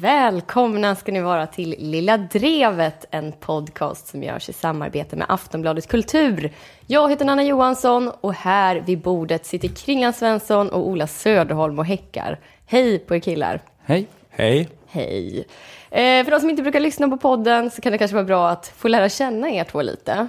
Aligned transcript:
Välkomna 0.00 0.94
ska 0.96 1.12
ni 1.12 1.20
vara 1.20 1.46
till 1.46 1.74
Lilla 1.78 2.16
Drevet, 2.18 3.04
en 3.10 3.32
podcast 3.32 4.06
som 4.06 4.22
görs 4.22 4.48
i 4.48 4.52
samarbete 4.52 5.16
med 5.16 5.26
Aftonbladet 5.28 5.88
Kultur. 5.88 6.52
Jag 6.86 7.10
heter 7.10 7.24
Nanna 7.24 7.42
Johansson 7.44 8.10
och 8.20 8.34
här 8.34 8.76
vid 8.86 8.98
bordet 9.00 9.46
sitter 9.46 9.68
Kringlan 9.68 10.12
Svensson 10.12 10.68
och 10.68 10.86
Ola 10.88 11.06
Söderholm 11.06 11.78
och 11.78 11.86
häckar. 11.86 12.38
Hej 12.66 12.98
på 12.98 13.14
er 13.16 13.20
killar! 13.20 13.60
Hej! 13.84 14.06
Hej! 14.30 14.68
Hej! 14.86 15.44
Eh, 15.90 16.24
för 16.24 16.30
de 16.30 16.40
som 16.40 16.50
inte 16.50 16.62
brukar 16.62 16.80
lyssna 16.80 17.08
på 17.08 17.16
podden 17.16 17.70
så 17.70 17.82
kan 17.82 17.92
det 17.92 17.98
kanske 17.98 18.14
vara 18.14 18.24
bra 18.24 18.48
att 18.48 18.66
få 18.76 18.88
lära 18.88 19.08
känna 19.08 19.50
er 19.50 19.64
två 19.64 19.82
lite. 19.82 20.28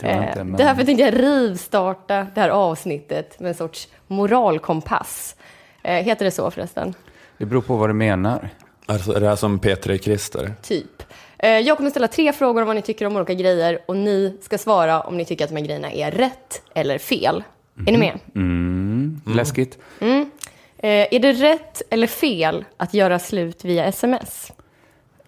Det 0.00 0.12
inte, 0.28 0.44
men- 0.44 0.56
Därför 0.56 0.84
tänkte 0.84 1.04
jag 1.04 1.22
rivstarta 1.22 2.26
det 2.34 2.40
här 2.40 2.48
avsnittet 2.48 3.40
med 3.40 3.48
en 3.48 3.54
sorts 3.54 3.88
moralkompass. 4.06 5.36
Eh, 5.82 6.04
heter 6.04 6.24
det 6.24 6.30
så 6.30 6.50
förresten? 6.50 6.94
Det 7.38 7.46
beror 7.46 7.62
på 7.62 7.76
vad 7.76 7.88
du 7.88 7.94
menar. 7.94 8.48
Alltså, 8.86 9.12
är 9.12 9.20
det 9.20 9.28
här 9.28 9.36
som 9.36 9.60
P3 9.60 9.98
Christer? 9.98 10.54
Typ. 10.62 11.02
Eh, 11.38 11.50
Jag 11.50 11.76
kommer 11.76 11.90
ställa 11.90 12.08
tre 12.08 12.32
frågor 12.32 12.60
om 12.62 12.66
vad 12.66 12.76
ni 12.76 12.82
tycker 12.82 13.06
om 13.06 13.16
olika 13.16 13.34
grejer 13.34 13.78
och 13.86 13.96
ni 13.96 14.38
ska 14.42 14.58
svara 14.58 15.00
om 15.00 15.16
ni 15.16 15.24
tycker 15.24 15.44
att 15.44 15.50
de 15.50 15.56
här 15.56 15.64
grejerna 15.66 15.92
är 15.92 16.10
rätt 16.10 16.62
eller 16.74 16.98
fel. 16.98 17.44
Är 17.86 17.92
ni 17.92 17.98
med? 17.98 18.18
Mm. 18.34 19.20
Läskigt. 19.26 19.78
Eh, 20.00 21.14
Är 21.14 21.18
det 21.20 21.32
rätt 21.32 21.82
eller 21.90 22.06
fel 22.06 22.64
att 22.76 22.94
göra 22.94 23.18
slut 23.18 23.64
via 23.64 23.84
sms? 23.84 24.52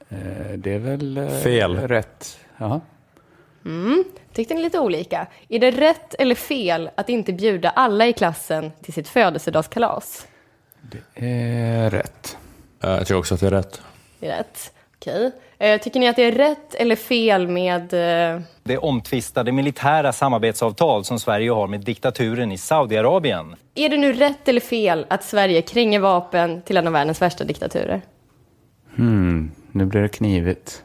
Eh, 0.09 0.17
Det 0.57 0.73
är 0.75 0.79
väl 0.79 1.29
Fel. 1.43 1.77
rätt. 1.77 2.39
Jaha. 2.57 2.81
Tyckte 4.33 4.55
ni 4.55 4.62
lite 4.62 4.79
olika? 4.79 5.27
Är 5.49 5.59
det 5.59 5.71
rätt 5.71 6.15
eller 6.15 6.34
fel 6.34 6.91
att 6.95 7.09
inte 7.09 7.33
bjuda 7.33 7.71
alla 7.71 8.07
i 8.07 8.12
klassen 8.12 8.73
till 8.83 8.93
sitt 8.93 9.09
födelsedagskalas? 9.09 10.27
Det 10.81 11.27
är 11.27 11.91
rätt. 11.91 12.37
Eh, 12.83 12.91
Jag 12.91 13.01
tycker 13.01 13.19
också 13.19 13.35
att 13.35 13.41
det 13.41 13.47
är 13.47 13.51
rätt. 13.51 13.83
Det 14.21 14.29
är 14.29 14.37
rätt. 14.39 14.73
Okej. 14.99 15.33
Eh, 15.59 15.81
Tycker 15.81 16.01
ni 16.01 16.09
att 16.09 16.17
det 16.17 16.23
är 16.25 16.33
rätt 16.33 16.75
eller 16.75 16.97
fel 16.97 17.49
med... 17.49 17.83
eh, 18.35 18.41
det 18.63 18.79
omtvistade 18.79 19.53
militära 19.53 20.13
samarbetsavtal 20.13 21.05
som 21.05 21.19
Sverige 21.21 21.51
har 21.51 21.67
med 21.67 21.81
diktaturen 21.81 22.53
i 22.53 22.59
Saudiarabien. 22.59 23.57
Är 23.75 23.89
det 23.89 23.97
nu 23.97 24.13
rätt 24.13 24.49
eller 24.49 24.61
fel 24.61 25.07
att 25.11 25.25
Sverige 25.25 25.63
kränger 25.63 26.01
vapen 26.01 26.63
till 26.63 26.77
en 26.77 26.87
av 26.87 26.93
världens 26.93 27.23
värsta 27.23 27.45
diktaturer? 27.45 28.03
Hmm. 28.97 29.51
Nu 29.73 29.85
blir 29.85 30.03
det 30.03 30.09
knivigt. 30.09 30.83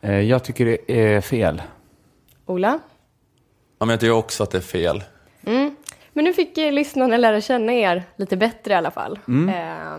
Jag 0.00 0.44
tycker 0.44 0.64
det 0.64 0.92
är 1.14 1.20
fel. 1.20 1.62
Ola? 2.46 2.78
Ja, 3.78 3.86
men 3.86 3.88
jag 3.90 4.00
tycker 4.00 4.12
också 4.12 4.42
att 4.42 4.50
det 4.50 4.58
är 4.58 4.62
fel. 4.62 5.02
Men 6.12 6.24
nu 6.24 6.32
fick 6.32 6.56
lyssnarna 6.56 7.16
lära 7.16 7.40
känna 7.40 7.72
er 7.72 8.02
lite 8.16 8.36
bättre 8.36 8.72
i 8.74 8.76
alla 8.76 8.90
fall. 8.90 9.18
Eh, 9.28 9.94
eh, 9.94 9.98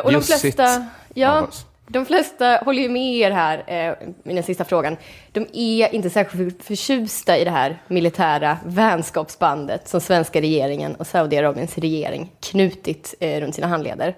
och 0.00 0.12
de 0.12 0.18
Bjussigt 0.18 0.40
flesta, 0.40 0.86
ja, 1.14 1.48
de 1.92 2.06
flesta 2.06 2.60
håller 2.64 2.82
ju 2.82 2.88
med 2.88 3.16
er 3.16 3.30
här, 3.30 3.58
eh, 3.58 4.08
med 4.22 4.34
den 4.34 4.42
sista 4.42 4.64
frågan. 4.64 4.96
De 5.32 5.46
är 5.52 5.94
inte 5.94 6.10
särskilt 6.10 6.64
förtjusta 6.64 7.38
i 7.38 7.44
det 7.44 7.50
här 7.50 7.82
militära 7.88 8.58
vänskapsbandet 8.64 9.88
som 9.88 10.00
svenska 10.00 10.40
regeringen 10.40 10.94
och 10.94 11.06
Saudiarabiens 11.06 11.78
regering 11.78 12.32
knutit 12.40 13.14
eh, 13.20 13.40
runt 13.40 13.54
sina 13.54 13.66
handleder. 13.66 14.16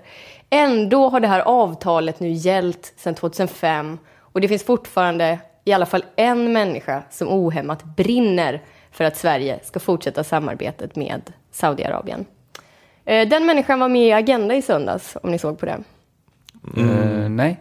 Ändå 0.50 1.09
har 1.09 1.21
det 1.21 1.28
här 1.28 1.41
avtalet 1.41 2.21
nu 2.21 2.31
gällt 2.31 2.93
sedan 2.97 3.15
2005 3.15 3.99
och 4.19 4.41
det 4.41 4.49
finns 4.49 4.65
fortfarande 4.65 5.39
i 5.65 5.72
alla 5.72 5.87
fall 5.87 6.05
en 6.16 6.53
människa 6.53 7.03
som 7.10 7.28
ohämmat 7.28 7.84
brinner 7.84 8.62
för 8.91 9.05
att 9.05 9.16
Sverige 9.16 9.60
ska 9.62 9.81
fortsätta 9.81 10.25
samarbetet 10.25 10.97
med 10.97 11.33
Saudiarabien. 11.50 12.25
Eh, 13.04 13.28
Den 13.28 13.47
människan 13.47 13.81
var 13.81 13.88
med 13.88 14.09
i 14.09 14.12
Agenda 14.12 14.54
i 14.54 14.62
söndags, 14.62 15.16
om 15.22 15.31
ni 15.31 15.38
såg 15.38 15.59
på 15.59 15.66
det. 15.66 15.78
Eh, 16.76 17.28
nej. 17.28 17.60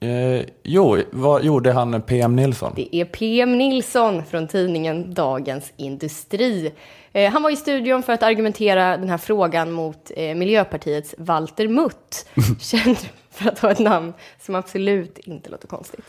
Eh, 0.00 0.44
jo, 0.62 0.98
vad 1.10 1.44
gjorde 1.44 1.72
han 1.72 2.02
PM 2.02 2.36
Nilsson? 2.36 2.72
Det 2.76 2.96
är 2.96 3.04
PM 3.04 3.58
Nilsson 3.58 4.24
från 4.24 4.48
tidningen 4.48 5.14
Dagens 5.14 5.72
Industri. 5.76 6.72
Eh, 7.12 7.32
Han 7.32 7.42
var 7.42 7.50
i 7.50 7.56
studion 7.56 8.02
för 8.02 8.12
att 8.12 8.22
argumentera 8.22 8.96
den 8.96 9.08
här 9.08 9.18
frågan 9.18 9.72
mot 9.72 10.10
eh, 10.16 10.34
Miljöpartiets 10.34 11.14
Walter 11.18 11.68
Mutt, 11.68 12.26
känd 12.60 12.96
för 13.30 13.48
att 13.48 13.58
ha 13.58 13.70
ett 13.70 13.78
namn 13.78 14.12
som 14.40 14.54
absolut 14.54 15.18
inte 15.18 15.50
låter 15.50 15.68
konstigt. 15.68 16.04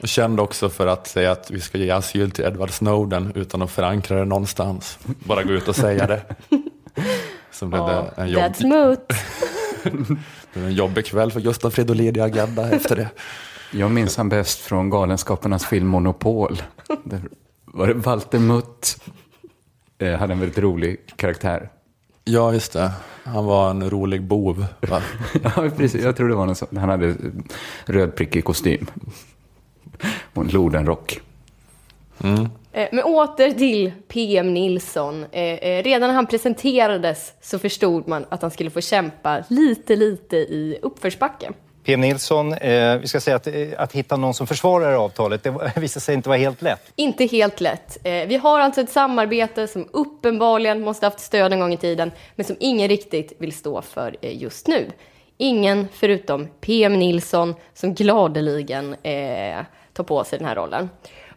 Och 0.00 0.08
känd 0.08 0.40
också 0.40 0.68
för 0.68 0.86
att 0.86 1.06
säga 1.06 1.32
att 1.32 1.50
vi 1.50 1.60
ska 1.60 1.78
ge 1.78 1.90
asyl 1.90 2.30
till 2.30 2.44
Edward 2.44 2.70
Snowden 2.70 3.32
utan 3.34 3.62
att 3.62 3.70
förankra 3.70 4.18
det 4.18 4.24
någonstans. 4.24 4.98
Bara 5.04 5.42
gå 5.42 5.52
ut 5.52 5.68
och 5.68 5.76
säga 5.76 6.06
det. 6.06 6.22
Så 7.50 7.66
blev 7.66 7.86
det 7.86 8.12
en, 8.16 8.28
jobb, 8.28 8.42
That's 8.42 8.66
Mutt. 8.66 9.08
det 9.82 9.90
blev 10.52 10.66
en 10.66 10.74
jobbig 10.74 11.06
kväll 11.06 11.32
för 11.32 11.40
Gustav 11.40 11.70
Fridolin 11.70 12.16
i 12.16 12.20
Agenda 12.20 12.70
efter 12.70 12.96
det. 12.96 13.08
Jag 13.70 13.90
minns 13.90 14.16
han 14.16 14.28
bäst 14.28 14.60
från 14.60 14.90
Galenskaparnas 14.90 15.66
film 15.66 15.86
Monopol. 15.86 16.62
Där 17.04 17.20
var 17.64 17.86
det 17.86 17.94
Walter 17.94 18.38
Mutt. 18.38 18.96
Eh, 19.98 20.18
hade 20.18 20.32
en 20.32 20.40
väldigt 20.40 20.58
rolig 20.58 21.00
karaktär. 21.16 21.70
Ja, 22.24 22.52
just 22.52 22.72
det. 22.72 22.92
Han 23.24 23.44
var 23.44 23.70
en 23.70 23.90
rolig 23.90 24.22
bov. 24.22 24.66
Va? 24.80 25.02
Ja, 25.42 25.70
precis. 25.76 26.04
Jag 26.04 26.16
tror 26.16 26.28
det 26.28 26.34
var 26.34 26.46
någon 26.46 26.54
sån. 26.54 26.76
Han 26.76 26.88
hade 26.88 27.14
rödprickig 27.84 28.44
kostym. 28.44 28.86
Och 30.34 30.42
en 30.42 30.48
lodenrock. 30.48 31.20
Eh, 32.18 32.46
Men 32.92 33.04
åter 33.04 33.50
till 33.50 33.92
PM 34.08 34.54
Nilsson. 34.54 35.26
Eh, 35.32 35.42
eh, 35.42 35.82
Redan 35.82 36.08
när 36.08 36.14
han 36.14 36.26
presenterades 36.26 37.32
så 37.40 37.58
förstod 37.58 38.08
man 38.08 38.26
att 38.28 38.42
han 38.42 38.50
skulle 38.50 38.70
få 38.70 38.80
kämpa 38.80 39.44
lite, 39.48 39.96
lite 39.96 40.36
i 40.36 40.78
uppförsbacke. 40.82 41.52
PM 41.84 42.00
Nilsson, 42.00 42.52
eh, 42.52 42.96
vi 42.98 43.06
ska 43.08 43.20
säga 43.20 43.36
att, 43.36 43.46
eh, 43.46 43.54
att 43.78 43.92
hitta 43.92 44.16
någon 44.16 44.34
som 44.34 44.46
försvarar 44.46 44.92
avtalet, 45.04 45.42
det 45.42 45.50
visade 45.76 46.00
sig 46.00 46.14
inte 46.14 46.28
vara 46.28 46.38
helt 46.38 46.62
lätt. 46.62 46.92
Inte 46.96 47.24
helt 47.26 47.60
lätt. 47.60 47.98
Eh, 48.06 48.26
Vi 48.26 48.36
har 48.36 48.60
alltså 48.60 48.80
ett 48.80 48.90
samarbete 48.90 49.66
som 49.66 49.88
uppenbarligen 49.92 50.80
måste 50.80 51.06
haft 51.06 51.20
stöd 51.20 51.52
en 51.52 51.60
gång 51.60 51.72
i 51.72 51.76
tiden, 51.76 52.10
men 52.34 52.46
som 52.46 52.56
ingen 52.60 52.88
riktigt 52.88 53.32
vill 53.38 53.52
stå 53.52 53.82
för 53.82 54.16
eh, 54.20 54.42
just 54.42 54.68
nu. 54.68 54.90
Ingen 55.38 55.88
förutom 55.92 56.48
PM 56.60 56.98
Nilsson 56.98 57.54
som 57.74 57.94
gladeligen 57.94 58.96
eh, 59.02 59.58
tar 59.92 60.04
på 60.04 60.24
sig 60.24 60.38
den 60.38 60.48
här 60.48 60.54
rollen. 60.54 60.88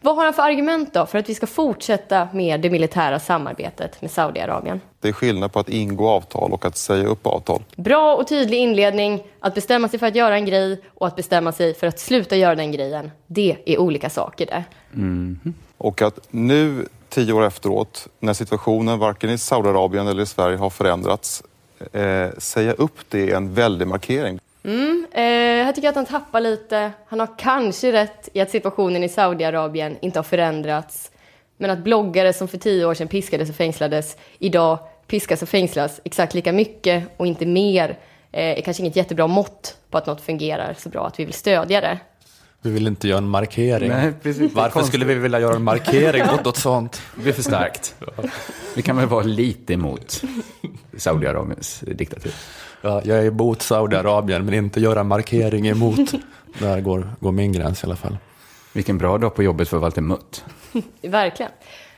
Vad 0.02 0.16
har 0.16 0.24
han 0.24 0.34
för 0.34 0.44
argument 0.44 0.94
då 0.94 1.06
för 1.06 1.18
att 1.18 1.30
vi 1.30 1.36
ska 1.36 1.48
fortsätta 1.48 2.28
med 2.34 2.62
det 2.62 2.70
militära 2.70 3.20
samarbetet 3.20 4.02
med 4.02 4.12
Saudiarabien? 4.12 4.82
Det 5.00 5.08
är 5.08 5.14
skillnad 5.14 5.54
på 5.54 5.60
att 5.60 5.70
ingå 5.70 6.10
avtal 6.10 6.52
och 6.52 6.66
att 6.66 6.78
säga 6.78 7.08
upp 7.08 7.28
avtal. 7.28 7.64
Bra 7.76 8.16
och 8.16 8.28
tydlig 8.28 8.58
inledning. 8.58 9.24
Att 9.40 9.56
bestämma 9.56 9.88
sig 9.88 10.00
för 10.00 10.08
att 10.08 10.16
göra 10.16 10.36
en 10.36 10.46
grej 10.46 10.82
och 10.94 11.08
att 11.08 11.16
bestämma 11.16 11.52
sig 11.52 11.74
för 11.74 11.88
att 11.88 12.00
sluta 12.00 12.36
göra 12.36 12.56
den 12.56 12.72
grejen. 12.72 13.12
Det 13.28 13.58
är 13.66 13.78
olika 13.78 14.10
saker 14.10 14.46
det. 14.46 14.64
Och 15.78 16.02
att 16.02 16.20
nu, 16.30 16.88
tio 17.10 17.34
år 17.34 17.46
efteråt, 17.46 18.08
när 18.20 18.34
situationen 18.34 19.00
varken 19.00 19.30
i 19.30 19.38
Saudiarabien 19.38 20.08
eller 20.08 20.24
i 20.24 20.26
Sverige 20.26 20.58
har 20.58 20.70
förändrats, 20.70 21.44
eh, 21.94 22.28
säga 22.38 22.74
upp 22.74 22.98
det 23.10 23.32
är 23.32 23.36
en 23.36 23.54
väldig 23.54 23.88
markering. 23.88 24.40
Eh, 24.64 25.22
här 25.66 25.74
tycker 25.74 25.88
jag 25.88 25.90
att 25.90 25.96
han 25.96 26.22
tappar 26.22 26.42
lite. 26.42 26.92
Han 27.08 27.20
har 27.20 27.38
kanske 27.38 27.92
rätt 27.92 28.30
i 28.34 28.42
att 28.42 28.50
situationen 28.50 29.04
i 29.04 29.10
Saudiarabien 29.10 29.98
inte 30.02 30.20
har 30.20 30.24
förändrats. 30.24 31.12
Men 31.58 31.70
att 31.70 31.80
bloggare 31.80 32.34
som 32.34 32.48
för 32.48 32.58
tio 32.58 32.86
år 32.86 32.94
sedan 32.94 33.08
piskades 33.08 33.50
och 33.50 33.56
fängslades 33.56 34.18
idag 34.40 34.80
piskas 35.08 35.42
och 35.42 35.50
fängslas 35.50 36.02
exakt 36.04 36.34
lika 36.34 36.52
mycket 36.54 37.04
och 37.18 37.28
inte 37.28 37.46
mer 37.46 37.90
eh, 38.32 38.58
är 38.58 38.62
kanske 38.62 38.84
inget 38.84 38.96
jättebra 38.96 39.28
mått 39.28 39.78
på 39.90 39.98
att 39.98 40.06
något 40.06 40.22
fungerar 40.22 40.76
så 40.78 40.90
bra 40.90 41.08
att 41.08 41.20
vi 41.20 41.26
vill 41.26 41.34
stödja 41.34 41.82
det. 41.82 42.00
Vi 42.62 42.72
vill 42.72 42.88
inte 42.88 43.08
göra 43.08 43.18
en 43.18 43.30
markering. 43.30 43.90
Nej, 43.90 44.14
precis. 44.24 44.54
Varför 44.54 44.82
skulle 44.82 45.06
vi 45.06 45.16
vilja 45.16 45.40
göra 45.40 45.56
en 45.56 45.64
markering 45.64 46.24
mot 46.32 46.46
något 46.46 46.58
sånt? 46.58 47.02
Det 47.16 47.22
blir 47.22 47.34
för 47.34 47.42
starkt. 47.42 47.96
Vi 48.76 48.82
kan 48.82 48.98
väl 48.98 49.08
vara 49.08 49.24
lite 49.24 49.74
emot 49.74 50.22
Saudiarabiens 50.98 51.80
diktatur. 51.80 52.34
Ja, 52.82 53.02
jag 53.06 53.18
är 53.18 53.26
emot 53.26 53.62
Saudiarabien, 53.62 54.46
men 54.46 54.54
inte 54.54 54.80
göra 54.80 55.04
markering 55.04 55.68
emot. 55.68 56.12
Där 56.60 56.82
går, 56.82 57.10
går 57.20 57.32
min 57.32 57.52
gräns 57.54 57.84
i 57.84 57.86
alla 57.86 57.96
fall. 57.96 58.18
Vilken 58.74 58.98
bra 58.98 59.18
dag 59.18 59.36
på 59.36 59.44
jobbet 59.44 59.70
för 59.70 59.78
Walter 59.78 60.02
Mutt. 60.02 60.46
Verkligen. 61.02 61.52
Eh, 61.52 61.56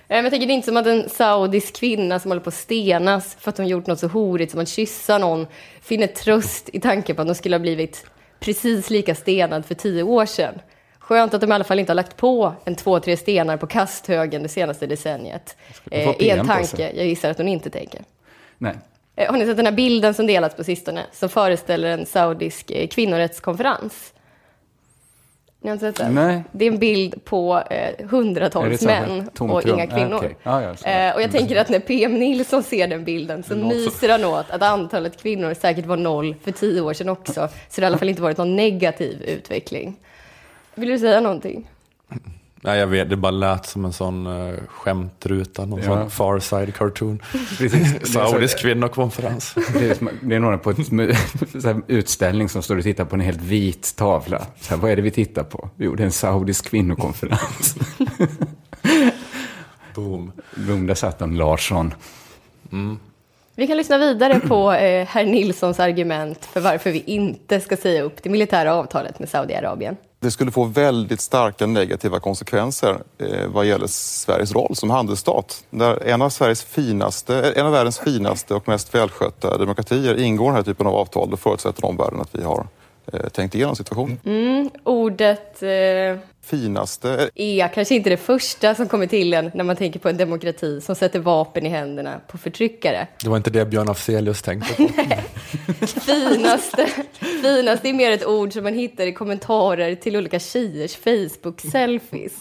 Men 0.07 0.23
jag 0.23 0.31
tänker 0.31 0.47
det 0.47 0.53
är 0.53 0.55
inte 0.55 0.65
som 0.67 0.77
att 0.77 0.87
en 0.87 1.09
saudisk 1.09 1.75
kvinna 1.75 2.19
som 2.19 2.31
håller 2.31 2.41
på 2.41 2.47
att 2.47 2.53
stenas 2.53 3.35
för 3.39 3.49
att 3.49 3.57
hon 3.57 3.67
gjort 3.67 3.87
något 3.87 3.99
så 3.99 4.07
horigt 4.07 4.51
som 4.51 4.61
att 4.61 4.69
kyssa 4.69 5.17
någon 5.17 5.47
finner 5.81 6.07
tröst 6.07 6.69
i 6.73 6.79
tanken 6.79 7.15
på 7.15 7.21
att 7.21 7.27
de 7.27 7.35
skulle 7.35 7.55
ha 7.55 7.61
blivit 7.61 8.05
precis 8.39 8.89
lika 8.89 9.15
stenad 9.15 9.65
för 9.65 9.75
tio 9.75 10.03
år 10.03 10.25
sedan. 10.25 10.53
Skönt 10.99 11.33
att 11.33 11.41
de 11.41 11.51
i 11.51 11.53
alla 11.53 11.63
fall 11.63 11.79
inte 11.79 11.91
har 11.91 11.95
lagt 11.95 12.17
på 12.17 12.53
en 12.65 12.75
två, 12.75 12.99
tre 12.99 13.17
stenar 13.17 13.57
på 13.57 13.67
kasthögen 13.67 14.43
det 14.43 14.49
senaste 14.49 14.87
decenniet. 14.87 15.57
Eh, 15.91 16.07
en 16.19 16.39
på 16.39 16.45
tanke 16.45 16.91
jag 16.95 17.05
gissar 17.05 17.29
att 17.29 17.37
hon 17.37 17.47
inte 17.47 17.69
tänker. 17.69 18.01
Nej. 18.57 18.75
Eh, 19.21 19.31
Har 19.31 19.37
ni 19.37 19.45
sett 19.45 19.57
den 19.57 19.65
här 19.65 19.73
bilden 19.73 20.13
som 20.13 20.27
delats 20.27 20.55
på 20.55 20.63
sistone 20.63 21.05
som 21.11 21.29
föreställer 21.29 21.87
en 21.97 22.05
saudisk 22.05 22.71
eh, 22.71 22.87
kvinnorättskonferens? 22.87 24.13
Ni 25.63 25.69
har 25.69 25.73
inte 25.73 25.85
sett 25.85 25.95
den? 25.95 26.15
Nej. 26.15 26.43
Det 26.51 26.65
är 26.65 26.71
en 26.71 26.79
bild 26.79 27.25
på 27.25 27.63
eh, 27.69 28.07
hundratals 28.07 28.81
män 28.81 29.29
och 29.39 29.67
inga 29.67 29.83
Ah, 29.83 29.87
kvinnor. 29.87 30.17
okej. 30.17 30.35
Ah, 30.43 30.61
ja, 30.61 30.91
eh, 30.91 31.15
och 31.15 31.21
jag 31.21 31.31
tänker 31.31 31.55
att 31.55 31.69
när 31.69 31.79
PM 31.79 32.13
Nilsson 32.19 32.63
ser 32.63 32.87
den 32.87 33.03
bilden 33.03 33.43
så 33.43 33.55
myser 33.55 34.09
han 34.09 34.25
åt 34.25 34.49
att 34.49 34.61
antalet 34.61 35.21
kvinnor 35.21 35.53
säkert 35.53 35.85
var 35.85 35.97
noll 35.97 36.35
för 36.43 36.51
tio 36.51 36.81
år 36.81 36.93
sedan 36.93 37.09
också. 37.09 37.49
Så 37.69 37.81
det 37.81 37.81
har 37.81 37.83
i 37.83 37.85
alla 37.85 37.97
fall 37.97 38.09
inte 38.09 38.21
varit 38.21 38.37
någon 38.37 38.55
negativ 38.55 39.21
utveckling. 39.21 39.95
Vill 40.75 40.89
du 40.89 40.99
säga 40.99 41.19
någonting? 41.21 41.70
Nej, 42.63 42.79
jag 42.79 42.87
vet, 42.87 43.09
det 43.09 43.15
bara 43.17 43.31
lät 43.31 43.65
som 43.65 43.85
en 43.85 43.93
sån 43.93 44.27
uh, 44.27 44.55
skämtruta, 44.67 45.65
någon 45.65 45.79
Ja. 45.79 45.85
sån 45.85 46.09
far 46.11 46.39
side 46.39 46.75
cartoon. 46.75 47.21
Saudisk 48.03 48.59
kvinnokonferens. 48.59 49.53
Det 49.73 49.89
är, 49.89 49.93
som- 49.95 50.09
det 50.21 50.35
är 50.35 50.39
några 50.39 50.57
på 50.57 50.69
en 50.69 51.83
utställning 51.87 52.49
som 52.49 52.63
står 52.63 52.77
och 52.77 52.83
tittar 52.83 53.05
på 53.05 53.15
en 53.15 53.21
helt 53.21 53.41
vit 53.41 53.95
tavla. 53.95 54.45
Så 54.59 54.69
här, 54.75 54.81
vad 54.81 54.91
är 54.91 54.95
det 54.95 55.01
vi 55.01 55.11
tittar 55.11 55.43
på? 55.43 55.69
Jo, 55.77 55.95
det 55.95 56.03
är 56.03 56.05
en 56.05 56.11
saudisk 56.11 56.65
kvinnokonferens. 56.69 57.75
Boom. 59.95 60.31
Boom, 60.55 60.87
där 60.87 60.95
satt 60.95 61.21
en 61.21 61.37
Larsson. 61.37 61.93
Vi 63.55 63.67
kan 63.67 63.77
lyssna 63.77 63.97
vidare 63.97 64.39
på 64.39 64.71
eh, 64.73 65.07
herr 65.07 65.25
Nilssons 65.25 65.79
argument 65.79 66.45
för 66.45 66.61
varför 66.61 66.91
vi 66.91 66.99
inte 67.05 67.59
ska 67.59 67.77
säga 67.77 68.01
upp 68.03 68.23
det 68.23 68.29
militära 68.29 68.73
avtalet 68.73 69.19
med 69.19 69.29
Saudiarabien. 69.29 69.95
Det 70.23 70.31
skulle 70.31 70.51
få 70.51 70.63
väldigt 70.63 71.21
starka 71.21 71.65
negativa 71.65 72.19
konsekvenser 72.19 73.01
eh, 73.17 73.47
vad 73.47 73.65
gäller 73.65 73.87
Sveriges 73.87 74.51
roll 74.51 74.75
som 74.75 74.89
handelsstat. 74.89 75.63
Där 75.69 76.03
en 76.03 76.21
av, 76.21 76.29
Sveriges 76.29 76.63
finaste, 76.63 77.51
en 77.51 77.65
av 77.65 77.71
världens 77.71 77.99
finaste 77.99 78.55
och 78.55 78.67
mest 78.67 78.95
välskötta 78.95 79.57
demokratier 79.57 80.19
ingår 80.19 80.45
den 80.45 80.55
här 80.55 80.63
typen 80.63 80.87
av 80.87 80.95
avtal, 80.95 81.29
då 81.29 81.37
förutsätter 81.37 81.85
omvärlden 81.85 82.21
att 82.21 82.35
vi 82.35 82.43
har 82.43 82.67
eh, 83.13 83.29
tänkt 83.29 83.55
igenom 83.55 83.75
situationen. 83.75 84.69
Ordet 84.83 85.63
eh, 85.63 85.69
Finaste, 86.43 87.31
eh, 87.35 87.61
är 87.61 87.67
kanske 87.67 87.95
inte 87.95 88.09
det 88.09 88.17
första 88.17 88.75
som 88.75 88.87
kommer 88.87 89.07
till 89.07 89.33
en 89.33 89.51
när 89.53 89.63
man 89.63 89.75
tänker 89.75 89.99
på 89.99 90.09
en 90.09 90.17
demokrati 90.17 90.81
som 90.81 90.95
sätter 90.95 91.19
vapen 91.19 91.65
i 91.65 91.69
händerna 91.69 92.21
på 92.27 92.37
förtryckare. 92.37 93.07
Det 93.23 93.29
var 93.29 93.37
inte 93.37 93.49
det 93.49 93.65
Björn 93.65 93.89
Afzelius 93.89 94.41
tänkte 94.41 94.73
på. 94.73 94.87
Finaste, 95.85 96.87
finaste 97.41 97.89
är 97.89 97.93
mer 97.93 98.11
ett 98.11 98.25
ord 98.25 98.53
som 98.53 98.63
man 98.63 98.73
hittar 98.73 99.07
i 99.07 99.13
kommentarer 99.13 99.95
till 99.95 100.15
olika 100.15 100.39
tjejers 100.39 100.97
Facebook-selfies. 100.97 102.33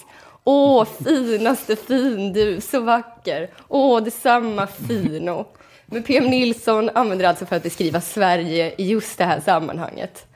Åh, 0.44 0.86
finaste 1.04 1.76
fin 1.76 2.32
du, 2.32 2.60
så 2.60 2.80
vacker. 2.80 3.50
Åh, 3.68 4.02
detsamma 4.02 4.66
fino. 4.66 5.46
Men 5.86 6.02
PM 6.02 6.24
Nilsson 6.24 6.90
använder 6.94 7.24
alltså 7.24 7.46
för 7.46 7.56
att 7.56 7.62
beskriva 7.62 8.00
Sverige 8.00 8.74
i 8.78 8.88
just 8.88 9.18
det 9.18 9.24
här 9.24 9.40
sammanhanget. 9.40 10.26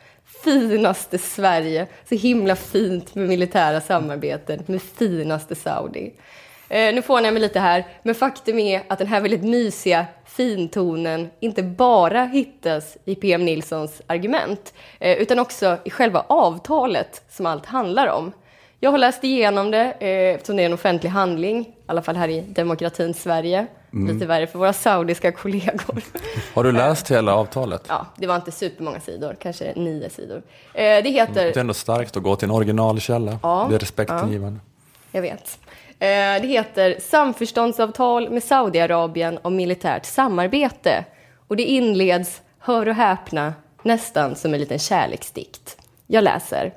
Finaste 0.45 1.19
Sverige, 1.19 1.87
så 2.09 2.15
himla 2.15 2.57
fint 2.57 3.15
med 3.15 3.29
militära 3.29 3.81
samarbeten 3.81 4.63
med 4.67 4.83
finaste 4.83 5.55
Saudi. 5.55 6.13
Eh, 6.69 6.95
nu 6.95 7.03
får 7.03 7.21
jag 7.21 7.35
mig 7.35 7.43
lite 7.43 7.61
här, 7.61 7.85
men 8.03 8.15
faktum 8.15 8.59
är 8.59 8.83
att 8.89 8.99
den 8.99 9.09
här 9.09 9.21
väldigt 9.21 9.45
mysiga 9.45 10.07
fintonen 10.27 11.31
inte 11.41 11.63
bara 11.63 12.25
hittas 12.25 12.97
i 13.05 13.15
PM 13.15 13.45
Nilssons 13.45 14.03
argument, 14.07 14.75
eh, 15.01 15.19
utan 15.19 15.39
också 15.39 15.79
i 15.85 15.91
själva 15.91 16.25
avtalet 16.29 17.23
som 17.29 17.47
allt 17.47 17.67
handlar 17.67 18.07
om. 18.07 18.33
Jag 18.81 18.91
har 18.91 18.99
läst 18.99 19.25
igenom 19.25 19.71
det 19.71 19.95
eh, 20.01 20.35
eftersom 20.35 20.57
det 20.57 20.63
är 20.63 20.67
en 20.67 20.73
offentlig 20.73 21.11
handling, 21.11 21.74
i 21.87 21.91
alla 21.91 22.03
fall 22.03 22.17
här 22.17 22.29
i 22.29 22.41
demokratins 22.41 23.23
Sverige. 23.23 23.67
Lite 23.91 24.27
värre 24.27 24.47
för 24.47 24.59
våra 24.59 24.73
saudiska 24.73 25.33
kollegor. 25.33 26.03
Har 26.55 26.65
du 26.65 26.73
läst 26.73 27.11
hela 27.11 27.35
avtalet? 27.35 27.83
ja, 27.89 28.07
det 28.17 28.27
var 28.27 28.37
inte 28.37 28.53
supermånga 28.53 29.01
sidor, 29.01 29.37
kanske 29.41 29.73
nio 29.77 30.11
sidor. 30.11 30.37
Eh, 30.75 30.83
det 31.03 31.11
heter... 31.11 31.45
Det 31.45 31.57
är 31.57 31.61
ändå 31.61 31.75
starkt 31.75 32.17
att 32.17 32.23
gå 32.23 32.37
till 32.37 32.49
en 32.49 32.55
originalkälla. 32.55 33.39
Ja. 33.43 33.67
Det 33.71 33.75
är 33.75 33.79
respektingivande. 33.79 34.61
Jag 35.13 35.23
vet. 35.23 35.59
Eh, 35.99 36.07
Det 36.43 36.47
heter 36.47 36.97
Samförståndsavtal 37.01 38.31
med 38.31 38.43
Saudiarabien 38.43 39.39
om 39.43 39.57
militärt 39.57 40.05
samarbete. 40.05 41.05
Och 41.49 41.57
det 41.57 41.63
inleds, 41.63 42.43
hör 42.59 42.89
och 42.89 42.95
häpna, 42.95 43.55
nästan 43.83 44.37
som 44.37 44.55
en 44.55 44.61
liten 44.61 44.79
kärleksdikt. 44.79 45.77
Jag 46.07 46.25
läser. 46.25 46.73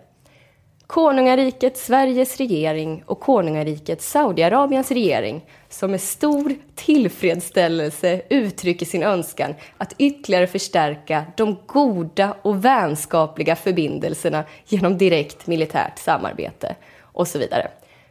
Konungariket 0.88 1.78
Sveriges 1.78 2.38
regering 2.38 3.04
och 3.06 3.20
konungariket 3.20 4.02
Saudiarabiens 4.02 4.92
regering 4.92 5.46
som 5.70 5.92
med 5.92 6.02
stor 6.02 6.56
tillfredsställelse 6.76 8.22
uttrycker 8.30 8.86
sin 8.86 9.04
önskan 9.04 9.56
att 9.78 9.96
ytterligare 9.98 10.48
förstärka 10.48 11.26
de 11.38 11.58
goda 11.66 12.36
och 12.42 12.66
vänskapliga 12.66 13.56
förbindelserna 13.56 14.44
genom 14.66 14.98
direkt 14.98 15.48
militärt 15.48 16.00
samarbete 16.00 16.76
och 17.02 17.28
så 17.28 17.40
vidare. 17.40 17.68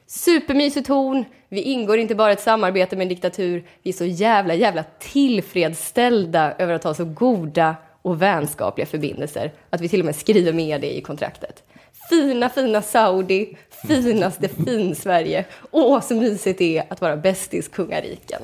Supermysig 0.07 0.87
ton. 0.87 1.25
Vi 1.49 1.61
ingår 1.61 1.99
inte 1.99 2.15
bara 2.15 2.31
i 2.31 2.33
ett 2.33 2.41
samarbete 2.41 2.97
med 2.97 3.05
en 3.05 3.09
diktatur. 3.09 3.65
Vi 3.83 3.91
är 3.91 3.95
så 3.95 4.05
jävla, 4.05 4.55
jävla 4.55 4.85
tillfredsställda 4.99 6.55
över 6.59 6.75
att 6.75 6.85
ha 6.85 6.95
så 6.95 7.05
goda 7.05 7.77
och 8.03 8.23
vänskapliga 8.23 8.87
förbindelser 8.87 9.53
att 9.71 9.81
vi 9.81 9.89
till 9.89 10.01
och 10.01 10.07
med 10.07 10.17
skriver 10.17 10.53
med 10.53 10.81
det 10.81 10.97
i 10.97 11.01
kontraktet. 11.01 11.66
Fina, 12.09 12.49
fina 12.49 12.83
Saudi, 12.83 13.57
finaste 13.89 14.49
fin-Sverige. 14.49 15.45
Åh, 15.71 16.01
så 16.01 16.15
mysigt 16.15 16.59
det 16.59 16.79
är 16.79 16.85
att 16.91 17.01
vara 17.01 17.17
bästis 17.17 17.69
kungariken. 17.69 18.43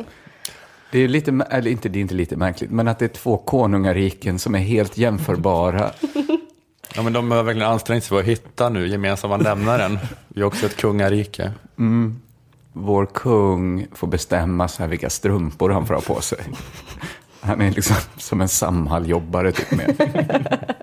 Det 0.93 0.99
är 0.99 1.09
lite, 1.09 1.47
eller 1.51 1.71
inte, 1.71 1.89
det 1.89 1.99
är 1.99 2.01
inte 2.01 2.15
lite 2.15 2.37
märkligt, 2.37 2.71
men 2.71 2.89
att 2.89 2.99
det 2.99 3.05
är 3.05 3.09
två 3.09 3.37
konungariken 3.37 4.39
som 4.39 4.55
är 4.55 4.59
helt 4.59 4.97
jämförbara. 4.97 5.91
Ja, 6.95 7.03
men 7.03 7.13
de 7.13 7.31
har 7.31 7.43
verkligen 7.43 7.69
ansträngt 7.69 8.05
sig 8.05 8.09
för 8.09 8.19
att 8.19 8.25
hitta 8.25 8.69
nu 8.69 8.89
gemensamma 8.89 9.37
nämnaren. 9.37 9.99
Vi 10.29 10.41
är 10.41 10.45
också 10.45 10.67
ett 10.67 10.77
kungarike. 10.77 11.53
Vår 12.73 13.07
kung 13.07 13.87
får 13.93 14.07
bestämma 14.07 14.69
så 14.69 14.83
här 14.83 14.91
vilka 14.91 15.11
strumpor 15.11 15.71
han 15.71 15.87
får 15.87 15.95
ha 15.95 16.01
på 16.01 16.21
sig. 16.21 16.39
Han 17.41 17.61
är 17.61 17.71
liksom 17.71 17.97
som 18.17 18.41
en 18.41 18.49
Samhall-jobbare 18.49 19.53
typ 19.53 19.71
med. 19.71 19.97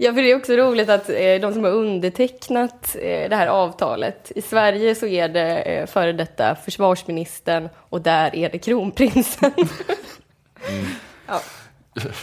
Ja, 0.00 0.14
för 0.14 0.22
det 0.22 0.30
är 0.30 0.36
också 0.36 0.52
roligt 0.52 0.88
att 0.88 1.08
eh, 1.08 1.34
de 1.40 1.54
som 1.54 1.64
har 1.64 1.70
undertecknat 1.70 2.96
eh, 3.02 3.28
det 3.28 3.36
här 3.36 3.46
avtalet, 3.46 4.32
i 4.34 4.42
Sverige 4.42 4.94
så 4.94 5.06
är 5.06 5.28
det 5.28 5.58
eh, 5.58 5.86
före 5.86 6.12
detta 6.12 6.54
försvarsministern 6.64 7.68
och 7.76 8.00
där 8.00 8.34
är 8.34 8.50
det 8.50 8.58
kronprinsen. 8.58 9.52
ja. 11.26 11.40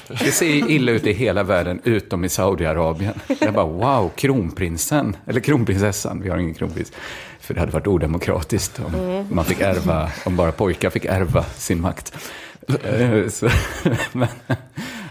Det 0.07 0.31
ser 0.31 0.71
illa 0.71 0.91
ut 0.91 1.07
i 1.07 1.13
hela 1.13 1.43
världen 1.43 1.81
utom 1.83 2.25
i 2.25 2.29
Saudiarabien. 2.29 3.19
Jag 3.39 3.53
bara 3.53 3.65
wow, 3.65 4.11
kronprinsen, 4.15 5.17
eller 5.27 5.39
kronprinsessan, 5.39 6.21
vi 6.21 6.29
har 6.29 6.37
ingen 6.37 6.53
kronprins. 6.53 6.91
För 7.39 7.53
det 7.53 7.59
hade 7.59 7.71
varit 7.71 7.87
odemokratiskt 7.87 8.79
om 8.79 9.25
man 9.31 9.45
fick 9.45 9.61
ärva, 9.61 10.11
om 10.25 10.35
bara 10.35 10.51
pojkar 10.51 10.89
fick 10.89 11.05
ärva 11.05 11.43
sin 11.43 11.81
makt. 11.81 12.13
Så, 13.29 13.49
men, 14.11 14.27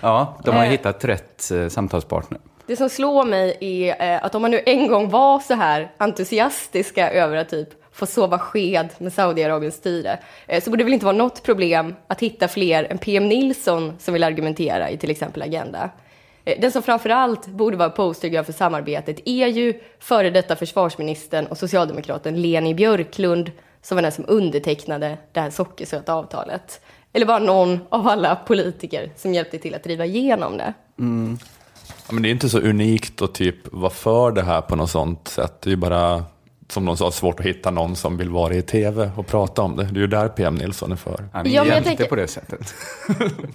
ja, 0.00 0.40
de 0.44 0.56
har 0.56 0.64
hittat 0.64 1.04
rätt 1.04 1.52
samtalspartner. 1.68 2.40
Det 2.66 2.76
som 2.76 2.88
slår 2.88 3.24
mig 3.24 3.56
är 3.60 4.14
eh, 4.14 4.24
att 4.24 4.34
om 4.34 4.42
man 4.42 4.50
nu 4.50 4.62
en 4.66 4.88
gång 4.88 5.10
var 5.10 5.40
så 5.40 5.54
här 5.54 5.92
entusiastiska 5.98 7.10
över 7.10 7.36
att 7.36 7.48
typ 7.48 7.68
få 7.92 8.06
sova 8.06 8.38
sked 8.38 8.88
med 8.98 9.12
Saudiarabiens 9.12 9.74
styre, 9.74 10.18
eh, 10.46 10.62
så 10.62 10.70
borde 10.70 10.80
det 10.80 10.84
väl 10.84 10.94
inte 10.94 11.06
vara 11.06 11.16
något 11.16 11.42
problem 11.42 11.94
att 12.06 12.20
hitta 12.20 12.48
fler 12.48 12.84
än 12.90 12.98
PM 12.98 13.28
Nilsson 13.28 13.92
som 13.98 14.14
vill 14.14 14.24
argumentera 14.24 14.90
i 14.90 14.96
till 14.96 15.10
exempel 15.10 15.42
Agenda. 15.42 15.90
Eh, 16.44 16.60
den 16.60 16.72
som 16.72 16.82
framför 16.82 17.10
allt 17.10 17.46
borde 17.46 17.76
vara 17.76 17.90
postergirl 17.90 18.44
för 18.44 18.52
samarbetet 18.52 19.20
är 19.24 19.46
ju 19.46 19.80
före 19.98 20.30
detta 20.30 20.56
försvarsministern 20.56 21.46
och 21.46 21.58
socialdemokraten 21.58 22.42
Leni 22.42 22.74
Björklund 22.74 23.50
som 23.82 23.96
var 23.96 24.02
den 24.02 24.12
som 24.12 24.24
undertecknade 24.28 25.18
det 25.32 25.40
här 25.40 25.50
sockersöta 25.50 26.14
avtalet. 26.14 26.80
Eller 27.12 27.26
bara 27.26 27.38
någon 27.38 27.80
av 27.88 28.08
alla 28.08 28.36
politiker 28.36 29.10
som 29.16 29.34
hjälpte 29.34 29.58
till 29.58 29.74
att 29.74 29.84
driva 29.84 30.04
igenom 30.04 30.58
det. 30.58 30.74
Mm 30.98 31.38
men 32.10 32.22
det 32.22 32.28
är 32.28 32.30
inte 32.30 32.48
så 32.48 32.58
unikt 32.60 33.22
att 33.22 33.34
typ 33.34 33.56
vara 33.72 33.90
för 33.90 34.32
det 34.32 34.42
här 34.42 34.60
på 34.60 34.76
något 34.76 34.90
sånt 34.90 35.28
sätt. 35.28 35.60
Det 35.60 35.68
är 35.68 35.70
ju 35.70 35.76
bara, 35.76 36.24
som 36.68 36.84
de 36.84 36.96
sa, 36.96 37.10
svårt 37.10 37.40
att 37.40 37.46
hitta 37.46 37.70
någon 37.70 37.96
som 37.96 38.16
vill 38.16 38.30
vara 38.30 38.54
i 38.54 38.62
tv 38.62 39.10
och 39.16 39.26
prata 39.26 39.62
om 39.62 39.76
det. 39.76 39.84
Det 39.84 39.98
är 39.98 40.00
ju 40.00 40.06
där 40.06 40.28
PM 40.28 40.54
Nilsson 40.54 40.92
är 40.92 40.96
för. 40.96 41.28
Han 41.32 41.46
är 41.46 41.50
Ja, 41.50 41.62
men 41.62 41.68
jag 41.68 41.74
hjälte 41.74 41.88
tänker- 41.88 42.04
på 42.06 42.16
det 42.16 42.28
sättet. 42.28 42.74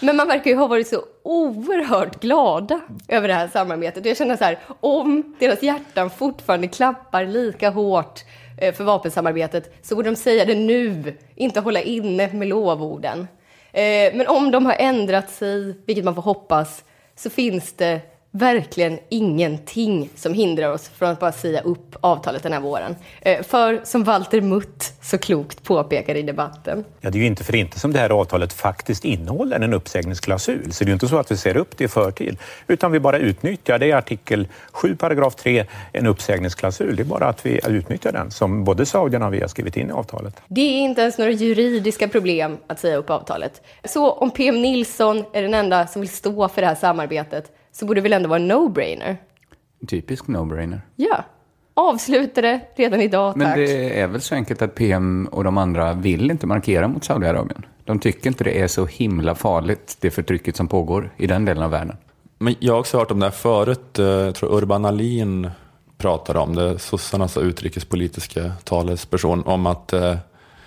Men 0.00 0.16
man 0.16 0.26
verkar 0.28 0.50
ju 0.50 0.56
ha 0.56 0.66
varit 0.66 0.88
så 0.88 1.02
oerhört 1.22 2.20
glada 2.20 2.80
över 3.08 3.28
det 3.28 3.34
här 3.34 3.48
samarbetet. 3.48 4.00
Och 4.04 4.10
jag 4.10 4.16
känner 4.16 4.36
så 4.36 4.44
här, 4.44 4.58
om 4.80 5.36
deras 5.40 5.62
hjärtan 5.62 6.10
fortfarande 6.10 6.68
klappar 6.68 7.24
lika 7.26 7.70
hårt 7.70 8.20
eh, 8.58 8.74
för 8.74 8.84
vapensamarbetet 8.84 9.74
så 9.82 9.96
borde 9.96 10.10
de 10.10 10.16
säga 10.16 10.44
det 10.44 10.54
nu, 10.54 11.16
inte 11.34 11.60
hålla 11.60 11.80
inne 11.80 12.32
med 12.32 12.48
lovorden. 12.48 13.18
Eh, 13.72 14.14
Men 14.14 14.26
om 14.26 14.50
de 14.50 14.66
har 14.66 14.76
ändrat 14.78 15.30
sig, 15.30 15.76
vilket 15.86 16.04
man 16.04 16.14
får 16.14 16.22
hoppas, 16.22 16.84
så 17.16 17.30
finns 17.30 17.72
det 17.72 18.00
verkligen 18.34 18.98
ingenting 19.08 20.10
som 20.16 20.34
hindrar 20.34 20.72
oss 20.72 20.88
från 20.88 21.08
att 21.08 21.20
bara 21.20 21.32
säga 21.32 21.60
upp 21.60 21.96
avtalet 22.00 22.42
den 22.42 22.52
här 22.52 22.60
våren. 22.60 22.96
Eh, 23.20 23.42
För 23.42 23.80
som 23.84 24.04
Walter 24.04 24.40
Mutt 24.40 24.92
så 25.02 25.18
klokt 25.18 25.62
påpekade 25.62 26.18
i 26.18 26.22
debatten, 26.22 26.84
Ja, 27.00 27.10
det 27.10 27.18
är 27.18 27.20
ju 27.20 27.26
inte 27.26 27.44
för 27.44 27.54
inte 27.54 27.80
som 27.80 27.92
det 27.92 27.98
här 27.98 28.10
avtalet 28.10 28.52
faktiskt 28.52 29.04
innehåller 29.04 29.60
en 29.60 29.74
uppsägningsklausul. 29.74 30.72
Så 30.72 30.84
det 30.84 30.88
är 30.88 30.90
ju 30.90 30.92
inte 30.92 31.08
så 31.08 31.18
att 31.18 31.30
vi 31.30 31.36
ser 31.36 31.56
upp 31.56 31.76
det 31.78 31.84
i 31.84 31.88
förtid, 31.88 32.38
utan 32.66 32.92
vi 32.92 33.00
bara 33.00 33.18
utnyttjar. 33.18 33.78
Det 33.78 33.90
är 33.90 33.96
artikel 33.96 34.48
7, 34.72 34.96
paragraf 34.96 35.34
3, 35.34 35.66
en 35.92 36.06
uppsägningsklausul. 36.06 36.96
Det 36.96 37.02
är 37.02 37.04
bara 37.04 37.26
att 37.26 37.46
vi 37.46 37.60
utnyttjar 37.68 38.12
den, 38.12 38.30
som 38.30 38.64
både 38.64 38.86
saudierna 38.86 39.26
och 39.26 39.34
vi 39.34 39.40
har 39.40 39.48
skrivit 39.48 39.76
in 39.76 39.88
i 39.88 39.92
avtalet. 39.92 40.40
det 40.48 40.60
är 40.60 40.80
inte 40.80 41.00
ens 41.00 41.18
några 41.18 41.30
juridiska 41.32 42.08
problem 42.08 42.56
att 42.66 42.80
säga 42.80 42.96
upp 42.96 43.10
avtalet. 43.10 43.62
Så 43.84 44.10
om 44.12 44.30
PM 44.30 44.62
Nilsson 44.62 45.24
är 45.32 45.42
den 45.42 45.54
enda 45.54 45.86
som 45.86 46.00
vill 46.00 46.10
stå 46.10 46.48
för 46.48 46.60
det 46.60 46.66
här 46.68 46.74
samarbetet 46.74 47.52
så 47.72 47.86
borde 47.86 47.98
det 48.00 48.02
väl 48.02 48.12
ändå 48.12 48.28
vara 48.28 48.38
en 48.40 48.50
no-brainer? 48.52 49.16
Typisk 49.88 50.26
no-brainer. 50.26 50.80
Ja, 50.96 51.24
avsluta 51.74 52.40
det 52.42 52.60
redan 52.76 53.00
idag 53.00 53.32
tack. 53.34 53.36
Men 53.42 53.58
det 53.58 54.00
är 54.00 54.06
väl 54.06 54.20
så 54.20 54.34
enkelt 54.34 54.62
att 54.62 54.74
PM 54.74 55.26
och 55.32 55.44
de 55.44 55.58
andra 55.58 55.92
vill 55.94 56.30
inte 56.30 56.46
markera 56.46 56.88
mot 56.88 57.04
Saudiarabien. 57.04 57.66
De 57.84 57.98
tycker 57.98 58.28
inte 58.30 58.44
det 58.44 58.60
är 58.60 58.66
så 58.68 58.86
himla 58.86 59.34
farligt, 59.34 59.96
det 60.00 60.10
förtrycket 60.10 60.56
som 60.56 60.68
pågår 60.68 61.10
i 61.16 61.26
den 61.26 61.44
delen 61.44 61.62
av 61.62 61.70
världen. 61.70 61.96
Men 62.38 62.54
jag 62.58 62.72
har 62.72 62.80
också 62.80 62.98
hört 62.98 63.10
om 63.10 63.20
det 63.20 63.26
här 63.26 63.30
förut. 63.30 63.98
eh, 63.98 64.04
Jag 64.06 64.34
tror 64.34 64.54
Urban 64.56 64.84
Ahlin 64.84 65.50
pratade 65.98 66.38
om 66.38 66.54
det, 66.54 66.78
sossarnas 66.78 67.36
utrikespolitiska 67.36 68.52
talesperson, 68.64 69.42
om 69.46 69.66
att, 69.66 69.92
eh, 69.92 70.16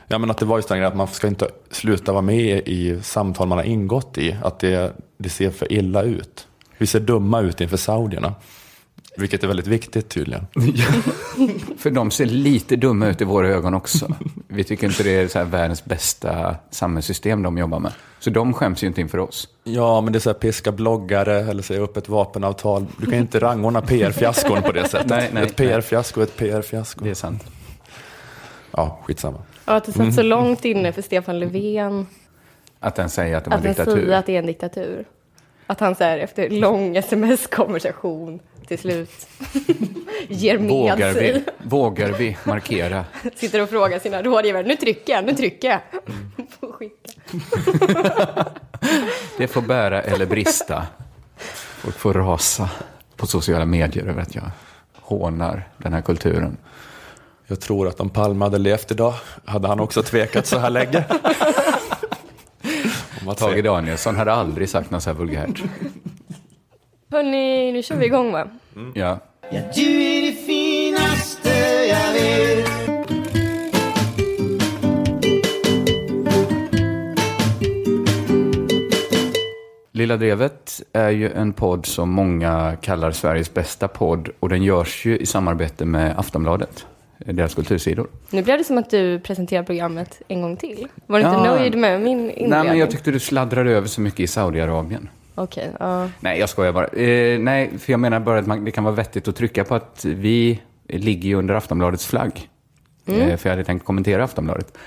ja, 0.07 0.17
men 0.17 0.31
att 0.31 0.37
det 0.37 0.45
var 0.45 0.57
just 0.57 0.69
den 0.69 0.77
grejen 0.77 0.91
att 0.91 0.97
man 0.97 1.07
ska 1.07 1.27
inte 1.27 1.47
sluta 1.71 2.11
vara 2.11 2.21
med 2.21 2.67
i 2.67 2.99
samtal 3.01 3.47
man 3.47 3.57
har 3.57 3.65
ingått 3.65 4.17
i, 4.17 4.35
att 4.43 4.59
det, 4.59 4.93
det 5.17 5.29
ser 5.29 5.49
för 5.49 5.71
illa 5.73 6.01
ut. 6.03 6.47
Vi 6.77 6.87
ser 6.87 6.99
dumma 6.99 7.41
ut 7.41 7.61
inför 7.61 7.77
saudierna. 7.77 8.33
Vilket 9.17 9.43
är 9.43 9.47
väldigt 9.47 9.67
viktigt 9.67 10.09
tydligen. 10.09 10.47
För 11.77 11.91
de 11.91 12.11
ser 12.11 12.25
lite 12.25 12.75
dumma 12.75 13.07
ut 13.07 13.21
i 13.21 13.23
våra 13.23 13.47
ögon 13.47 13.73
också. 13.73 14.15
Vi 14.47 14.63
tycker 14.63 14.87
inte 14.87 15.03
det 15.03 15.11
är 15.11 15.27
så 15.27 15.37
här 15.39 15.45
världens 15.45 15.85
bästa 15.85 16.55
samhällssystem 16.69 17.43
de 17.43 17.57
jobbar 17.57 17.79
med. 17.79 17.91
Så 18.19 18.29
de 18.29 18.53
skäms 18.53 18.83
ju 18.83 18.87
inte 18.87 19.01
inför 19.01 19.17
oss. 19.17 19.47
Ja, 19.63 20.01
men 20.01 20.13
det 20.13 20.17
är 20.17 20.21
så 20.21 20.29
här 20.29 20.33
piska 20.39 20.71
bloggare 20.71 21.39
eller 21.39 21.63
säga 21.63 21.79
upp 21.79 21.97
ett 21.97 22.09
vapenavtal. 22.09 22.85
Du 22.97 23.05
kan 23.05 23.13
ju 23.13 23.19
inte 23.19 23.39
rangordna 23.39 23.81
PR-fiaskon 23.81 24.61
på 24.61 24.71
det 24.71 24.83
sättet. 24.89 25.09
Nej, 25.09 25.29
nej, 25.33 25.43
ett 25.43 25.55
PR-fiasko, 25.55 26.21
ett 26.21 26.37
PR-fiasko. 26.37 27.03
Det 27.03 27.09
är 27.09 27.13
sant. 27.13 27.43
Ja, 28.71 28.99
skitsamma. 29.03 29.37
Och 29.65 29.75
att 29.75 29.83
det 29.83 29.91
satt 29.91 30.13
så 30.13 30.21
långt 30.21 30.65
inne 30.65 30.91
för 30.91 31.01
Stefan 31.01 31.39
Löfven 31.39 32.07
Att 32.79 32.95
den 32.95 33.09
säger 33.09 33.37
att 33.37 33.43
det 33.43 33.49
var 33.49 33.57
att 33.57 33.65
en 33.65 33.71
diktatur. 33.71 33.91
säger 33.95 34.17
att 34.17 34.25
det 34.25 34.35
är 34.35 34.39
en 34.39 34.45
diktatur. 34.45 35.05
Att 35.67 35.79
han 35.79 35.95
så 35.95 36.03
här, 36.03 36.17
efter 36.17 36.49
lång 36.49 36.97
sms-konversation 36.97 38.39
till 38.67 38.79
slut 38.79 39.27
ger 40.27 40.57
med 40.59 40.69
Vågar 40.69 41.13
sig. 41.13 41.33
vi, 41.33 41.43
vågar 41.69 42.11
vi 42.11 42.37
markera? 42.43 43.05
Sitter 43.35 43.61
och 43.61 43.69
frågar 43.69 43.99
sina 43.99 44.23
rådgivare, 44.23 44.63
nu 44.63 44.75
trycker 44.75 45.13
jag, 45.13 45.25
nu 45.25 45.33
trycker 45.35 45.69
jag. 45.69 45.79
Får 46.59 46.71
skicka. 46.71 47.11
Det 49.37 49.47
får 49.47 49.61
bära 49.61 50.01
eller 50.01 50.25
brista. 50.25 50.87
Folk 51.77 51.95
får 51.95 52.13
rasa 52.13 52.69
på 53.15 53.27
sociala 53.27 53.65
medier 53.65 54.05
över 54.07 54.21
att 54.21 54.35
jag 54.35 54.49
hånar 54.93 55.67
den 55.77 55.93
här 55.93 56.01
kulturen. 56.01 56.57
Jag 57.47 57.59
tror 57.59 57.87
att 57.87 57.99
om 57.99 58.09
Palme 58.09 58.45
hade 58.45 58.57
levt 58.57 58.91
idag 58.91 59.13
hade 59.45 59.67
han 59.67 59.79
också 59.79 60.03
tvekat 60.03 60.45
så 60.45 60.57
här 60.57 60.69
länge. 60.69 61.03
Att 63.27 63.37
Tage 63.37 63.63
Danielsson 63.63 64.15
hade 64.15 64.33
aldrig 64.33 64.69
sagt 64.69 64.91
något 64.91 65.03
så 65.03 65.09
här 65.09 65.17
vulgärt. 65.17 65.63
Hörni, 67.11 67.71
nu 67.71 67.83
kör 67.83 67.95
vi 67.95 68.05
igång 68.05 68.31
va? 68.31 68.47
Ja. 68.93 69.19
Ja, 69.51 69.61
du 69.75 70.03
är 70.03 70.21
det 70.21 70.31
finaste 70.31 71.49
jag 71.89 72.13
vet 72.13 72.85
Lilla 79.91 80.17
Drevet 80.17 80.81
är 80.93 81.09
ju 81.09 81.31
en 81.31 81.53
podd 81.53 81.85
som 81.85 82.09
många 82.09 82.77
kallar 82.81 83.11
Sveriges 83.11 83.53
bästa 83.53 83.87
podd 83.87 84.29
och 84.39 84.49
den 84.49 84.63
görs 84.63 85.05
ju 85.05 85.17
i 85.17 85.25
samarbete 85.25 85.85
med 85.85 86.19
Aftonbladet, 86.19 86.85
deras 87.17 87.55
kultursidor. 87.55 88.07
Nu 88.29 88.41
blev 88.43 88.57
det 88.57 88.63
som 88.63 88.77
att 88.77 88.89
du 88.89 89.19
presenterar 89.19 89.63
programmet 89.63 90.21
en 90.27 90.41
gång 90.41 90.57
till. 90.57 90.87
Var 91.07 91.19
du 91.19 91.25
inte 91.25 91.37
Ja. 91.37 91.43
nöjd 91.55 91.77
med 91.77 92.01
min 92.01 92.19
inledning? 92.19 92.49
Nej, 92.49 92.63
men 92.67 92.77
jag 92.77 92.91
tyckte 92.91 93.11
du 93.11 93.19
sladdrade 93.19 93.71
över 93.71 93.87
så 93.87 94.01
mycket 94.01 94.19
i 94.19 94.27
Saudiarabien. 94.27 95.09
Okej, 95.35 95.69
ja. 95.79 96.09
Nej, 96.19 96.39
jag 96.39 96.49
skojar 96.49 96.71
bara. 96.73 96.87
Eh, 96.87 97.39
nej, 97.39 97.71
för 97.79 97.93
jag 97.93 97.99
menar 97.99 98.19
bara 98.19 98.39
att 98.39 98.47
man, 98.47 98.65
det 98.65 98.71
kan 98.71 98.83
vara 98.83 98.95
vettigt 98.95 99.27
att 99.27 99.35
trycka 99.35 99.63
på 99.63 99.75
att 99.75 100.05
vi 100.05 100.61
ligger 100.87 101.29
ju 101.29 101.35
under 101.35 101.53
Aftonbladets 101.53 102.05
flagg. 102.05 102.49
Eh, 103.07 103.37
för 103.37 103.49
jag 103.49 103.55
hade 103.55 103.63
tänkt 103.63 103.85
kommentera 103.85 104.23
Aftonbladet. 104.23 104.77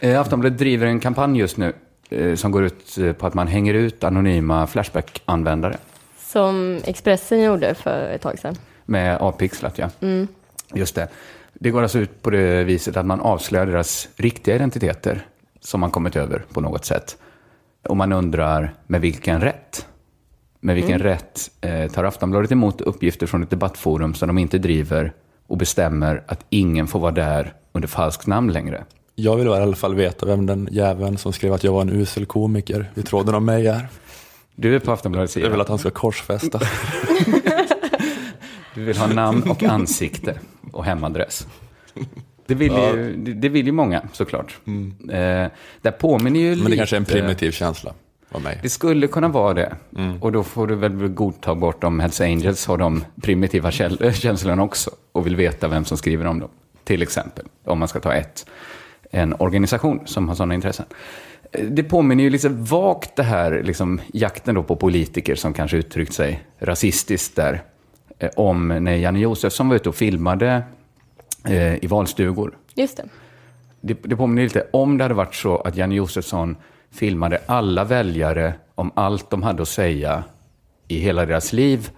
Eh, 0.00 0.20
Aftonbladet 0.20 0.58
driver 0.58 0.86
en 0.86 1.00
kampanj 1.00 1.38
just 1.38 1.56
nu 1.56 1.72
eh, 2.10 2.34
som 2.34 2.50
går 2.52 2.64
ut 2.64 2.98
eh, 2.98 3.12
på 3.12 3.26
att 3.26 3.34
man 3.34 3.46
hänger 3.46 3.74
ut 3.74 4.04
anonyma 4.04 4.66
Flashback-användare 4.66 5.76
Som 6.18 6.80
Expressen 6.84 7.42
gjorde 7.42 7.74
för 7.74 8.10
ett 8.10 8.22
tag 8.22 8.38
sedan. 8.38 8.54
med 8.84 9.16
avpixlat. 9.18 9.78
Ja. 9.78 9.88
Just 10.74 10.94
det. 10.94 11.08
Det 11.60 11.70
går 11.70 11.82
alltså 11.82 11.98
ut 11.98 12.22
på 12.22 12.30
det 12.30 12.64
viset 12.64 12.96
att 12.96 13.06
man 13.06 13.20
avslöjar 13.20 13.66
deras 13.66 14.08
riktiga 14.16 14.54
identiteter 14.54 15.26
som 15.60 15.80
man 15.80 15.90
kommit 15.90 16.16
över 16.16 16.44
på 16.52 16.60
något 16.60 16.84
sätt. 16.84 17.16
Och 17.88 17.96
man 17.96 18.12
undrar 18.12 18.74
med 18.86 19.00
vilken 19.00 19.40
rätt? 19.40 19.86
Med 20.60 20.74
vilken 20.74 20.98
rätt 20.98 21.50
eh, 21.60 21.90
tar 21.90 22.04
Aftonbladet 22.04 22.52
emot 22.52 22.80
uppgifter 22.80 23.26
från 23.26 23.42
ett 23.42 23.50
debattforum 23.50 24.14
som 24.14 24.28
de 24.28 24.38
inte 24.38 24.58
driver 24.58 25.12
och 25.46 25.56
bestämmer 25.56 26.22
att 26.26 26.44
ingen 26.50 26.86
får 26.86 27.00
vara 27.00 27.12
där 27.12 27.52
under 27.72 27.88
falskt 27.88 28.26
namn 28.26 28.52
längre? 28.52 28.84
Jag 29.14 29.36
vill 29.36 29.46
i 29.46 29.50
alla 29.50 29.76
fall 29.76 29.94
veta 29.94 30.26
vem 30.26 30.46
den 30.46 30.68
jäveln 30.70 31.18
som 31.18 31.32
skrev 31.32 31.52
att 31.52 31.64
jag 31.64 31.72
var 31.72 31.80
en 31.80 31.90
usel 31.90 32.26
komiker 32.26 32.90
vid 32.94 33.06
tråden 33.06 33.34
om 33.34 33.44
mig 33.44 33.66
är. 33.66 33.88
Du 34.54 34.74
är 34.74 34.78
på 34.78 34.92
Aftonbladets 34.92 35.36
Jag 35.36 35.42
vill 35.42 35.52
sida. 35.52 35.62
att 35.62 35.68
han 35.68 35.78
ska 35.78 35.90
korsfästa. 35.90 36.60
Du 38.76 38.84
vill 38.84 38.96
ha 38.96 39.06
namn 39.06 39.42
och 39.50 39.62
ansikte 39.76 40.38
och 40.72 40.84
hemadress. 40.84 41.46
Det 42.46 42.54
vill, 42.54 42.72
ju, 42.72 43.16
det, 43.16 43.32
det 43.34 43.48
vill 43.48 43.66
ju 43.66 43.72
många 43.72 44.02
såklart. 44.12 44.58
Eh, 45.10 45.50
där 45.82 45.90
påminner 45.90 46.40
ju 46.40 46.50
Men 46.50 46.58
det 46.58 46.64
lite... 46.64 46.76
kanske 46.76 46.96
är 46.96 47.00
en 47.00 47.04
primitiv 47.04 47.50
känsla 47.50 47.94
av 48.30 48.42
mig. 48.42 48.58
Det 48.62 48.68
skulle 48.68 49.06
kunna 49.06 49.28
vara 49.28 49.54
det. 49.54 49.76
Mm. 49.96 50.22
Och 50.22 50.32
då 50.32 50.42
får 50.42 50.66
du 50.66 50.74
väl 50.74 51.08
godta 51.08 51.54
bort 51.54 51.84
om 51.84 52.00
Hells 52.00 52.20
Angels 52.20 52.66
har 52.66 52.78
de 52.78 53.04
primitiva 53.22 53.70
känslorna 54.14 54.62
också 54.62 54.90
och 55.12 55.26
vill 55.26 55.36
veta 55.36 55.68
vem 55.68 55.84
som 55.84 55.96
skriver 55.96 56.24
om 56.24 56.40
dem. 56.40 56.50
Till 56.84 57.02
exempel, 57.02 57.44
om 57.64 57.78
man 57.78 57.88
ska 57.88 58.00
ta 58.00 58.14
ett. 58.14 58.46
En 59.10 59.34
organisation 59.38 60.00
som 60.06 60.28
har 60.28 60.34
sådana 60.34 60.54
intressen. 60.54 60.86
Eh, 61.52 61.64
Det 61.64 61.82
påminner 61.82 62.24
ju 62.24 62.30
lite 62.30 62.48
vagt 62.48 63.16
det 63.16 63.22
här, 63.22 63.62
liksom, 63.62 64.00
jakten 64.12 64.54
då 64.54 64.62
på 64.62 64.76
politiker 64.76 65.34
som 65.34 65.52
kanske 65.52 65.76
uttryckt 65.76 66.12
sig 66.12 66.44
rasistiskt 66.58 67.36
där. 67.36 67.62
Eh, 68.18 68.30
om 68.36 68.68
när 68.68 68.94
Janne 68.96 69.18
Josefsson 69.18 69.68
var 69.68 69.76
ute 69.76 69.88
och 69.88 69.94
filmade 69.94 70.62
eh, 71.44 71.84
i 71.84 71.86
valstugor. 71.86 72.58
Just 72.74 72.96
det. 72.96 73.04
Det, 73.80 73.94
det 74.02 74.16
påminner 74.16 74.42
lite 74.42 74.66
om 74.72 74.98
det 74.98 75.04
hade 75.04 75.14
varit 75.14 75.34
så 75.34 75.56
att 75.56 75.76
Janne 75.76 75.94
Josefsson 75.94 76.56
filmade 76.90 77.40
alla 77.46 77.84
väljare 77.84 78.54
om 78.74 78.90
allt 78.94 79.30
de 79.30 79.42
hade 79.42 79.62
att 79.62 79.68
säga 79.68 80.24
i 80.88 80.98
hela 80.98 81.26
deras 81.26 81.52
liv 81.52 81.90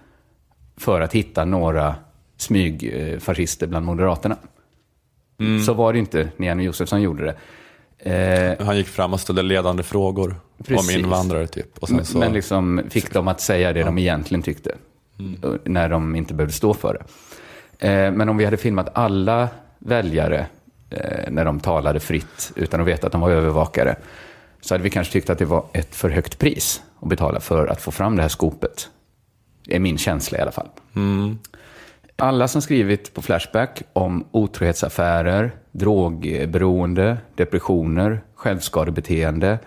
för 0.77 1.01
att 1.01 1.13
hitta 1.13 1.45
några 1.45 1.95
smygfascister 2.37 3.67
bland 3.67 3.85
Moderaterna. 3.85 4.37
Så 5.65 5.73
var 5.73 5.93
det 5.93 5.99
inte 5.99 6.29
när 6.37 6.47
Janne 6.47 6.63
Josefsson 6.63 7.01
gjorde 7.01 7.23
det. 7.25 7.35
Eh, 8.11 8.65
Han 8.65 8.77
gick 8.77 8.87
fram 8.87 9.13
och 9.13 9.19
ställde 9.19 9.41
ledande 9.41 9.83
frågor 9.83 10.35
Precis. 10.63 10.95
om 10.95 10.99
invandrare 10.99 11.47
typ. 11.47 11.77
Och 11.77 11.87
sen 11.87 11.97
men, 11.97 12.05
så, 12.05 12.17
men 12.17 12.33
liksom 12.33 12.81
fick 12.89 13.13
dem 13.13 13.27
att 13.27 13.41
säga 13.41 13.73
det 13.73 13.83
de 13.83 13.97
egentligen 13.97 14.41
tyckte. 14.41 14.75
När 15.63 15.89
de 15.89 16.15
inte 16.15 16.33
behövde 16.33 16.53
stå 16.53 16.73
för 16.73 16.93
det. 16.93 17.05
Eh, 17.87 18.11
men 18.11 18.29
om 18.29 18.37
vi 18.37 18.45
hade 18.45 18.57
filmat 18.57 18.89
alla 18.93 19.49
väljare 19.79 20.45
eh, 20.89 21.31
när 21.31 21.45
de 21.45 21.59
talade 21.59 21.99
fritt 21.99 22.51
utan 22.55 22.81
att 22.81 22.87
veta 22.87 23.07
att 23.07 23.11
de 23.11 23.21
var 23.21 23.29
övervakare. 23.29 23.95
Så 24.61 24.73
hade 24.73 24.83
vi 24.83 24.89
kanske 24.89 25.13
tyckt 25.13 25.29
att 25.29 25.37
det 25.37 25.45
var 25.45 25.65
ett 25.73 25.95
för 25.95 26.09
högt 26.09 26.39
pris 26.39 26.81
att 26.99 27.09
betala 27.09 27.39
för 27.39 27.67
att 27.67 27.81
få 27.81 27.91
fram 27.91 28.15
det 28.15 28.21
här 28.21 28.29
skopet. 28.29 28.89
Det 29.65 29.75
är 29.75 29.79
min 29.79 29.97
känsla 29.97 30.37
i 30.37 30.41
alla 30.41 30.51
fall. 30.51 30.67
Alla 32.15 32.47
som 32.47 32.61
skrivit 32.61 33.13
på 33.13 33.21
Flashback 33.21 33.81
om 33.93 34.25
otrohetsaffärer, 34.31 35.51
drogberoende, 35.71 37.17
depressioner, 37.35 38.21
självskadebeteende 38.35 39.59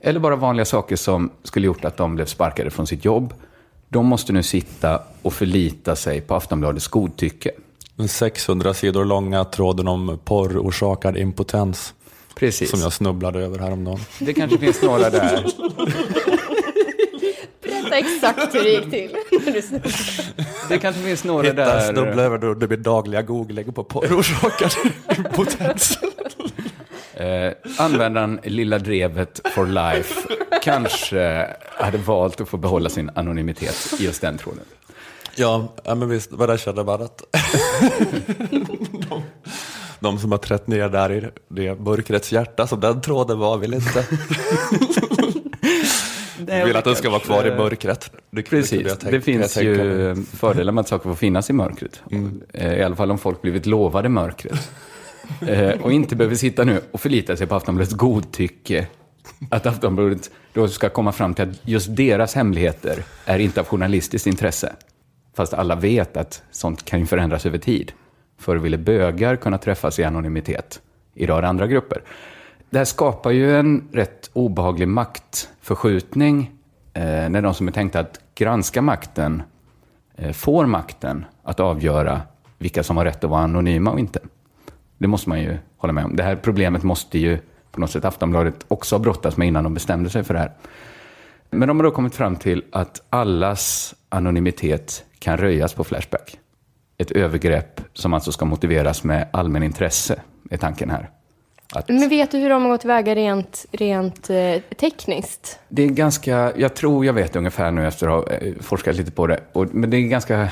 eller 0.00 0.20
bara 0.20 0.36
vanliga 0.36 0.64
saker 0.64 0.96
som 0.96 1.30
skulle 1.42 1.66
gjort 1.66 1.84
att 1.84 1.96
de 1.96 2.14
blev 2.14 2.24
sparkade 2.24 2.70
från 2.70 2.86
sitt 2.86 3.04
jobb. 3.04 3.34
De 3.88 4.06
måste 4.06 4.32
nu 4.32 4.42
sitta 4.42 5.02
och 5.22 5.34
förlita 5.34 5.96
sig 5.96 6.20
på 6.20 6.34
Aftonbladets 6.34 6.88
godtycke. 6.88 7.50
den 7.96 8.08
600 8.08 8.74
sidor 8.74 9.04
långa 9.04 9.44
tråden 9.44 9.88
om 9.88 10.18
porrorsakad 10.24 11.16
impotens. 11.16 11.94
Precis. 12.34 12.70
Som 12.70 12.80
jag 12.80 12.92
snubblade 12.92 13.40
över 13.40 13.58
häromdagen. 13.58 14.00
Det 14.18 14.34
kanske 14.34 14.58
finns 14.58 14.82
några 14.82 15.10
där. 15.10 15.46
berätta 17.90 17.98
exakt 17.98 18.54
hur 18.54 18.62
det 18.62 18.70
gick 18.70 18.90
till. 18.90 19.16
Det 20.68 20.78
kanske 20.78 21.02
finns 21.02 21.24
några 21.24 21.42
Hitta 21.42 21.64
där... 21.64 21.92
snubbla 21.92 22.22
över 22.22 22.38
då 22.38 22.54
det 22.54 22.66
blir 22.66 22.78
dagliga 22.78 23.22
googling 23.22 23.72
på 23.72 23.84
porrorsakar 23.84 24.72
impotens. 25.18 25.98
Eh, 27.18 27.52
användaren 27.78 28.40
Lilla 28.44 28.78
Drevet 28.78 29.40
for 29.54 29.66
Life 29.66 30.14
kanske 30.62 31.46
hade 31.76 31.98
valt 31.98 32.40
att 32.40 32.48
få 32.48 32.56
behålla 32.56 32.88
sin 32.88 33.10
anonymitet 33.14 33.94
i 34.00 34.04
just 34.04 34.20
den 34.20 34.38
tråden. 34.38 34.64
Ja, 35.36 35.68
ja, 35.84 35.94
men 35.94 36.08
visst, 36.08 36.32
vad 36.32 36.48
där 36.48 36.56
kände 36.56 36.84
man 36.84 37.02
att 37.02 37.22
de, 39.08 39.22
de 40.00 40.18
som 40.18 40.32
har 40.32 40.38
trätt 40.38 40.66
ner 40.66 40.88
där 40.88 41.12
i 41.12 41.28
det 41.48 41.80
mörkrets 41.80 42.32
hjärta 42.32 42.66
som 42.66 42.80
den 42.80 43.00
tråden 43.00 43.38
var 43.38 43.58
vill 43.58 43.74
inte. 43.74 44.04
vill 46.64 46.76
att 46.76 46.84
den 46.84 46.96
ska 46.96 47.10
vara 47.10 47.20
kvar 47.20 47.46
i 47.46 47.50
mörkret. 47.50 48.10
Det, 48.30 48.42
Precis, 48.42 48.82
jag 48.88 49.00
tänkt- 49.00 49.12
det 49.12 49.20
finns 49.20 49.56
ju 49.56 50.14
fördelar 50.36 50.72
med 50.72 50.80
att 50.82 50.88
saker 50.88 51.08
får 51.08 51.16
finnas 51.16 51.50
i 51.50 51.52
mörkret. 51.52 52.02
Eh, 52.52 52.74
I 52.78 52.82
alla 52.82 52.96
fall 52.96 53.10
om 53.10 53.18
folk 53.18 53.42
blivit 53.42 53.66
lovade 53.66 54.08
mörkret. 54.08 54.70
Eh, 55.40 55.80
och 55.82 55.92
inte 55.92 56.16
behöver 56.16 56.36
sitta 56.36 56.64
nu 56.64 56.80
och 56.92 57.00
förlita 57.00 57.36
sig 57.36 57.46
på 57.46 57.54
Aftonbladets 57.54 57.94
godtycke. 57.94 58.86
Att 59.50 59.66
Aftonbladet 59.66 60.30
då 60.52 60.68
ska 60.68 60.88
komma 60.88 61.12
fram 61.12 61.34
till 61.34 61.50
att 61.50 61.68
just 61.68 61.96
deras 61.96 62.34
hemligheter 62.34 63.04
är 63.24 63.38
inte 63.38 63.60
av 63.60 63.66
journalistiskt 63.66 64.26
intresse. 64.26 64.72
Fast 65.36 65.54
alla 65.54 65.74
vet 65.74 66.16
att 66.16 66.42
sånt 66.50 66.84
kan 66.84 67.00
ju 67.00 67.06
förändras 67.06 67.46
över 67.46 67.58
tid. 67.58 67.92
Förr 68.38 68.56
ville 68.56 68.78
bögar 68.78 69.36
kunna 69.36 69.58
träffas 69.58 69.98
i 69.98 70.04
anonymitet. 70.04 70.80
Idag 71.14 71.38
är 71.38 71.42
det 71.42 71.48
andra 71.48 71.66
grupper. 71.66 72.02
Det 72.70 72.78
här 72.78 72.84
skapar 72.84 73.30
ju 73.30 73.56
en 73.56 73.88
rätt 73.92 74.30
obehaglig 74.32 74.88
maktförskjutning 74.88 76.50
eh, 76.94 77.28
när 77.28 77.42
de 77.42 77.54
som 77.54 77.68
är 77.68 77.72
tänkta 77.72 78.00
att 78.00 78.20
granska 78.34 78.82
makten 78.82 79.42
eh, 80.16 80.32
får 80.32 80.66
makten 80.66 81.24
att 81.42 81.60
avgöra 81.60 82.20
vilka 82.58 82.82
som 82.82 82.96
har 82.96 83.04
rätt 83.04 83.24
att 83.24 83.30
vara 83.30 83.42
anonyma 83.42 83.90
och 83.90 84.00
inte. 84.00 84.20
Det 84.98 85.06
måste 85.06 85.28
man 85.28 85.40
ju 85.40 85.58
hålla 85.76 85.92
med 85.92 86.04
om. 86.04 86.16
Det 86.16 86.22
här 86.22 86.36
problemet 86.36 86.82
måste 86.82 87.18
ju 87.18 87.38
på 87.70 87.80
något 87.80 87.90
sätt 87.90 88.04
Aftonbladet 88.04 88.64
också 88.68 88.94
ha 88.94 89.00
brottats 89.00 89.36
med 89.36 89.48
innan 89.48 89.64
de 89.64 89.74
bestämde 89.74 90.10
sig 90.10 90.24
för 90.24 90.34
det 90.34 90.40
här. 90.40 90.52
Men 91.50 91.68
de 91.68 91.76
har 91.76 91.84
då 91.84 91.90
kommit 91.90 92.14
fram 92.14 92.36
till 92.36 92.64
att 92.72 93.02
allas 93.10 93.94
anonymitet 94.08 95.04
kan 95.18 95.36
röjas 95.36 95.74
på 95.74 95.84
Flashback. 95.84 96.38
Ett 96.98 97.10
övergrepp 97.10 97.80
som 97.92 98.14
alltså 98.14 98.32
ska 98.32 98.44
motiveras 98.44 99.04
med 99.04 99.28
allmän 99.32 99.62
intresse, 99.62 100.22
är 100.50 100.56
tanken 100.56 100.90
här. 100.90 101.10
Att 101.74 101.88
Men 101.88 102.08
vet 102.08 102.30
du 102.30 102.38
hur 102.38 102.50
de 102.50 102.62
har 102.62 102.70
gått 102.70 102.80
tillväga 102.80 103.14
rent, 103.14 103.66
rent 103.72 104.30
eh, 104.30 104.36
tekniskt? 104.80 105.58
det 105.68 105.82
är 105.82 105.86
ganska, 105.88 106.52
jag 106.56 106.74
tror 106.76 107.04
jag 107.06 107.12
vet 107.12 107.36
ungefär 107.36 107.70
nu 107.70 107.86
efter 107.86 108.06
att 108.06 108.12
ha 108.28 108.32
eh, 108.36 108.52
forskat 108.60 108.96
lite 108.96 109.10
på 109.10 109.26
det. 109.26 109.40
Och, 109.52 109.74
men 109.74 109.90
det 109.90 109.96
är 109.96 110.00
ganska, 110.00 110.48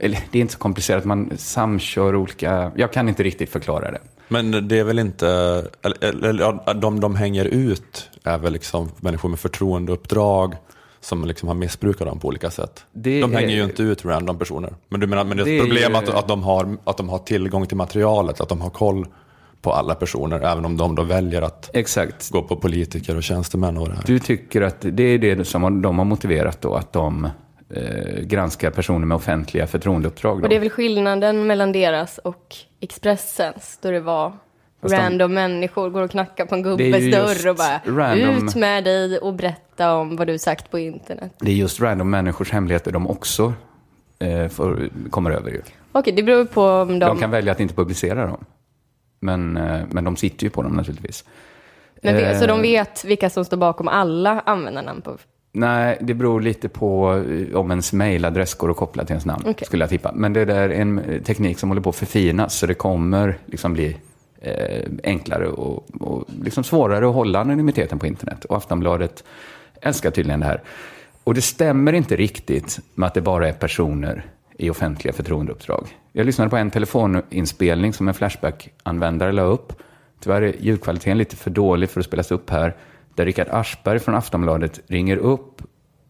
eller 0.00 0.18
det 0.30 0.38
är 0.38 0.40
inte 0.40 0.52
så 0.52 0.58
komplicerat, 0.58 1.04
man 1.04 1.32
samkör 1.36 2.16
olika, 2.16 2.72
jag 2.76 2.92
kan 2.92 3.08
inte 3.08 3.22
riktigt 3.22 3.50
förklara 3.50 3.90
det. 3.90 4.00
Men 4.28 4.68
det 4.68 4.78
är 4.78 4.84
väl 4.84 4.98
inte, 4.98 5.28
eller, 5.82 6.24
eller 6.24 6.74
de 6.74 7.00
de 7.00 7.14
hänger 7.16 7.44
ut 7.44 8.10
är 8.24 8.38
väl 8.38 8.52
liksom 8.52 8.90
människor 9.00 9.28
med 9.28 9.38
förtroendeuppdrag 9.38 10.54
som 11.00 11.24
liksom 11.24 11.48
har 11.48 11.54
missbrukat 11.54 12.06
dem 12.06 12.18
på 12.20 12.28
olika 12.28 12.50
sätt. 12.50 12.84
Det 12.92 13.20
de 13.20 13.32
hänger 13.32 13.48
är- 13.48 13.52
ju 13.56 13.64
inte 13.64 13.82
ut 13.82 14.04
random 14.04 14.38
personer. 14.38 14.74
Men 14.88 15.00
du 15.00 15.06
menar, 15.06 15.24
men 15.24 15.36
det 15.36 15.42
är 15.42 15.46
ett 15.46 15.62
är 15.62 15.66
problem 15.66 15.92
ju- 15.92 15.98
att, 15.98 16.08
att, 16.08 16.28
de 16.28 16.42
har, 16.42 16.76
att 16.84 16.96
de 16.96 17.08
har 17.08 17.18
tillgång 17.18 17.66
till 17.66 17.76
materialet, 17.76 18.40
att 18.40 18.48
de 18.48 18.60
har 18.60 18.70
koll 18.70 19.06
på 19.64 19.72
alla 19.72 19.94
personer, 19.94 20.40
även 20.40 20.64
om 20.64 20.76
de 20.76 20.94
då 20.94 21.02
väljer 21.02 21.42
att 21.42 21.70
Exakt. 21.72 22.30
gå 22.30 22.42
på 22.42 22.56
politiker 22.56 23.16
och 23.16 23.22
tjänstemän 23.22 23.76
och 23.78 23.88
det 23.88 23.94
här. 23.94 24.02
Du 24.06 24.18
tycker 24.18 24.62
att 24.62 24.76
det 24.80 25.02
är 25.02 25.18
det 25.18 25.44
som 25.44 25.82
de 25.82 25.98
har 25.98 26.04
motiverat 26.04 26.60
då, 26.60 26.74
att 26.74 26.92
de 26.92 27.28
eh, 27.70 28.22
granskar 28.22 28.70
personer 28.70 29.06
med 29.06 29.16
offentliga 29.16 29.66
förtroendeuppdrag. 29.66 30.38
Då. 30.38 30.42
Och 30.42 30.48
det 30.48 30.56
är 30.56 30.60
väl 30.60 30.70
skillnaden 30.70 31.46
mellan 31.46 31.72
deras 31.72 32.18
och 32.18 32.56
Expressens, 32.80 33.78
då 33.82 33.90
det 33.90 34.00
var 34.00 34.32
Fast 34.82 34.94
de- 34.94 35.00
random 35.02 35.34
människor 35.34 35.90
går 35.90 36.02
och 36.02 36.10
knackar 36.10 36.46
på 36.46 36.54
en 36.54 36.62
gubbes 36.62 37.12
dörr 37.14 37.50
och 37.50 37.56
bara 37.56 37.80
random- 37.84 38.46
ut 38.46 38.54
med 38.54 38.84
dig 38.84 39.18
och 39.18 39.34
berätta 39.34 39.94
om 39.96 40.16
vad 40.16 40.26
du 40.26 40.38
sagt 40.38 40.70
på 40.70 40.78
internet. 40.78 41.32
Det 41.40 41.50
är 41.50 41.54
just 41.54 41.80
random 41.80 42.10
människors 42.10 42.52
hemligheter 42.52 42.92
de 42.92 43.06
också 43.06 43.52
eh, 44.18 44.48
får, 44.48 44.88
kommer 45.10 45.30
över 45.30 45.50
ju. 45.50 45.62
Okej, 45.92 46.12
det 46.12 46.22
beror 46.22 46.44
på 46.44 46.62
om 46.62 46.88
de... 46.88 46.98
De 46.98 47.18
kan 47.18 47.30
välja 47.30 47.52
att 47.52 47.60
inte 47.60 47.74
publicera 47.74 48.26
dem. 48.26 48.44
Men, 49.24 49.56
eh, 49.56 49.80
men 49.90 50.04
de 50.04 50.16
sitter 50.16 50.44
ju 50.44 50.50
på 50.50 50.62
dem 50.62 50.72
naturligtvis. 50.72 51.24
men 52.02 52.14
vet, 52.14 52.38
så 52.38 52.44
Eh, 52.44 52.48
de 52.48 52.62
vet 52.62 53.04
vilka 53.04 53.30
som 53.30 53.44
står 53.44 53.56
bakom 53.56 53.88
alla 53.88 54.40
användarnamn 54.40 55.02
på... 55.02 55.16
Nej, 55.52 55.98
det 56.00 56.14
beror 56.14 56.40
lite 56.40 56.68
på 56.68 57.12
eh, 57.28 57.56
om 57.56 57.70
ens 57.70 57.92
mailadress 57.92 58.54
går 58.54 58.70
att 58.70 58.76
koppla 58.76 59.04
till 59.04 59.12
ens 59.12 59.26
namn, 59.26 59.44
Okej. 59.46 59.66
skulle 59.66 59.82
jag 59.82 59.90
tippa. 59.90 60.12
Men 60.14 60.32
det 60.32 60.44
där 60.44 60.68
är 60.68 60.70
en 60.70 60.98
eh, 60.98 61.22
teknik 61.22 61.58
som 61.58 61.68
håller 61.68 61.82
på 61.82 61.90
att 61.90 61.96
förfinas, 61.96 62.58
så 62.58 62.66
det 62.66 62.74
kommer 62.74 63.38
liksom 63.46 63.72
bli 63.72 63.96
eh, 64.40 64.90
enklare 65.04 65.48
och, 65.48 65.86
och 66.00 66.24
liksom 66.42 66.64
svårare 66.64 67.08
att 67.08 67.14
hålla 67.14 67.40
anonymiteten 67.40 67.98
på 67.98 68.06
internet. 68.06 68.44
Och 68.44 68.56
Aftonbladet 68.56 69.24
älskar 69.80 70.10
tydligen 70.10 70.40
det 70.40 70.46
här. 70.46 70.62
Och 71.24 71.34
det 71.34 71.42
stämmer 71.42 71.92
inte 71.92 72.16
riktigt 72.16 72.80
med 72.94 73.06
att 73.06 73.14
det 73.14 73.20
bara 73.20 73.48
är 73.48 73.52
personer 73.52 74.24
i 74.58 74.70
offentliga 74.70 75.12
förtroendeuppdrag. 75.12 75.86
Jag 76.16 76.26
lyssnade 76.26 76.50
på 76.50 76.56
en 76.56 76.70
telefoninspelning 76.70 77.92
som 77.92 78.08
en 78.08 78.14
Flashback-användare 78.14 79.32
la 79.32 79.42
upp. 79.42 79.72
Tyvärr 80.20 80.42
är 80.42 80.54
ljudkvaliteten 80.60 81.18
lite 81.18 81.36
för 81.36 81.50
dålig 81.50 81.90
för 81.90 82.00
att 82.00 82.06
spelas 82.06 82.30
upp 82.30 82.50
här. 82.50 82.76
Där 83.14 83.24
Richard 83.24 83.48
Aschberg 83.50 83.98
från 83.98 84.14
Aftonbladet 84.14 84.80
ringer 84.86 85.16
upp 85.16 85.62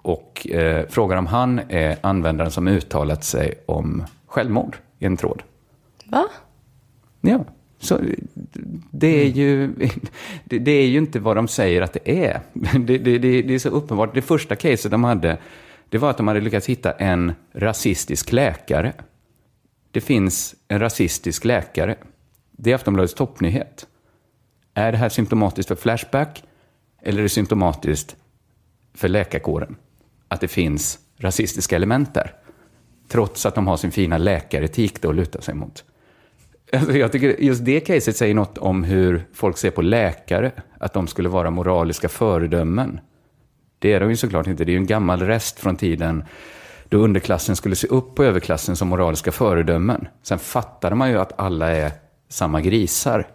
och 0.02 0.46
eh, 0.50 0.86
frågar 0.88 1.16
om 1.16 1.26
han 1.26 1.60
är 1.68 1.96
användaren 2.00 2.50
som 2.50 2.68
uttalat 2.68 3.24
sig 3.24 3.54
om 3.66 4.04
självmord 4.26 4.76
i 4.98 5.06
en 5.06 5.16
tråd. 5.16 5.42
Va? 6.04 6.24
Ja, 7.20 7.44
så 7.78 8.00
det 8.90 9.22
är 9.22 9.28
ju, 9.28 9.66
det, 10.44 10.58
det 10.58 10.72
är 10.72 10.86
ju 10.86 10.98
inte 10.98 11.20
vad 11.20 11.36
de 11.36 11.48
säger 11.48 11.82
att 11.82 11.92
det 11.92 12.26
är. 12.26 12.40
Det, 12.78 12.98
det, 12.98 13.18
det, 13.18 13.42
det 13.42 13.54
är 13.54 13.58
så 13.58 13.68
uppenbart. 13.68 14.14
Det 14.14 14.22
första 14.22 14.56
caset 14.56 14.90
de 14.90 15.04
hade, 15.04 15.38
det 15.88 15.98
var 15.98 16.10
att 16.10 16.16
de 16.16 16.28
hade 16.28 16.40
lyckats 16.40 16.66
hitta 16.66 16.92
en 16.92 17.32
rasistisk 17.52 18.32
läkare. 18.32 18.92
Det 19.94 20.00
finns 20.00 20.54
en 20.68 20.80
rasistisk 20.80 21.44
läkare. 21.44 21.96
Det 22.50 22.70
är 22.70 22.74
Aftonbladets 22.74 23.14
toppnyhet. 23.14 23.86
Är 24.74 24.92
det 24.92 24.98
här 24.98 25.08
symptomatiskt 25.08 25.68
för 25.68 25.76
Flashback 25.76 26.42
eller 27.02 27.18
är 27.18 27.22
det 27.22 27.28
symptomatiskt 27.28 28.16
för 28.94 29.08
läkarkåren? 29.08 29.76
Att 30.28 30.40
det 30.40 30.48
finns 30.48 30.98
rasistiska 31.18 31.76
element 31.76 32.14
där. 32.14 32.34
Trots 33.08 33.46
att 33.46 33.54
de 33.54 33.66
har 33.66 33.76
sin 33.76 33.90
fina 33.90 34.18
läkaretik 34.18 35.02
då 35.02 35.10
att 35.10 35.16
luta 35.16 35.40
sig 35.40 35.54
mot. 35.54 35.84
Alltså 36.72 36.92
jag 36.92 37.12
tycker 37.12 37.40
just 37.42 37.64
det 37.64 37.80
caset 37.80 38.16
säger 38.16 38.34
något 38.34 38.58
om 38.58 38.84
hur 38.84 39.24
folk 39.32 39.58
ser 39.58 39.70
på 39.70 39.82
läkare. 39.82 40.52
Att 40.78 40.92
de 40.92 41.06
skulle 41.06 41.28
vara 41.28 41.50
moraliska 41.50 42.08
föredömen. 42.08 43.00
Det 43.78 43.92
är 43.92 44.00
de 44.00 44.10
ju 44.10 44.16
såklart 44.16 44.46
inte. 44.46 44.64
Det 44.64 44.70
är 44.70 44.74
ju 44.74 44.78
en 44.78 44.86
gammal 44.86 45.22
rest 45.22 45.60
från 45.60 45.76
tiden 45.76 46.24
då 46.94 47.00
underklassen 47.00 47.56
skulle 47.56 47.76
se 47.76 47.86
upp 47.86 48.14
på 48.14 48.24
överklassen 48.24 48.76
som 48.76 48.88
moraliska 48.88 49.32
föredömen. 49.32 50.08
Sen 50.22 50.38
fattade 50.38 50.96
man 50.96 51.10
ju 51.10 51.18
att 51.18 51.40
alla 51.40 51.70
är 51.70 51.92
samma 52.28 52.60
grisar. 52.60 53.26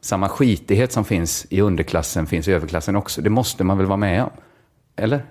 Samma 0.00 0.28
skitighet 0.28 0.92
som 0.92 1.04
finns 1.04 1.46
i 1.50 1.60
underklassen 1.60 2.26
finns 2.26 2.48
i 2.48 2.52
överklassen 2.52 2.96
också. 2.96 3.22
Det 3.22 3.30
måste 3.30 3.64
man 3.64 3.78
väl 3.78 3.86
vara 3.86 3.96
med 3.96 4.22
om? 4.22 4.30
Eller? 4.96 5.24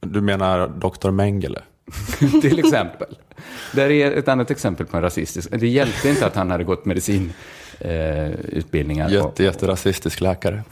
Du 0.00 0.20
menar 0.20 0.68
Dr. 0.68 1.10
Mengele? 1.10 1.62
Till 2.42 2.58
exempel. 2.58 3.18
Där 3.72 3.90
är 3.90 4.12
ett 4.12 4.28
annat 4.28 4.50
exempel 4.50 4.86
på 4.86 4.96
en 4.96 5.02
rasistisk. 5.02 5.50
Det 5.50 5.68
hjälpte 5.68 6.08
inte 6.08 6.26
att 6.26 6.36
han 6.36 6.50
hade 6.50 6.64
gått 6.64 6.84
medicinutbildningar. 6.84 9.08
Eh. 9.08 9.14
Jätte, 9.14 9.44
jätterasistisk 9.44 10.20
läkare. 10.20 10.62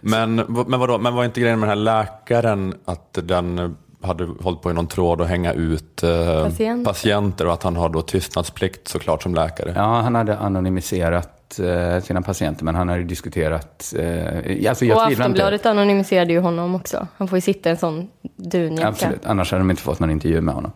Men, 0.00 0.34
men, 0.34 0.80
vadå, 0.80 0.98
men 0.98 1.14
var 1.14 1.24
inte 1.24 1.40
grejen 1.40 1.60
med 1.60 1.68
den 1.68 1.78
här 1.78 1.84
läkaren 1.84 2.74
att 2.84 3.18
den 3.22 3.76
hade 4.02 4.28
hållit 4.40 4.62
på 4.62 4.70
i 4.70 4.74
någon 4.74 4.86
tråd 4.86 5.20
och 5.20 5.26
hänga 5.26 5.52
ut 5.52 6.02
eh, 6.02 6.42
Patienter. 6.44 6.84
patienter 6.84 7.46
och 7.46 7.52
att 7.52 7.62
han 7.62 7.76
har 7.76 7.88
då 7.88 8.02
tystnadsplikt 8.02 8.88
såklart 8.88 9.22
som 9.22 9.34
läkare? 9.34 9.72
Ja, 9.76 10.00
han 10.00 10.14
hade 10.14 10.38
anonymiserat 10.38 11.58
eh, 11.58 12.02
sina 12.02 12.22
patienter, 12.22 12.64
men 12.64 12.74
han 12.74 12.88
hade 12.88 13.02
diskuterat... 13.02 13.94
Eh, 13.98 14.68
alltså 14.68 14.84
jag 14.84 14.96
och 14.96 15.06
tvivlar 15.06 15.10
inte. 15.10 15.22
Aftonbladet 15.22 15.66
anonymiserade 15.66 16.32
ju 16.32 16.40
honom 16.40 16.74
också. 16.74 17.06
Han 17.16 17.28
får 17.28 17.36
ju 17.36 17.40
sitta 17.40 17.68
i 17.68 17.72
en 17.72 17.78
sån 17.78 18.08
dunjacka. 18.36 18.88
Absolut, 18.88 19.26
annars 19.26 19.50
hade 19.50 19.60
de 19.60 19.70
inte 19.70 19.82
fått 19.82 20.00
någon 20.00 20.10
intervju 20.10 20.40
med 20.40 20.54
honom. 20.54 20.72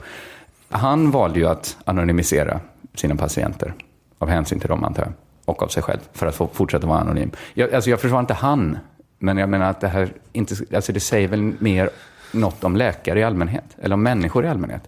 Han 0.69 1.11
valde 1.11 1.39
ju 1.39 1.47
att 1.47 1.77
anonymisera 1.85 2.61
sina 2.95 3.17
patienter, 3.17 3.75
av 4.19 4.29
hänsyn 4.29 4.61
till 4.61 4.69
dem 4.69 4.85
antar 4.85 5.03
jag, 5.03 5.13
och 5.45 5.63
av 5.63 5.69
sig 5.69 5.83
själv, 5.83 6.01
för 6.13 6.27
att 6.27 6.35
få 6.35 6.49
fortsätta 6.53 6.87
vara 6.87 6.99
anonym. 6.99 7.31
Jag, 7.55 7.75
alltså 7.75 7.91
jag 7.91 8.01
försvarar 8.01 8.21
inte 8.21 8.35
han, 8.35 8.79
men 9.19 9.39
jag 9.39 9.49
menar 9.49 9.71
att 9.71 9.81
det 9.81 9.89
här 9.89 10.13
inte, 10.33 10.55
alltså 10.75 10.93
det 10.93 11.01
säger 11.01 11.29
väl 11.29 11.53
mer 11.59 11.91
något 12.33 12.65
om 12.65 12.77
läkare 12.77 13.21
i 13.21 13.25
allmänhet, 13.25 13.65
eller 13.79 13.95
om 13.95 14.03
människor 14.03 14.45
i 14.45 14.49
allmänhet. 14.49 14.83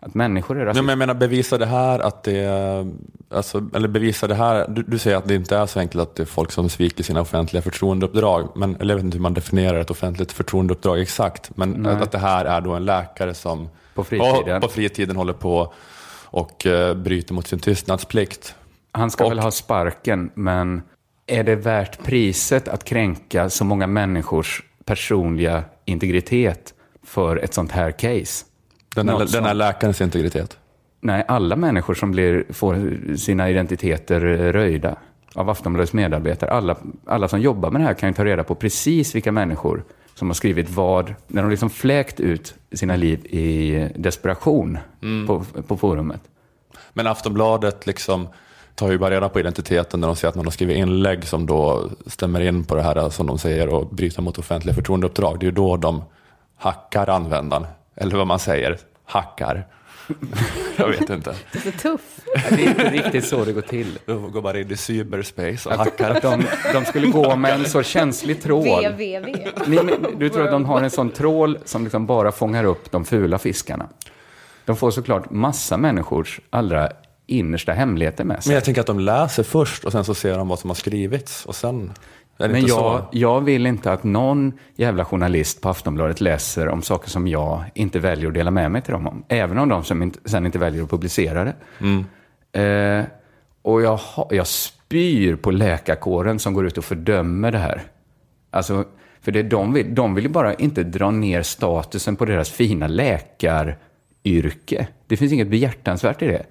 Att 0.00 0.14
människor 0.14 0.60
är 0.60 0.64
rasister. 0.64 0.82
men 0.82 0.88
jag 0.88 0.98
menar, 0.98 1.14
bevisa 1.14 1.58
det 1.58 1.66
här 1.66 1.98
att 1.98 2.22
det 2.22 2.38
är, 2.38 2.90
alltså, 3.30 3.64
eller 3.74 3.88
bevisa 3.88 4.26
det 4.26 4.34
här, 4.34 4.66
du, 4.68 4.82
du 4.82 4.98
säger 4.98 5.16
att 5.16 5.28
det 5.28 5.34
inte 5.34 5.56
är 5.56 5.66
så 5.66 5.80
enkelt 5.80 6.02
att 6.02 6.14
det 6.14 6.22
är 6.22 6.26
folk 6.26 6.52
som 6.52 6.68
sviker 6.68 7.04
sina 7.04 7.20
offentliga 7.20 7.62
förtroendeuppdrag, 7.62 8.48
men, 8.56 8.76
eller 8.76 8.94
jag 8.94 8.96
vet 8.96 9.04
inte 9.04 9.16
hur 9.16 9.22
man 9.22 9.34
definierar 9.34 9.80
ett 9.80 9.90
offentligt 9.90 10.32
förtroendeuppdrag 10.32 11.00
exakt, 11.00 11.56
men 11.56 11.86
att, 11.86 12.02
att 12.02 12.12
det 12.12 12.18
här 12.18 12.44
är 12.44 12.60
då 12.60 12.72
en 12.74 12.84
läkare 12.84 13.34
som 13.34 13.68
På 13.94 14.04
fritiden. 14.04 14.42
Ja, 14.46 14.60
på 14.60 14.68
fritiden 14.68 15.16
håller 15.16 15.32
på 15.32 15.72
och 16.24 16.66
eh, 16.66 16.94
bryter 16.94 17.34
mot 17.34 17.46
sin 17.46 17.58
tystnadsplikt. 17.58 18.54
Han 18.92 19.10
ska 19.10 19.24
Och- 19.24 19.30
väl 19.30 19.38
ha 19.38 19.50
sparken, 19.50 20.30
men 20.34 20.82
är 21.26 21.44
det 21.44 21.56
värt 21.56 22.04
priset 22.04 22.68
att 22.68 22.84
kränka 22.84 23.50
så 23.50 23.64
många 23.64 23.86
människors 23.86 24.62
personliga 24.88 25.64
integritet 25.84 26.74
för 27.02 27.36
ett 27.36 27.54
sånt 27.54 27.72
här 27.72 27.90
case? 27.90 28.44
Den, 28.94 29.06
Något 29.06 29.28
är, 29.28 29.32
den 29.32 29.44
här 29.44 29.54
läkarens 29.54 30.00
integritet. 30.00 30.58
Nej, 31.00 31.24
alla 31.28 31.56
människor 31.56 31.94
som 31.94 32.10
blir, 32.10 32.44
får 32.50 33.16
sina 33.16 33.50
identiteter 33.50 34.24
eh, 34.26 34.52
röjda 34.52 34.96
av 35.34 35.50
Aftonbladets 35.50 35.92
medarbetare, 35.92 36.50
alla, 36.50 36.76
alla 37.06 37.28
som 37.28 37.40
jobbar 37.40 37.70
med 37.70 37.80
det 37.80 37.84
här 37.84 37.94
kan 37.94 38.08
ju 38.08 38.14
ta 38.14 38.24
reda 38.24 38.44
på 38.44 38.54
precis 38.54 39.14
vilka 39.14 39.32
människor 39.32 39.84
som 40.14 40.28
har 40.28 40.34
skrivit 40.34 40.70
vad, 40.70 41.14
när 41.26 41.42
de 41.42 41.50
liksom 41.50 41.70
fläkt 41.70 42.20
ut 42.20 42.54
sina 42.72 42.96
liv 42.96 43.26
i 43.26 43.88
desperation 43.96 44.78
på, 45.26 45.44
på 45.62 45.76
forumet. 45.76 46.20
Men 46.92 47.06
Aftonbladet 47.06 47.86
liksom 47.86 48.28
tar 48.78 48.90
ju 48.90 48.98
bara 48.98 49.10
reda 49.10 49.28
på 49.28 49.40
identiteten 49.40 50.00
när 50.00 50.06
de 50.08 50.16
ser 50.16 50.28
att 50.28 50.34
någon 50.34 50.46
har 50.46 50.50
skrivit 50.50 50.76
inlägg 50.76 51.24
som 51.24 51.46
då 51.46 51.90
stämmer 52.06 52.40
in 52.40 52.64
på 52.64 52.74
det 52.74 52.82
här 52.82 53.10
som 53.10 53.26
de 53.26 53.38
säger 53.38 53.68
och 53.68 53.86
bryter 53.86 54.22
mot 54.22 54.38
offentliga 54.38 54.74
förtroendeuppdrag. 54.74 55.40
Det 55.40 55.44
är 55.44 55.48
ju 55.48 55.54
då 55.54 55.76
de 55.76 56.04
hackar 56.56 57.08
användaren. 57.08 57.66
Eller 57.96 58.16
vad 58.16 58.26
man 58.26 58.38
säger, 58.38 58.78
hackar. 59.04 59.66
Jag 60.76 60.88
vet 60.88 61.10
inte. 61.10 61.34
Det 61.52 61.58
är 61.58 61.72
så 61.72 61.78
tuff. 61.78 62.20
Det 62.48 62.64
är 62.64 62.68
inte 62.68 62.90
riktigt 62.90 63.24
så 63.24 63.44
det 63.44 63.52
går 63.52 63.60
till. 63.60 63.98
De 64.06 64.32
går 64.32 64.42
bara 64.42 64.60
in 64.60 64.72
i 64.72 64.76
cyberspace 64.76 65.68
och 65.68 65.74
hackar. 65.74 66.10
att 66.10 66.22
de, 66.22 66.44
de 66.72 66.84
skulle 66.84 67.06
gå 67.06 67.36
med 67.36 67.54
en 67.54 67.64
så 67.64 67.82
känslig 67.82 68.42
trål. 68.42 68.86
VVV. 68.86 69.26
Du 70.18 70.28
tror 70.28 70.44
att 70.44 70.50
de 70.50 70.64
har 70.64 70.82
en 70.82 70.90
sån 70.90 71.10
trål 71.10 71.58
som 71.64 71.84
liksom 71.84 72.06
bara 72.06 72.32
fångar 72.32 72.64
upp 72.64 72.90
de 72.90 73.04
fula 73.04 73.38
fiskarna? 73.38 73.88
De 74.64 74.76
får 74.76 74.90
såklart 74.90 75.30
massa 75.30 75.76
människors 75.76 76.40
allra 76.50 76.90
innersta 77.28 77.72
hemligheter 77.72 78.24
med 78.24 78.42
sig. 78.42 78.50
Men 78.50 78.54
jag 78.54 78.64
tänker 78.64 78.80
att 78.80 78.86
de 78.86 79.00
läser 79.00 79.42
först 79.42 79.84
och 79.84 79.92
sen 79.92 80.04
så 80.04 80.14
ser 80.14 80.38
de 80.38 80.48
vad 80.48 80.58
som 80.58 80.70
har 80.70 80.74
skrivits 80.74 81.46
och 81.46 81.54
sen 81.54 81.92
Men 82.38 82.66
jag, 82.66 83.04
jag 83.12 83.40
vill 83.40 83.66
inte 83.66 83.92
att 83.92 84.04
någon 84.04 84.52
jävla 84.76 85.04
journalist 85.04 85.60
på 85.60 85.68
Aftonbladet 85.68 86.20
läser 86.20 86.68
om 86.68 86.82
saker 86.82 87.10
som 87.10 87.28
jag 87.28 87.64
inte 87.74 87.98
väljer 87.98 88.28
att 88.28 88.34
dela 88.34 88.50
med 88.50 88.70
mig 88.70 88.82
till 88.82 88.92
dem 88.92 89.06
om. 89.06 89.24
Även 89.28 89.58
om 89.58 89.68
de 89.68 89.84
som 89.84 90.02
inte, 90.02 90.18
sen 90.24 90.46
inte 90.46 90.58
väljer 90.58 90.82
att 90.82 90.90
publicera 90.90 91.44
det. 91.44 91.54
Eh, 92.52 93.04
och 93.62 93.82
jag, 93.82 94.00
jag 94.30 94.46
spyr 94.46 95.36
på 95.36 95.50
läkarkåren 95.50 96.38
som 96.38 96.54
går 96.54 96.66
ut 96.66 96.78
och 96.78 96.84
fördömer 96.84 97.52
det 97.52 97.58
här. 97.58 97.82
Alltså, 98.50 98.84
för 99.20 99.32
det 99.32 99.42
de 99.42 99.72
vill, 99.72 99.94
de 99.94 100.14
vill 100.14 100.24
ju 100.24 100.30
bara 100.30 100.54
inte 100.54 100.84
dra 100.84 101.10
ner 101.10 101.42
statusen 101.42 102.16
på 102.16 102.24
deras 102.24 102.50
fina 102.50 102.86
läkaryrke. 102.86 104.88
Det 105.06 105.16
finns 105.16 105.32
inget 105.32 105.48
behjärtansvärt 105.48 106.22
i 106.22 106.26
det. 106.26 106.46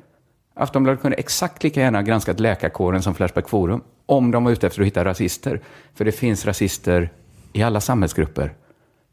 Aftonbladet 0.57 1.01
kunde 1.01 1.17
exakt 1.17 1.63
lika 1.63 1.81
gärna 1.81 1.97
ha 1.97 2.03
granskat 2.03 2.39
läkarkåren 2.39 3.01
som 3.01 3.15
Flashback 3.15 3.49
Forum. 3.49 3.81
Om 4.05 4.31
de 4.31 4.43
var 4.43 4.51
ute 4.51 4.67
efter 4.67 4.81
att 4.81 4.87
hitta 4.87 5.05
rasister. 5.05 5.61
För 5.95 6.05
det 6.05 6.11
finns 6.11 6.45
rasister 6.45 7.09
i 7.53 7.63
alla 7.63 7.81
samhällsgrupper. 7.81 8.53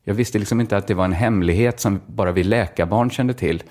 Jag 0.04 0.14
visste 0.14 0.38
liksom 0.38 0.60
inte 0.60 0.76
att 0.76 0.86
det 0.86 0.94
var 0.94 1.04
en 1.04 1.12
hemlighet 1.12 1.80
som 1.80 2.00
bara 2.06 2.32
vi 2.32 2.44
läkarbarn 2.44 3.10
kände 3.10 3.34
till. 3.34 3.62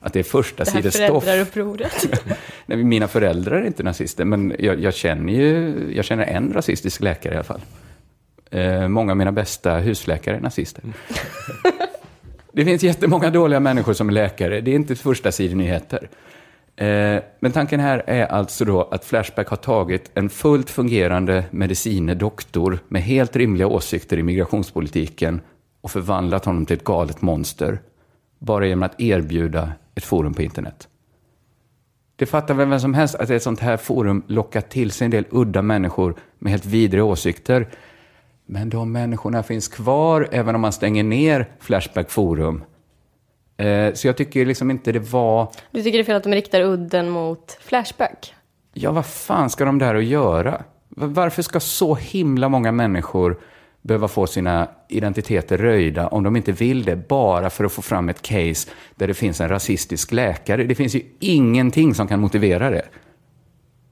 Att 0.00 0.12
det 0.12 0.18
är 0.18 0.22
första 0.22 0.64
Det 0.64 0.70
här 0.70 0.90
föräldraupproret. 1.20 2.06
Nej, 2.66 2.84
mina 2.84 3.08
föräldrar 3.08 3.56
är 3.56 3.66
inte 3.66 3.82
nazister, 3.82 4.24
men 4.24 4.54
jag, 4.58 4.80
jag 4.80 4.94
känner 4.94 5.32
ju 5.32 5.74
jag 5.96 6.04
känner 6.04 6.24
en 6.24 6.52
rasistisk 6.52 7.00
läkare 7.00 7.34
i 7.34 7.36
alla 7.36 7.44
fall. 7.44 7.60
Eh, 8.50 8.88
många 8.88 9.12
av 9.12 9.16
mina 9.16 9.32
bästa 9.32 9.76
husläkare 9.76 10.36
är 10.36 10.40
nazister. 10.40 10.82
det 12.52 12.64
finns 12.64 12.82
jättemånga 12.82 13.30
dåliga 13.30 13.60
människor 13.60 13.92
som 13.92 14.08
är 14.08 14.12
läkare. 14.12 14.60
Det 14.60 14.70
är 14.70 14.74
inte 14.74 14.96
första 14.96 15.30
nyheter. 15.38 16.08
Eh, 16.78 17.22
men 17.40 17.52
tanken 17.52 17.80
här 17.80 18.02
är 18.06 18.26
alltså 18.26 18.64
då 18.64 18.82
att 18.82 19.04
Flashback 19.04 19.48
har 19.48 19.56
tagit 19.56 20.10
en 20.14 20.30
fullt 20.30 20.70
fungerande 20.70 21.44
medicinedoktor 21.50 22.78
med 22.88 23.02
helt 23.02 23.36
rimliga 23.36 23.66
åsikter 23.66 24.18
i 24.18 24.22
migrationspolitiken 24.22 25.40
och 25.80 25.90
förvandlat 25.90 26.44
honom 26.44 26.66
till 26.66 26.76
ett 26.76 26.84
galet 26.84 27.22
monster. 27.22 27.78
Bara 28.38 28.66
genom 28.66 28.82
att 28.82 29.00
erbjuda 29.00 29.72
ett 29.94 30.04
forum 30.04 30.34
på 30.34 30.42
internet. 30.42 30.88
Det 32.16 32.26
fattar 32.26 32.54
väl 32.54 32.68
vem 32.68 32.80
som 32.80 32.94
helst 32.94 33.14
att 33.14 33.30
ett 33.30 33.42
sånt 33.42 33.60
här 33.60 33.76
forum 33.76 34.22
lockar 34.26 34.60
till 34.60 34.90
sig 34.90 35.04
en 35.04 35.10
del 35.10 35.24
udda 35.30 35.62
människor 35.62 36.14
med 36.38 36.50
helt 36.50 36.66
vidriga 36.66 37.04
åsikter. 37.04 37.68
Men 38.46 38.70
de 38.70 38.92
människorna 38.92 39.42
finns 39.42 39.68
kvar 39.68 40.28
även 40.32 40.54
om 40.54 40.60
man 40.60 40.72
stänger 40.72 41.04
ner 41.04 41.46
Flashback 41.60 42.10
Forum. 42.10 42.64
Eh, 43.58 43.94
så 43.94 44.06
jag 44.08 44.16
tycker 44.16 44.46
liksom 44.46 44.70
inte 44.70 44.92
det 44.92 44.98
var... 45.12 45.48
Du 45.70 45.82
tycker 45.82 45.98
det 45.98 46.02
är 46.02 46.04
fel 46.04 46.16
att 46.16 46.22
de 46.24 46.32
riktar 46.34 46.60
udden 46.60 47.08
mot 47.10 47.58
Flashback? 47.60 48.34
Ja, 48.72 48.92
vad 48.92 49.06
fan 49.06 49.50
ska 49.50 49.64
de 49.64 49.78
där 49.78 49.94
att 49.94 50.04
göra? 50.04 50.62
Va- 50.88 51.06
Varför 51.06 51.42
ska 51.42 51.60
så 51.60 51.94
himla 51.94 52.48
många 52.48 52.72
människor 52.72 53.38
behöva 53.82 54.08
få 54.08 54.26
sina 54.26 54.68
identiteter 54.88 55.58
röjda 55.58 56.08
om 56.08 56.22
de 56.22 56.36
inte 56.36 56.52
vill 56.52 56.84
det, 56.84 56.96
bara 57.08 57.50
för 57.50 57.64
att 57.64 57.72
få 57.72 57.82
fram 57.82 58.08
ett 58.08 58.22
case 58.22 58.68
där 58.96 59.06
det 59.06 59.14
finns 59.14 59.40
en 59.40 59.48
rasistisk 59.48 60.12
läkare? 60.12 60.64
Det 60.64 60.74
finns 60.74 60.94
ju 60.94 61.02
ingenting 61.20 61.94
som 61.94 62.08
kan 62.08 62.20
motivera 62.20 62.70
det. 62.70 62.86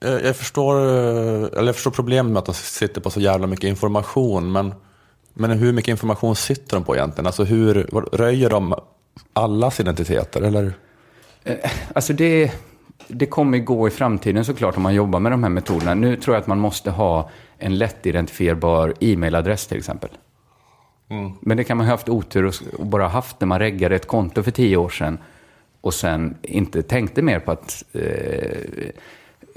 Jag, 0.00 0.24
jag, 0.24 0.36
förstår, 0.36 0.76
eh, 0.76 1.58
eller 1.58 1.66
jag 1.66 1.74
förstår 1.74 1.90
problemet 1.90 2.32
med 2.32 2.38
att 2.38 2.46
de 2.46 2.54
sitter 2.54 3.00
på 3.00 3.10
så 3.10 3.20
jävla 3.20 3.46
mycket 3.46 3.64
information, 3.68 4.52
men, 4.52 4.74
men 5.34 5.50
hur 5.50 5.72
mycket 5.72 5.88
information 5.88 6.36
sitter 6.36 6.76
de 6.76 6.84
på 6.84 6.96
egentligen? 6.96 7.26
Alltså 7.26 7.44
hur, 7.44 7.74
röjer 8.12 8.50
de 8.50 8.74
allas 9.32 9.80
identiteter? 9.80 10.42
Eller? 10.42 10.72
Alltså 11.92 12.12
det, 12.12 12.52
det 13.08 13.26
kommer 13.26 13.58
gå 13.58 13.88
i 13.88 13.90
framtiden 13.90 14.44
såklart 14.44 14.76
om 14.76 14.82
man 14.82 14.94
jobbar 14.94 15.20
med 15.20 15.32
de 15.32 15.42
här 15.42 15.50
metoderna. 15.50 15.94
Nu 15.94 16.16
tror 16.16 16.36
jag 16.36 16.40
att 16.40 16.46
man 16.46 16.58
måste 16.58 16.90
ha 16.90 17.30
en 17.58 17.78
lättidentifierbar 17.78 18.94
e-mailadress 19.00 19.66
till 19.66 19.78
exempel. 19.78 20.10
Men 21.40 21.56
det 21.56 21.64
kan 21.64 21.76
man 21.76 21.86
ha 21.86 21.92
haft 21.92 22.08
otur 22.08 22.52
och 22.78 22.86
bara 22.86 23.08
haft 23.08 23.40
när 23.40 23.46
man 23.46 23.58
reggade 23.58 23.96
ett 23.96 24.06
konto 24.06 24.42
för 24.42 24.50
tio 24.50 24.76
år 24.76 24.88
sedan 24.88 25.18
och 25.80 25.94
sen 25.94 26.36
inte 26.42 26.82
tänkte 26.82 27.22
mer 27.22 27.40
på 27.40 27.52
att 27.52 27.84
eh, 27.92 28.90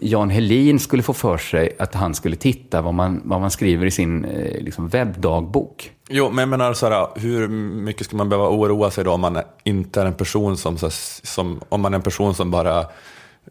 Jan 0.01 0.29
Helin 0.29 0.79
skulle 0.79 1.03
få 1.03 1.13
för 1.13 1.37
sig 1.37 1.75
att 1.79 1.95
han 1.95 2.15
skulle 2.15 2.35
titta 2.35 2.81
vad 2.81 2.93
man, 2.93 3.21
vad 3.25 3.41
man 3.41 3.51
skriver 3.51 3.85
i 3.85 3.91
sin 3.91 4.25
eh, 4.25 4.61
liksom 4.61 4.87
webbdagbok. 4.87 5.91
Jo, 6.09 6.29
men 6.29 6.39
jag 6.39 6.49
menar 6.49 6.73
så 6.73 6.89
här, 6.89 7.07
hur 7.15 7.47
mycket 7.47 8.05
ska 8.05 8.17
man 8.17 8.29
behöva 8.29 8.49
oroa 8.49 8.91
sig 8.91 9.03
då 9.03 9.11
om 9.11 9.21
man 9.21 9.37
inte 9.63 10.01
är 10.01 10.05
en 10.05 10.13
person 10.13 10.57
som, 10.57 10.77
så 10.77 10.85
här, 10.85 10.93
som 11.27 11.61
om 11.69 11.81
man 11.81 11.93
är 11.93 11.97
en 11.97 12.03
person 12.03 12.35
som 12.35 12.51
bara 12.51 12.85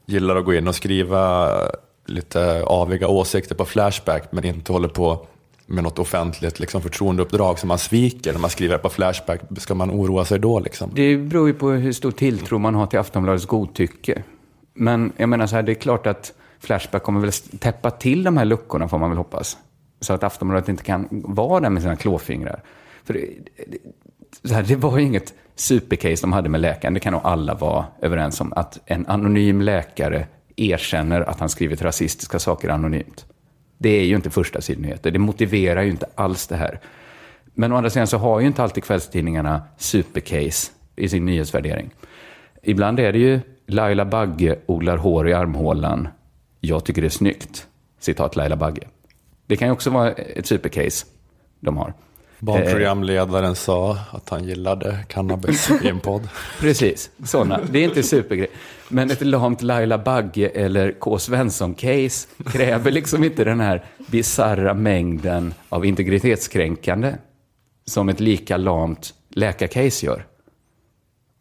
gillar 0.07 0.37
att 0.37 0.45
gå 0.45 0.55
in 0.55 0.69
och 0.69 0.75
skriva 0.75 1.51
lite 2.07 2.63
aviga 2.65 3.09
åsikter 3.09 3.55
på 3.55 3.65
Flashback 3.65 4.33
men 4.33 4.45
inte 4.45 4.73
håller 4.73 4.89
på 4.89 5.27
med 5.67 5.85
något 5.85 5.99
offentligt 5.99 6.61
liksom, 6.61 6.83
förtroendeuppdrag 6.83 7.59
som 7.59 7.69
man 7.69 7.79
sviker 7.79 8.33
när 8.33 8.41
man 8.41 8.51
skriver 8.51 8.79
på 8.79 8.89
Flashback. 8.89 9.41
Ska 9.59 9.75
man 9.75 9.91
oroa 9.91 10.25
sig 10.25 10.39
då 10.39 10.61
liksom? 10.61 10.91
Det 10.95 11.17
beror 11.17 11.49
ju 11.49 11.55
på 11.55 11.71
hur 11.71 11.93
stor 11.93 12.11
tilltro 12.11 12.59
man 12.59 12.75
har 12.75 12.87
till 12.87 12.99
Aftonbladets 12.99 13.47
godtycke. 13.47 14.23
Men 14.75 15.13
jag 15.17 15.29
menar 15.29 15.47
så 15.47 15.57
här, 15.57 15.63
det 15.63 15.73
är 15.73 15.75
klart 15.75 16.07
att 16.07 16.33
Flashback 16.61 17.03
kommer 17.03 17.21
väl 17.21 17.33
täppa 17.33 17.90
till 17.90 18.23
de 18.23 18.37
här 18.37 18.44
luckorna 18.44 18.88
får 18.88 18.99
man 18.99 19.11
väl 19.11 19.18
hoppas. 19.18 19.59
Så 20.01 20.12
att 20.12 20.23
Aftonbladet 20.23 20.68
inte 20.68 20.85
kan 20.85 21.09
vara 21.11 21.61
där 21.61 21.71
med 21.71 21.83
sina 21.83 21.97
klåfingrar. 21.97 22.62
För 23.05 23.14
det, 23.14 23.27
det, 24.42 24.55
här, 24.55 24.62
det 24.62 24.77
var 24.77 24.99
ju 24.99 25.05
inget 25.05 25.35
supercase 25.55 26.23
de 26.23 26.33
hade 26.33 26.49
med 26.49 26.61
läkaren. 26.61 26.94
Det 26.94 27.01
kan 27.01 27.12
nog 27.12 27.23
alla 27.25 27.55
vara 27.55 27.87
överens 28.01 28.40
om. 28.40 28.53
Att 28.53 28.79
en 28.87 29.07
anonym 29.07 29.61
läkare 29.61 30.27
erkänner 30.57 31.21
att 31.21 31.40
han 31.40 31.49
skrivit 31.49 31.83
rasistiska 31.83 32.38
saker 32.38 32.68
anonymt. 32.68 33.27
Det 33.79 33.88
är 33.88 34.05
ju 34.05 34.16
inte 34.16 34.31
första 34.31 34.61
sidnyheter. 34.61 35.11
Det 35.11 35.18
motiverar 35.18 35.83
ju 35.83 35.90
inte 35.90 36.07
alls 36.14 36.47
det 36.47 36.57
här. 36.57 36.81
Men 37.55 37.73
å 37.73 37.77
andra 37.77 37.90
sidan 37.90 38.07
så 38.07 38.18
har 38.18 38.40
ju 38.40 38.47
inte 38.47 38.62
alltid 38.62 38.85
kvällstidningarna 38.85 39.62
supercase 39.77 40.73
i 40.97 41.09
sin 41.09 41.27
nyhetsvärdering. 41.27 41.90
Ibland 42.62 43.01
är 43.01 43.12
det 43.12 43.18
ju 43.18 43.40
Laila 43.66 44.05
Bagge 44.05 44.59
odlar 44.66 44.97
hår 44.97 45.29
i 45.29 45.35
armhålan. 45.35 46.09
Jag 46.61 46.85
tycker 46.85 47.03
det 47.03 47.09
är 47.09 47.11
snyggt. 47.11 47.66
Citat 48.01 48.37
Laila 48.37 48.57
Bagge. 48.57 48.88
Det 49.47 49.57
kan 49.57 49.68
ju 49.68 49.73
också 49.73 49.90
vara 49.90 50.12
ett 50.12 50.47
supercase 50.47 51.07
de 51.61 51.77
har. 51.77 51.94
Barnprogramledaren 52.38 53.55
sa 53.57 53.99
att 54.11 54.29
han 54.29 54.44
gillade 54.44 54.99
cannabis 55.09 55.71
i 55.83 55.88
en 55.88 56.01
podd. 56.01 56.29
Precis, 56.61 57.11
sådana. 57.25 57.61
Det 57.71 57.79
är 57.79 57.85
inte 57.85 58.03
supergrej. 58.03 58.49
Men 58.88 59.11
ett 59.11 59.21
lamt 59.21 59.62
Laila 59.62 59.99
Bagge 59.99 60.49
eller 60.49 60.92
K. 60.92 61.18
Svensson-case 61.18 62.29
kräver 62.53 62.90
liksom 62.90 63.25
inte 63.25 63.44
den 63.44 63.61
här 63.61 63.85
bisarra 64.07 64.75
mängden 64.75 65.55
av 65.68 65.87
integritetskränkande 65.87 67.14
som 67.85 68.09
ett 68.09 68.21
lika 68.21 68.57
lamt 68.57 69.14
läkarcase 69.29 70.07
gör. 70.07 70.27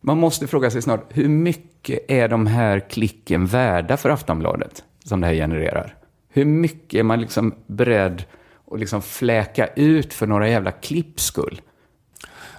Man 0.02 0.18
måste 0.18 0.48
fråga 0.48 0.72
sig 0.72 0.82
snart, 0.82 1.06
hur 1.10 1.30
mycket 1.30 1.78
mycket 1.88 2.12
är 2.12 2.28
de 2.28 2.48
här 2.48 2.80
klicken 2.80 3.46
värda 3.46 3.98
för 3.98 4.10
Aftonbladet 4.10 4.84
som 5.08 5.22
det 5.22 5.28
här 5.28 5.34
genererar? 5.34 5.96
Hur 6.30 6.46
mycket 6.46 7.00
är 7.00 7.04
man 7.04 7.22
liksom 7.22 7.56
beredd 7.68 8.24
att 8.72 8.80
liksom 8.80 9.02
fläka 9.02 9.68
ut 9.68 10.14
för 10.14 10.28
några 10.28 10.50
jävla 10.50 10.72
klipps 10.72 11.24
skull? 11.24 11.62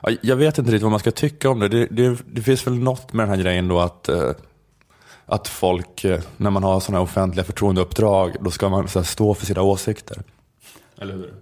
Ja, 0.03 0.11
Jag 0.21 0.37
vet 0.37 0.59
inte 0.59 0.71
riktigt 0.71 0.83
vad 0.83 0.91
man 0.91 1.01
ska 1.01 1.11
tycka 1.11 1.51
om 1.51 1.59
det. 1.59 1.69
Det, 1.69 1.87
det, 1.87 2.19
det 2.27 2.43
finns 2.43 2.67
väl 2.67 2.79
något 2.79 3.13
med 3.13 3.29
den 3.29 3.37
här 3.37 3.43
grejen 3.43 3.69
då 3.69 3.81
att, 3.81 4.09
eh, 4.09 4.31
att 5.27 5.49
folk, 5.49 6.05
eh, 6.05 6.21
när 6.37 6.51
man 6.51 6.63
har 6.63 6.81
sådana 6.81 6.99
här 6.99 7.05
offentliga 7.05 7.45
förtroendeuppdrag, 7.45 8.37
då 8.41 8.51
ska 8.51 8.69
man 8.69 8.89
så 8.89 8.99
här, 8.99 9.07
stå 9.07 9.35
för 9.35 9.47
sina 9.47 9.63
åsikter. 9.63 10.23
Eller 10.99 11.15
hur? 11.15 11.35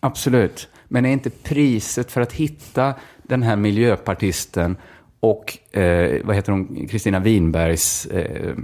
Absolut. 0.00 0.68
Men 0.88 1.06
är 1.06 1.10
inte 1.10 1.30
priset 1.30 2.12
för 2.12 2.20
att 2.20 2.32
hitta 2.32 2.94
den 3.22 3.42
här 3.42 3.56
miljöpartisten 3.56 4.76
och, 5.20 5.76
eh, 5.78 6.20
vad 6.24 6.36
heter 6.36 6.52
hon, 6.52 6.88
Kristina 6.88 7.18
Winbergs, 7.18 8.06
eh, 8.06 8.54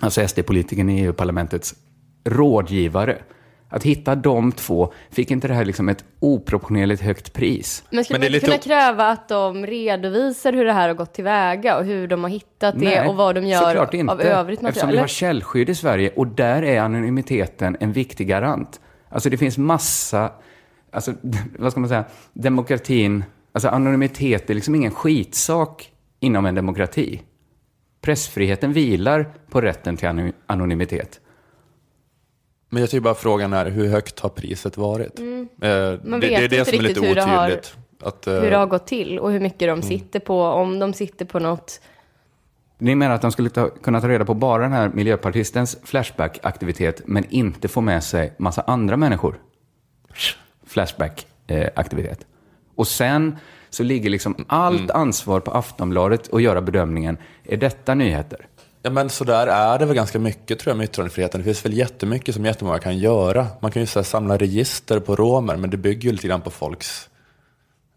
alltså 0.00 0.20
SD-politikern 0.28 0.90
i 0.90 1.00
EU-parlamentets 1.00 1.74
rådgivare, 2.24 3.18
att 3.68 3.82
hitta 3.82 4.14
de 4.14 4.52
två, 4.52 4.92
fick 5.10 5.30
inte 5.30 5.48
det 5.48 5.54
här 5.54 5.64
liksom 5.64 5.88
ett 5.88 6.04
oproportionerligt 6.20 7.02
högt 7.02 7.32
pris? 7.32 7.84
Men 7.90 8.04
skulle 8.04 8.18
Men 8.18 8.20
det 8.20 8.28
man 8.30 8.34
inte 8.34 8.46
lite- 8.46 8.64
kunna 8.68 8.76
kräva 8.76 9.08
att 9.08 9.28
de 9.28 9.66
redovisar 9.66 10.52
hur 10.52 10.64
det 10.64 10.72
här 10.72 10.88
har 10.88 10.94
gått 10.94 11.14
tillväga 11.14 11.76
och 11.78 11.84
hur 11.84 12.08
de 12.08 12.22
har 12.22 12.30
hittat 12.30 12.74
det 12.78 12.84
Nej, 12.84 13.08
och 13.08 13.16
vad 13.16 13.34
de 13.34 13.46
gör 13.46 13.94
inte. 13.94 14.12
av 14.12 14.20
övrigt 14.20 14.58
Eftersom 14.62 14.66
material? 14.66 14.92
vi 14.92 14.98
har 14.98 15.06
källskydd 15.06 15.68
i 15.70 15.74
Sverige 15.74 16.10
och 16.16 16.26
där 16.26 16.62
är 16.62 16.80
anonymiteten 16.80 17.76
en 17.80 17.92
viktig 17.92 18.28
garant. 18.28 18.80
Alltså 19.08 19.30
det 19.30 19.36
finns 19.36 19.58
massa, 19.58 20.32
alltså 20.92 21.12
vad 21.58 21.70
ska 21.72 21.80
man 21.80 21.88
säga, 21.88 22.04
demokratin, 22.32 23.24
alltså 23.52 23.68
anonymitet 23.68 24.50
är 24.50 24.54
liksom 24.54 24.74
ingen 24.74 24.90
skitsak 24.92 25.90
inom 26.20 26.46
en 26.46 26.54
demokrati. 26.54 27.22
Pressfriheten 28.00 28.72
vilar 28.72 29.32
på 29.50 29.60
rätten 29.60 29.96
till 29.96 30.08
ano- 30.08 30.32
anonymitet. 30.46 31.20
Men 32.68 32.80
jag 32.80 32.90
tycker 32.90 33.00
bara 33.00 33.14
frågan 33.14 33.52
är, 33.52 33.66
hur 33.66 33.88
högt 33.88 34.20
har 34.20 34.28
priset 34.28 34.76
varit? 34.76 35.18
Eh, 35.18 35.24
Man 35.24 35.40
det, 35.60 35.98
vet 36.00 36.20
det 36.20 36.34
är 36.34 36.48
det 36.48 36.58
inte 36.58 36.70
som 36.70 36.78
är 36.78 36.82
lite 36.82 37.00
det 37.14 37.20
har- 37.22 37.46
otydligt. 37.46 37.74
Att, 38.02 38.26
eh, 38.26 38.34
Hur 38.34 38.50
det 38.50 38.56
har 38.56 38.66
gått 38.66 38.86
till 38.86 39.18
och 39.18 39.32
hur 39.32 39.40
mycket 39.40 39.62
Mm. 39.62 39.80
de 39.80 39.86
sitter 39.86 40.20
på, 40.20 40.42
om 40.42 40.78
de 40.78 40.92
sitter 40.92 41.24
på 41.24 41.38
något. 41.38 41.80
Ni 42.78 42.94
menar 42.94 43.14
att 43.14 43.22
de 43.22 43.32
skulle 43.32 43.50
ta, 43.50 43.68
kunna 43.68 44.00
ta 44.00 44.08
reda 44.08 44.24
på 44.24 44.34
bara 44.34 44.62
den 44.62 44.72
här 44.72 44.88
miljöpartistens 44.88 45.76
Flashback-aktivitet, 45.84 47.02
men 47.06 47.24
inte 47.30 47.68
få 47.68 47.80
med 47.80 48.04
sig 48.04 48.32
massa 48.38 48.62
andra 48.62 48.96
människor? 48.96 49.38
Flashback-aktivitet. 50.66 52.26
Och 52.74 52.88
sen 52.88 53.36
så 53.70 53.82
ligger 53.82 54.10
liksom 54.10 54.44
allt 54.48 54.90
ansvar 54.90 55.40
på 55.40 55.50
Aftonbladet 55.50 56.32
att 56.34 56.42
göra 56.42 56.60
bedömningen, 56.60 57.18
är 57.44 57.56
detta 57.56 57.94
nyheter? 57.94 58.46
Ja 58.82 58.90
men 58.90 59.10
så 59.10 59.24
där 59.24 59.46
är 59.46 59.78
det 59.78 59.86
väl 59.86 59.96
ganska 59.96 60.18
mycket 60.18 60.58
tror 60.58 60.70
jag 60.70 60.76
med 60.76 60.84
yttrandefriheten. 60.84 61.40
Det 61.40 61.44
finns 61.44 61.64
väl 61.64 61.72
jättemycket 61.72 62.34
som 62.34 62.44
jättemånga 62.44 62.78
kan 62.78 62.98
göra. 62.98 63.46
Man 63.60 63.70
kan 63.70 63.82
ju 63.82 63.86
så 63.86 63.98
här, 63.98 64.04
samla 64.04 64.36
register 64.36 65.00
på 65.00 65.16
romer, 65.16 65.56
men 65.56 65.70
det 65.70 65.76
bygger 65.76 66.02
ju 66.06 66.12
lite 66.12 66.28
grann 66.28 66.40
på 66.40 66.50
folks 66.50 67.08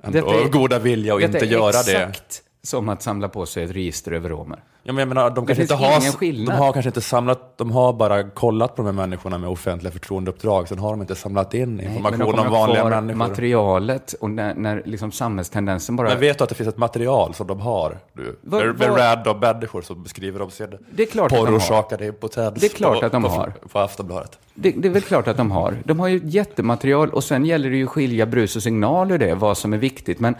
är- 0.03 0.49
goda 0.49 0.79
vilja 0.79 1.15
att 1.15 1.21
inte 1.21 1.45
göra 1.45 1.71
det. 1.71 1.91
exakt 1.97 2.42
som 2.67 2.89
att 2.89 3.01
samla 3.01 3.29
på 3.29 3.45
sig 3.45 3.63
ett 3.63 3.71
register 3.71 4.11
över 4.11 4.29
romer. 4.29 4.63
Ja, 4.85 4.93
men 4.93 4.99
jag 4.99 5.07
menar, 5.07 5.29
de, 5.29 5.45
kanske 5.45 5.61
inte 5.61 5.75
har, 5.75 6.45
de 6.45 6.51
har 6.51 6.73
kanske 6.73 6.89
inte 6.89 7.01
samlat, 7.01 7.57
de 7.57 7.71
har 7.71 7.93
bara 7.93 8.29
kollat 8.29 8.75
på 8.75 8.81
de 8.81 8.85
här 8.85 8.93
människorna 8.93 9.37
med 9.37 9.49
offentliga 9.49 9.91
förtroendeuppdrag, 9.91 10.67
sen 10.67 10.79
har 10.79 10.91
de 10.91 11.01
inte 11.01 11.15
samlat 11.15 11.53
in 11.53 11.79
information 11.79 12.19
kommer 12.19 12.45
om 12.45 12.51
vanliga 12.51 12.89
människor. 12.89 13.17
materialet 13.17 14.13
och 14.13 14.29
när, 14.29 14.55
när 14.55 14.81
liksom 14.85 15.11
samhällstendensen 15.11 15.95
bara... 15.95 16.09
Men 16.09 16.19
vet 16.19 16.37
du 16.37 16.43
att 16.43 16.49
det 16.49 16.55
finns 16.55 16.69
ett 16.69 16.77
material 16.77 17.33
som 17.33 17.47
de 17.47 17.59
har? 17.59 17.97
Du, 18.13 18.39
Vad- 18.41 18.79
med, 18.79 18.89
rad 18.89 19.27
av 19.27 19.39
människor 19.39 19.81
som 19.81 20.03
beskriver 20.03 20.39
dem 20.39 20.51
sedan. 20.51 20.79
Det 20.91 21.03
är 21.03 21.07
klart. 21.07 21.31
Porrorsakade 21.31 22.05
impotens. 22.05 22.61
Det 22.61 22.65
är 22.65 22.69
klart 22.69 22.99
på, 22.99 23.05
att 23.05 23.11
de 23.11 23.23
på, 23.23 23.29
har. 23.29 23.53
På 23.71 23.79
Aftonbladet. 23.79 24.39
Det, 24.53 24.71
det 24.71 24.87
är 24.87 24.91
väl 24.91 25.01
klart 25.01 25.27
att 25.27 25.37
de 25.37 25.51
har. 25.51 25.77
De 25.83 25.99
har 25.99 26.07
ju 26.07 26.17
ett 26.17 26.33
jättematerial 26.33 27.09
och 27.09 27.23
sen 27.23 27.45
gäller 27.45 27.69
det 27.69 27.77
ju 27.77 27.83
att 27.83 27.89
skilja 27.89 28.25
brus 28.25 28.55
och 28.55 28.63
signal 28.63 29.11
ur 29.11 29.17
det, 29.17 29.35
vad 29.35 29.57
som 29.57 29.73
är 29.73 29.77
viktigt. 29.77 30.19
Men 30.19 30.35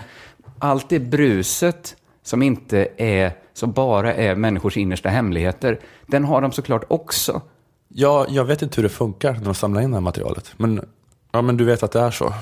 allt 0.59 0.89
det 0.89 0.99
bruset 0.99 1.95
som 2.23 2.41
inte 2.41 2.87
är, 2.97 3.31
som 3.53 3.71
bara 3.71 4.13
är 4.13 4.35
människors 4.35 4.77
innersta 4.77 5.09
hemligheter, 5.09 5.79
den 6.07 6.23
har 6.23 6.41
de 6.41 6.51
såklart 6.51 6.83
också. 6.87 7.41
Ja, 7.87 8.25
jag 8.29 8.45
vet 8.45 8.61
inte 8.61 8.75
hur 8.75 8.83
det 8.83 8.89
funkar 8.89 9.33
när 9.33 9.45
de 9.45 9.55
samlar 9.55 9.81
in 9.81 9.91
det 9.91 9.95
här 9.95 10.01
materialet. 10.01 10.53
Men, 10.57 10.85
ja, 11.31 11.41
men 11.41 11.57
du 11.57 11.65
vet 11.65 11.83
att 11.83 11.91
det 11.91 11.99
är 11.99 12.11
så. 12.11 12.33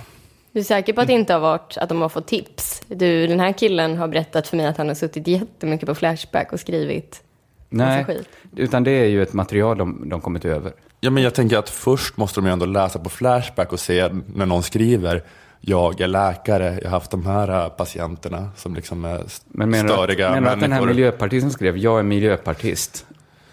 Du 0.52 0.60
är 0.60 0.64
säker 0.64 0.94
på 0.94 1.02
att 1.02 1.08
det 1.08 1.14
inte 1.14 1.34
har 1.34 1.40
varit 1.40 1.78
att 1.78 1.90
de 1.90 2.02
har 2.02 2.10
fått 2.10 2.28
tips? 2.28 2.82
Du, 2.88 3.28
den 3.28 3.40
här 3.40 3.52
killen 3.52 3.98
har 3.98 4.08
berättat 4.08 4.48
för 4.48 4.58
mig 4.58 4.66
att 4.66 4.78
han 4.78 4.88
har 4.88 4.96
suttit 4.96 5.28
jättemycket 5.28 5.88
på 5.88 5.96
Flashback 5.96 6.54
och 6.54 6.60
skrivit 6.60 7.24
Nej, 7.70 8.06
skit. 8.06 8.30
utan 8.56 8.84
det 8.84 8.92
är 8.92 9.06
ju 9.06 9.24
ett 9.24 9.34
material 9.34 9.78
de, 9.78 10.10
de 10.10 10.22
kommit 10.22 10.46
över. 10.46 10.74
Ja, 11.00 11.10
men 11.10 11.24
jag 11.24 11.34
tänker 11.34 11.58
att 11.58 11.70
först 11.70 12.18
måste 12.18 12.40
de 12.40 12.46
ju 12.46 12.54
ändå 12.54 12.66
läsa 12.66 13.00
på 13.00 13.10
Flashback 13.10 13.74
och 13.74 13.80
se 13.80 14.10
när 14.34 14.46
någon 14.46 14.64
skriver 14.64 15.24
jag 15.62 16.02
är 16.02 16.08
läkare, 16.08 16.80
jag 16.82 16.90
har 16.90 16.90
haft 16.90 17.12
de 17.12 17.26
här 17.26 17.64
äh, 17.64 17.70
patienterna 17.70 18.50
som 18.56 18.76
liksom 18.76 19.06
är 19.06 19.24
Men 19.46 19.70
menar 19.70 19.84
du 19.84 19.94
att, 19.94 20.00
störiga 20.00 20.30
menar 20.32 20.42
du 20.42 20.54
att 20.54 20.60
den 20.60 20.72
här 20.72 20.86
miljöpartisten 20.86 21.52
skrev, 21.52 21.78
jag 21.78 22.00
är 22.00 22.04
miljöpartist 22.04 23.06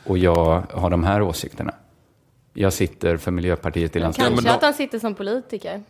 och 0.05 0.19
jag 0.19 0.63
har 0.73 0.91
de 0.91 1.05
här 1.05 1.23
åsikterna. 1.23 1.75
Jag 2.55 2.73
sitter 2.73 3.17
för 3.17 3.31
Miljöpartiet 3.31 3.97
i 3.97 3.99
landstinget. 3.99 4.29
Kanske 4.31 4.45
men 4.45 4.53
då- 4.53 4.57
att 4.57 4.63
han 4.63 4.75
sitter 4.75 4.99
som 4.99 5.15
politiker. 5.15 5.83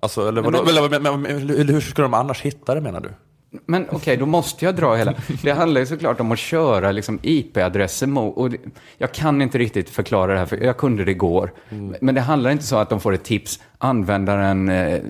Alltså, 0.00 0.28
eller, 0.28 0.42
vadå, 0.42 0.88
men, 0.88 1.02
men, 1.02 1.22
men, 1.22 1.48
hur 1.48 1.64
hur 1.64 1.80
ska 1.80 2.02
de 2.02 2.14
annars 2.14 2.40
hitta 2.40 2.74
det 2.74 2.80
menar 2.80 3.00
du? 3.00 3.10
Men 3.50 3.86
okej, 3.90 4.16
då 4.16 4.26
måste 4.26 4.64
jag 4.64 4.76
dra 4.76 4.94
hela. 4.94 5.14
Det 5.42 5.52
handlar 5.52 5.80
ju 5.80 5.86
såklart 5.86 6.20
om 6.20 6.32
att 6.32 6.38
köra 6.38 6.92
liksom 6.92 7.18
IP-adresser 7.22 8.06
mot... 8.06 8.36
Och 8.36 8.50
det, 8.50 8.58
jag 8.98 9.12
kan 9.12 9.42
inte 9.42 9.58
riktigt 9.58 9.90
förklara 9.90 10.32
det 10.32 10.38
här, 10.38 10.46
för 10.46 10.56
jag 10.56 10.76
kunde 10.76 11.04
det 11.04 11.10
igår. 11.10 11.52
Men 12.00 12.14
det 12.14 12.20
handlar 12.20 12.50
inte 12.50 12.64
så 12.64 12.76
att 12.76 12.90
de 12.90 13.00
får 13.00 13.12
ett 13.12 13.24
tips. 13.24 13.60
Användaren, 13.78 14.68
eh, 14.68 15.00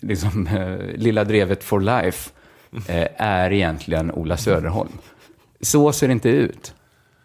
liksom, 0.00 0.46
eh, 0.46 0.78
lilla 0.94 1.24
drevet 1.24 1.64
for 1.64 1.80
life, 1.80 2.30
eh, 2.88 3.08
är 3.16 3.52
egentligen 3.52 4.12
Ola 4.12 4.36
Söderholm. 4.36 4.92
Så 5.60 5.92
ser 5.92 6.08
det 6.08 6.12
inte 6.12 6.28
ut. 6.28 6.74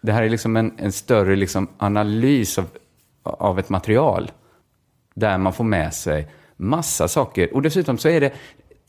Det 0.00 0.12
här 0.12 0.22
är 0.22 0.28
liksom 0.28 0.56
en, 0.56 0.72
en 0.78 0.92
större 0.92 1.36
liksom 1.36 1.68
analys 1.78 2.58
av, 2.58 2.66
av 3.22 3.58
ett 3.58 3.68
material 3.68 4.30
där 5.14 5.38
man 5.38 5.52
får 5.52 5.64
med 5.64 5.94
sig 5.94 6.28
massa 6.56 7.08
saker. 7.08 7.54
Och 7.54 7.62
dessutom 7.62 7.98
så 7.98 8.08
är 8.08 8.20
det, 8.20 8.32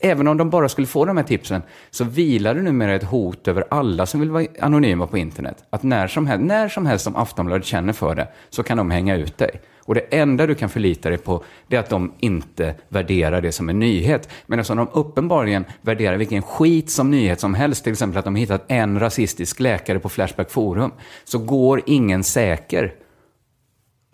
även 0.04 0.28
om 0.28 0.36
de 0.36 0.50
bara 0.50 0.68
skulle 0.68 0.86
få 0.86 1.04
de 1.04 1.16
här 1.16 1.24
tipsen, 1.24 1.62
så 1.90 2.04
vilar 2.04 2.54
det 2.54 2.62
numera 2.62 2.94
ett 2.94 3.04
hot 3.04 3.48
över 3.48 3.64
alla 3.70 4.06
som 4.06 4.20
vill 4.20 4.30
vara 4.30 4.46
anonyma 4.60 5.06
på 5.06 5.18
internet. 5.18 5.64
Att 5.70 5.82
när 5.82 6.06
som 6.06 6.26
helst, 6.26 6.44
när 6.44 6.68
som 6.68 6.86
helst 6.86 7.04
som 7.04 7.16
Aftonbladet 7.16 7.66
känner 7.66 7.92
för 7.92 8.14
det, 8.14 8.28
så 8.50 8.62
kan 8.62 8.76
de 8.76 8.90
hänga 8.90 9.16
ut 9.16 9.38
dig. 9.38 9.60
Och 9.86 9.94
det 9.94 10.00
enda 10.00 10.46
du 10.46 10.54
kan 10.54 10.68
förlita 10.68 11.08
dig 11.08 11.18
på, 11.18 11.44
det 11.66 11.76
är 11.76 11.80
att 11.80 11.88
de 11.88 12.12
inte 12.18 12.74
värderar 12.88 13.40
det 13.40 13.52
som 13.52 13.68
en 13.68 13.78
nyhet. 13.78 14.28
Men 14.46 14.58
eftersom 14.58 14.76
de 14.76 14.88
uppenbarligen 14.92 15.64
värderar 15.82 16.16
vilken 16.16 16.42
skit 16.42 16.90
som 16.90 17.10
nyhet 17.10 17.40
som 17.40 17.54
helst, 17.54 17.84
till 17.84 17.92
exempel 17.92 18.18
att 18.18 18.24
de 18.24 18.34
har 18.34 18.40
hittat 18.40 18.64
en 18.68 19.00
rasistisk 19.00 19.60
läkare 19.60 19.98
på 19.98 20.08
Flashback 20.08 20.50
Forum, 20.50 20.92
så 21.24 21.38
går 21.38 21.82
ingen 21.86 22.24
säker 22.24 22.92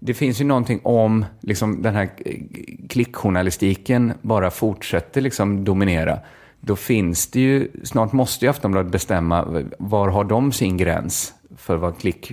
det 0.00 0.14
finns 0.14 0.40
ju 0.40 0.44
någonting 0.44 0.80
om 0.82 1.24
liksom, 1.40 1.82
den 1.82 1.94
här 1.94 2.10
klickjournalistiken 2.88 4.12
bara 4.22 4.50
fortsätter 4.50 5.20
liksom 5.20 5.64
dominera. 5.64 6.18
Då 6.60 6.76
finns 6.76 7.26
det 7.26 7.40
ju, 7.40 7.68
snart 7.84 8.12
måste 8.12 8.44
ju 8.44 8.50
Aftonbladet 8.50 8.92
bestämma 8.92 9.64
var 9.78 10.08
har 10.08 10.24
de 10.24 10.52
sin 10.52 10.76
gräns 10.76 11.34
för 11.56 11.76
vad 11.76 11.98
klick, 11.98 12.32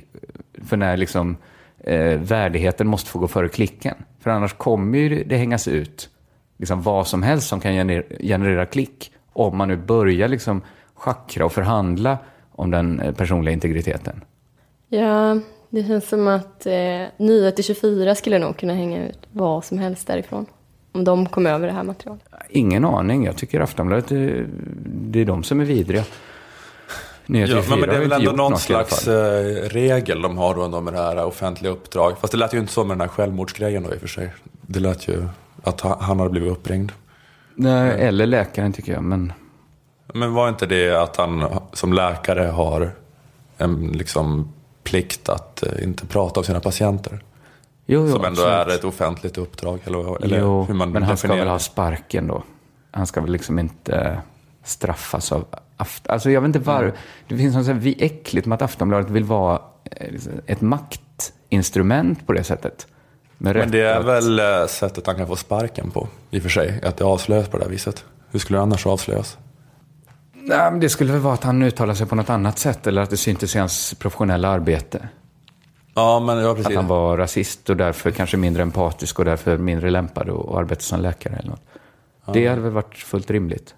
för 0.63 0.77
när 0.77 0.97
liksom 0.97 1.37
eh, 1.83 2.19
värdigheten 2.19 2.87
måste 2.87 3.09
få 3.09 3.19
gå 3.19 3.27
före 3.27 3.49
klicken. 3.49 3.95
För 4.19 4.29
annars 4.29 4.53
kommer 4.53 4.97
ju 4.97 5.23
det 5.23 5.37
hängas 5.37 5.67
ut 5.67 6.09
liksom 6.57 6.81
vad 6.81 7.07
som 7.07 7.23
helst 7.23 7.47
som 7.47 7.59
kan 7.59 7.71
gener- 7.71 8.21
generera 8.21 8.65
klick 8.65 9.11
om 9.33 9.57
man 9.57 9.67
nu 9.67 9.77
börjar 9.77 10.27
liksom 10.27 10.61
schackra 10.93 11.45
och 11.45 11.51
förhandla 11.51 12.17
om 12.51 12.71
den 12.71 12.99
eh, 12.99 13.13
personliga 13.13 13.53
integriteten. 13.53 14.23
Ja, 14.89 15.39
det 15.69 15.87
känns 15.87 16.09
som 16.09 16.27
att 16.27 16.65
eh, 16.65 16.73
Nyheter 17.17 17.63
24 17.63 18.15
skulle 18.15 18.39
nog 18.39 18.57
kunna 18.57 18.73
hänga 18.73 19.07
ut 19.07 19.19
vad 19.31 19.65
som 19.65 19.77
helst 19.77 20.07
därifrån. 20.07 20.45
Om 20.91 21.03
de 21.03 21.25
kom 21.25 21.45
över 21.45 21.67
det 21.67 21.73
här 21.73 21.83
materialet. 21.83 22.23
Ingen 22.49 22.85
aning. 22.85 23.25
Jag 23.25 23.37
tycker 23.37 23.59
Aftonbladet, 23.59 24.11
eh, 24.11 24.17
det 24.85 25.19
är 25.19 25.25
de 25.25 25.43
som 25.43 25.59
är 25.59 25.65
vidriga. 25.65 26.03
Nyheter 27.25 27.55
Ja, 27.55 27.61
24 27.61 27.79
men 27.79 27.89
det 27.89 27.95
är 27.95 27.99
väl 27.99 28.11
ändå 28.11 28.31
någon 28.31 28.51
något 28.51 28.61
slags 28.61 29.07
eh, 29.07 29.69
regel 29.69 30.21
de 30.21 30.37
har 30.37 30.55
då 30.55 30.63
ändå 30.63 30.81
med 30.81 30.93
det 30.93 30.99
här 30.99 31.25
offentliga 31.25 31.71
uppdrag. 31.71 32.17
Fast 32.17 32.31
det 32.31 32.37
lät 32.37 32.53
ju 32.53 32.59
inte 32.59 32.73
så 32.73 32.83
med 32.83 32.97
den 32.97 33.01
här 33.01 33.07
självmordsgrejen 33.07 33.83
då 33.83 33.93
i 33.93 33.95
och 33.95 34.01
för 34.01 34.07
sig. 34.07 34.33
Det 34.61 34.79
lät 34.79 35.07
ju 35.07 35.27
att 35.63 35.81
han, 35.81 35.97
han 35.99 36.19
hade 36.19 36.31
blivit 36.31 36.51
uppringd. 36.51 36.91
Nej, 37.55 37.91
eller 38.01 38.25
läkaren 38.25 38.73
tycker 38.73 38.93
jag, 38.93 39.03
men... 39.03 39.33
Men 40.13 40.33
var 40.33 40.49
inte 40.49 40.65
det 40.65 41.01
att 41.01 41.15
han 41.17 41.45
som 41.73 41.93
läkare 41.93 42.43
har 42.43 42.91
en 43.57 43.87
liksom 43.87 44.53
plikt 44.87 45.29
att 45.29 45.63
eh, 45.63 45.83
inte 45.83 46.05
prata 46.05 46.39
om 46.39 46.43
sina 46.43 46.59
patienter? 46.59 47.19
Jo, 47.85 48.05
jo, 48.07 48.11
som 48.11 48.25
ändå 48.25 48.41
absolut. 48.41 48.67
är 48.67 48.79
ett 48.79 48.83
offentligt 48.83 49.37
uppdrag? 49.37 49.79
Eller, 49.85 50.23
eller 50.23 50.39
jo, 50.39 50.63
hur 50.63 50.73
man 50.73 50.91
men 50.91 51.03
han 51.03 51.17
ska 51.17 51.35
väl 51.35 51.47
ha 51.47 51.59
sparken 51.59 52.27
då. 52.27 52.43
Han 52.91 53.07
ska 53.07 53.21
väl 53.21 53.31
liksom 53.31 53.59
inte 53.59 54.21
straffas 54.63 55.31
av 55.31 55.45
Aftonbladet. 55.77 56.11
Alltså 56.11 56.31
jag 56.31 56.41
vet 56.41 56.47
inte 56.47 56.59
varför. 56.59 56.93
Det 57.27 57.37
finns 57.37 57.55
något 57.55 57.65
så 57.65 57.71
här 57.71 57.95
äckligt 57.97 58.47
med 58.47 58.55
att 58.55 58.61
Aftonbladet 58.61 59.09
vill 59.09 59.23
vara 59.23 59.61
eh, 59.83 60.13
ett 60.45 60.61
maktinstrument 60.61 62.27
på 62.27 62.33
det 62.33 62.43
sättet. 62.43 62.87
Men 63.37 63.71
det 63.71 63.81
är 63.81 64.01
väl 64.01 64.39
eh, 64.39 64.67
sättet 64.67 65.07
han 65.07 65.15
kan 65.15 65.27
få 65.27 65.35
sparken 65.35 65.91
på, 65.91 66.07
i 66.31 66.39
och 66.39 66.43
för 66.43 66.49
sig. 66.49 66.81
Att 66.83 66.97
det 66.97 67.03
avslöjas 67.03 67.47
på 67.47 67.57
det 67.57 67.63
här 67.63 67.71
viset. 67.71 68.05
Hur 68.31 68.39
skulle 68.39 68.59
det 68.59 68.63
annars 68.63 68.85
avslöjas? 68.85 69.37
Nej, 70.47 70.71
men 70.71 70.79
det 70.79 70.89
skulle 70.89 71.11
väl 71.11 71.21
vara 71.21 71.33
att 71.33 71.43
han 71.43 71.63
uttalar 71.63 71.93
sig 71.93 72.07
på 72.07 72.15
något 72.15 72.29
annat 72.29 72.59
sätt 72.59 72.87
eller 72.87 73.01
att 73.01 73.09
det 73.09 73.17
syntes 73.17 73.55
i 73.55 73.59
hans 73.59 73.93
professionella 73.93 74.49
arbete. 74.49 75.09
Ja, 75.93 76.19
men 76.19 76.37
ja, 76.37 76.53
precis. 76.53 76.67
Att 76.67 76.75
han 76.75 76.87
var 76.87 77.17
rasist 77.17 77.69
och 77.69 77.77
därför 77.77 78.11
kanske 78.11 78.37
mindre 78.37 78.63
empatisk 78.63 79.19
och 79.19 79.25
därför 79.25 79.57
mindre 79.57 79.89
lämpad 79.89 80.29
att 80.29 80.55
arbeta 80.55 80.81
som 80.81 81.01
läkare 81.01 81.35
eller 81.35 81.49
något. 81.49 81.65
Det 82.33 82.47
hade 82.47 82.61
väl 82.61 82.71
varit 82.71 82.97
fullt 82.97 83.31
rimligt. 83.31 83.75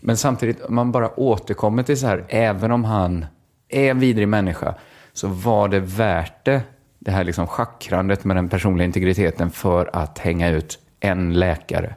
Men 0.00 0.16
samtidigt, 0.16 0.62
om 0.62 0.74
man 0.74 0.92
bara 0.92 1.20
återkommer 1.20 1.82
till 1.82 2.00
så 2.00 2.06
här, 2.06 2.24
även 2.28 2.72
om 2.72 2.84
han 2.84 3.26
är 3.68 3.90
en 3.90 3.98
vidrig 3.98 4.28
människa, 4.28 4.74
så 5.12 5.28
var 5.28 5.68
det 5.68 5.80
värt 5.80 6.44
det, 6.44 6.62
det 6.98 7.10
här 7.10 7.24
liksom 7.24 7.46
schackrandet 7.46 8.24
med 8.24 8.36
den 8.36 8.48
personliga 8.48 8.86
integriteten 8.86 9.50
för 9.50 9.90
att 9.92 10.18
hänga 10.18 10.50
ut 10.50 10.78
en 11.00 11.34
läkare. 11.34 11.94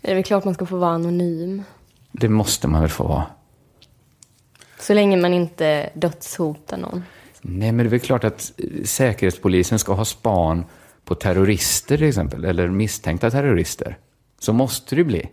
Det 0.00 0.10
är 0.10 0.14
väl 0.14 0.24
klart 0.24 0.44
man 0.44 0.54
ska 0.54 0.66
få 0.66 0.76
vara 0.76 0.90
anonym. 0.90 1.62
Det 2.18 2.28
måste 2.28 2.68
man 2.68 2.80
väl 2.80 2.90
få 2.90 3.04
vara. 3.04 3.26
Så 4.78 4.94
länge 4.94 5.16
man 5.16 5.34
inte 5.34 5.90
dödshotar 5.94 6.76
någon. 6.76 7.02
Nej, 7.40 7.72
men 7.72 7.76
det 7.76 7.88
är 7.88 7.90
väl 7.90 8.00
klart 8.00 8.24
att 8.24 8.52
eh, 8.56 8.84
Säkerhetspolisen 8.84 9.78
ska 9.78 9.92
ha 9.92 10.04
span 10.04 10.64
på 11.04 11.14
terrorister 11.14 11.96
till 11.96 12.08
exempel, 12.08 12.44
eller 12.44 12.68
misstänkta 12.68 13.30
terrorister. 13.30 13.98
Så 14.38 14.52
måste 14.52 14.96
det 14.96 15.04
bli. 15.04 15.28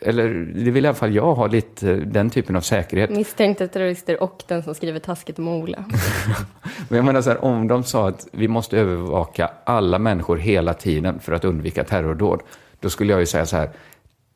Eller 0.00 0.28
det 0.64 0.70
vill 0.70 0.84
i 0.84 0.88
alla 0.88 0.94
fall 0.94 1.14
jag 1.14 1.34
ha 1.34 1.46
lite 1.46 1.90
eh, 1.90 1.96
den 1.96 2.30
typen 2.30 2.56
av 2.56 2.60
säkerhet. 2.60 3.10
Misstänkta 3.10 3.68
terrorister 3.68 4.22
och 4.22 4.42
den 4.46 4.62
som 4.62 4.74
skriver 4.74 4.98
taskigt 4.98 5.38
om 5.38 5.48
Ola. 5.48 5.84
Men 6.88 6.96
jag 6.96 7.04
menar 7.04 7.22
så 7.22 7.30
här, 7.30 7.44
om 7.44 7.68
de 7.68 7.84
sa 7.84 8.08
att 8.08 8.26
vi 8.32 8.48
måste 8.48 8.78
övervaka 8.78 9.50
alla 9.64 9.98
människor 9.98 10.36
hela 10.36 10.74
tiden 10.74 11.20
för 11.20 11.32
att 11.32 11.44
undvika 11.44 11.84
terrordåd, 11.84 12.40
då 12.80 12.90
skulle 12.90 13.12
jag 13.12 13.20
ju 13.20 13.26
säga 13.26 13.46
så 13.46 13.56
här, 13.56 13.70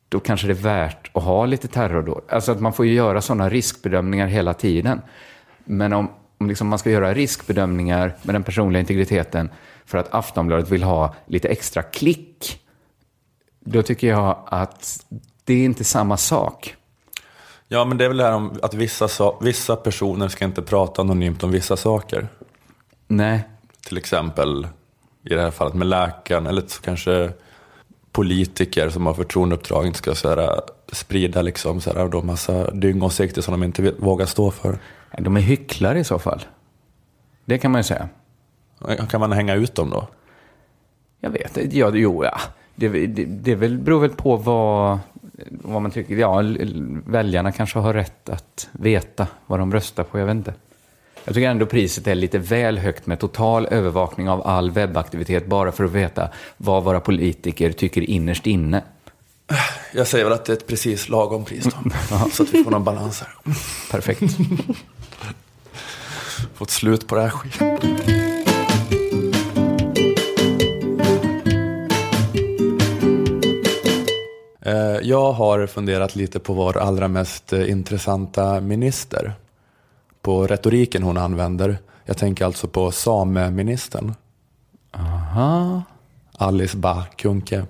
då 0.09 0.19
kanske 0.19 0.47
det 0.47 0.53
är 0.53 0.63
värt 0.63 1.09
att 1.13 1.23
ha 1.23 1.45
lite 1.45 1.67
terrordåd. 1.67 2.23
Alltså 2.29 2.51
att 2.51 2.59
man 2.61 2.73
får 2.73 2.85
ju 2.85 2.93
göra 2.93 3.21
sådana 3.21 3.49
riskbedömningar 3.49 4.27
hela 4.27 4.53
tiden. 4.53 5.01
Men 5.65 5.93
om, 5.93 6.09
om 6.37 6.47
liksom 6.47 6.67
man 6.67 6.79
ska 6.79 6.89
göra 6.89 7.13
riskbedömningar 7.13 8.15
med 8.21 8.35
den 8.35 8.43
personliga 8.43 8.79
integriteten 8.79 9.49
för 9.85 9.97
att 9.97 10.13
Aftonbladet 10.13 10.69
vill 10.69 10.83
ha 10.83 11.15
lite 11.25 11.47
extra 11.49 11.83
klick, 11.83 12.59
då 13.59 13.81
tycker 13.83 14.07
jag 14.07 14.37
att 14.45 15.05
det 15.43 15.53
är 15.53 15.65
inte 15.65 15.83
samma 15.83 16.17
sak. 16.17 16.75
Ja, 17.67 17.85
men 17.85 17.97
det 17.97 18.05
är 18.05 18.07
väl 18.07 18.17
det 18.17 18.23
här 18.23 18.33
om 18.33 18.59
att 18.61 18.73
vissa, 18.73 19.07
sa- 19.07 19.39
vissa 19.41 19.75
personer 19.75 20.27
ska 20.27 20.45
inte 20.45 20.61
prata 20.61 21.01
anonymt 21.01 21.43
om 21.43 21.51
vissa 21.51 21.77
saker. 21.77 22.27
Nej, 23.07 23.43
Till 23.87 23.97
exempel 23.97 24.67
i 25.23 25.29
det 25.29 25.41
här 25.41 25.51
fallet 25.51 25.73
med 25.73 25.87
läkaren, 25.87 26.47
eller 26.47 26.63
så 26.67 26.81
kanske 26.81 27.31
politiker 28.15 28.89
som 28.89 29.05
har 29.05 29.13
förtroendeuppdrag 29.13 29.87
inte 29.87 29.97
ska 29.97 30.15
så 30.15 30.29
här, 30.29 30.61
sprida 30.91 31.41
liksom, 31.41 31.81
så 31.81 31.93
här, 31.93 32.07
då 32.07 32.21
massa 32.21 32.71
dyngåsikter 32.71 33.41
som 33.41 33.51
de 33.51 33.63
inte 33.63 33.91
vågar 33.97 34.25
stå 34.25 34.51
för. 34.51 34.77
de 35.19 35.37
är 35.37 35.41
hycklare 35.41 35.99
i 35.99 36.03
så 36.03 36.19
fall. 36.19 36.43
Det 37.45 37.57
kan 37.57 37.71
man 37.71 37.79
ju 37.79 37.83
säga. 37.83 38.09
Kan 39.09 39.19
man 39.19 39.31
hänga 39.31 39.53
ut 39.55 39.75
dem 39.75 39.89
då? 39.89 40.07
Jag 41.19 41.29
vet 41.29 41.57
inte. 41.57 41.77
Ja, 41.77 41.91
jo, 41.93 42.23
ja. 42.23 42.39
Det, 42.75 42.89
det, 42.89 43.25
det 43.25 43.55
väl, 43.55 43.77
beror 43.77 43.99
väl 43.99 44.09
på 44.09 44.35
vad, 44.37 44.99
vad 45.49 45.81
man 45.81 45.91
tycker. 45.91 46.15
Ja, 46.15 46.41
väljarna 47.05 47.51
kanske 47.51 47.79
har 47.79 47.93
rätt 47.93 48.29
att 48.29 48.69
veta 48.71 49.27
vad 49.45 49.59
de 49.59 49.71
röstar 49.71 50.03
på. 50.03 50.19
Jag 50.19 50.25
vet 50.25 50.35
inte. 50.35 50.53
Jag 51.25 51.33
tycker 51.33 51.49
ändå 51.49 51.65
priset 51.65 52.07
är 52.07 52.15
lite 52.15 52.37
väl 52.37 52.77
högt 52.77 53.05
med 53.05 53.19
total 53.19 53.67
övervakning 53.71 54.29
av 54.29 54.47
all 54.47 54.71
webbaktivitet 54.71 55.45
bara 55.47 55.71
för 55.71 55.83
att 55.83 55.91
veta 55.91 56.29
vad 56.57 56.83
våra 56.83 56.99
politiker 56.99 57.71
tycker 57.71 58.01
innerst 58.01 58.47
inne. 58.47 58.83
Jag 59.93 60.07
säger 60.07 60.23
väl 60.23 60.33
att 60.33 60.45
det 60.45 60.53
är 60.53 60.57
ett 60.57 60.67
precis 60.67 61.09
lagom 61.09 61.45
pris 61.45 61.63
då. 61.63 61.71
så 62.31 62.43
att 62.43 62.53
vi 62.53 62.63
får 62.63 62.71
någon 62.71 62.83
balans 62.83 63.21
här. 63.21 63.53
Perfekt. 63.91 64.21
Fått 66.55 66.69
slut 66.69 67.07
på 67.07 67.15
det 67.15 67.21
här 67.21 67.29
skiten. 67.29 67.77
Eh, 74.61 74.99
Jag 75.01 75.31
har 75.31 75.67
funderat 75.67 76.15
lite 76.15 76.39
på 76.39 76.53
vår 76.53 76.77
allra 76.77 77.07
mest 77.07 77.53
eh, 77.53 77.69
intressanta 77.69 78.61
minister. 78.61 79.33
På 80.25 80.47
retoriken 80.47 81.03
hon 81.03 81.17
använder. 81.17 81.77
Jag 82.05 82.17
tänker 82.17 82.45
alltså 82.45 82.67
på 82.67 82.91
sameministern. 82.91 84.13
Aha. 84.91 85.83
Alice 86.37 86.77
Bah 86.77 87.05
Kuhnke. 87.15 87.65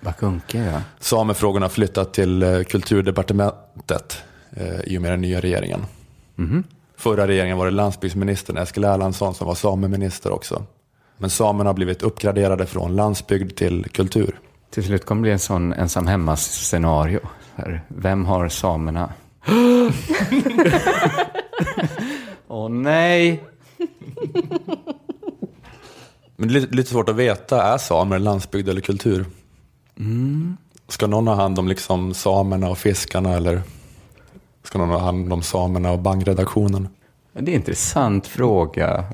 Bakunke, 0.00 0.58
ja. 0.58 0.80
Samefrågorna 0.98 1.64
har 1.64 1.70
flyttat 1.70 2.14
till 2.14 2.42
eh, 2.42 2.62
kulturdepartementet 2.62 4.22
eh, 4.50 4.80
i 4.80 4.98
och 4.98 5.02
med 5.02 5.10
den 5.10 5.20
nya 5.20 5.40
regeringen. 5.40 5.80
Förra 6.96 7.26
regeringen 7.26 7.58
var 7.58 7.64
det 7.64 7.70
landsbygdsministern 7.70 8.56
Eskil 8.56 8.84
Erlandsson 8.84 9.34
som 9.34 9.46
var 9.46 9.54
sameminister 9.54 10.32
också. 10.32 10.62
Men 11.18 11.30
samerna 11.30 11.70
har 11.70 11.74
blivit 11.74 12.02
uppgraderade 12.02 12.66
från 12.66 12.96
landsbygd 12.96 13.56
till 13.56 13.86
kultur. 13.92 14.40
Till 14.70 14.84
slut 14.84 15.04
kommer 15.04 15.20
det 15.20 15.22
bli 15.22 15.32
en 15.32 15.38
sån 15.38 15.72
ensam 15.72 16.06
hemma-scenario. 16.06 17.20
Vem 17.88 18.24
har 18.24 18.48
samerna? 18.48 19.12
Åh 22.56 22.68
nej! 22.68 23.44
Men 26.36 26.48
det 26.48 26.58
är 26.58 26.74
lite, 26.74 26.90
svårt 26.90 27.08
att 27.08 27.16
veta, 27.16 27.62
är 27.62 27.78
samer 27.78 28.18
landsbygd 28.18 28.68
eller 28.68 28.80
kultur? 28.80 29.26
Ska 30.88 31.06
någon 31.06 31.26
ha 31.28 31.34
hand 31.34 31.58
om 31.58 31.68
liksom 31.68 32.14
samerna 32.14 32.70
och 32.70 32.78
fiskarna 32.78 33.32
eller 33.32 33.62
ska 34.62 34.78
någon 34.78 34.88
ha 34.88 34.98
hand 34.98 35.32
om 35.32 35.42
samerna 35.42 35.90
och 35.90 35.98
bankredaktionen? 35.98 36.88
Det 37.32 37.38
är 37.38 37.42
en 37.42 37.48
intressant 37.48 38.26
fråga. 38.26 39.04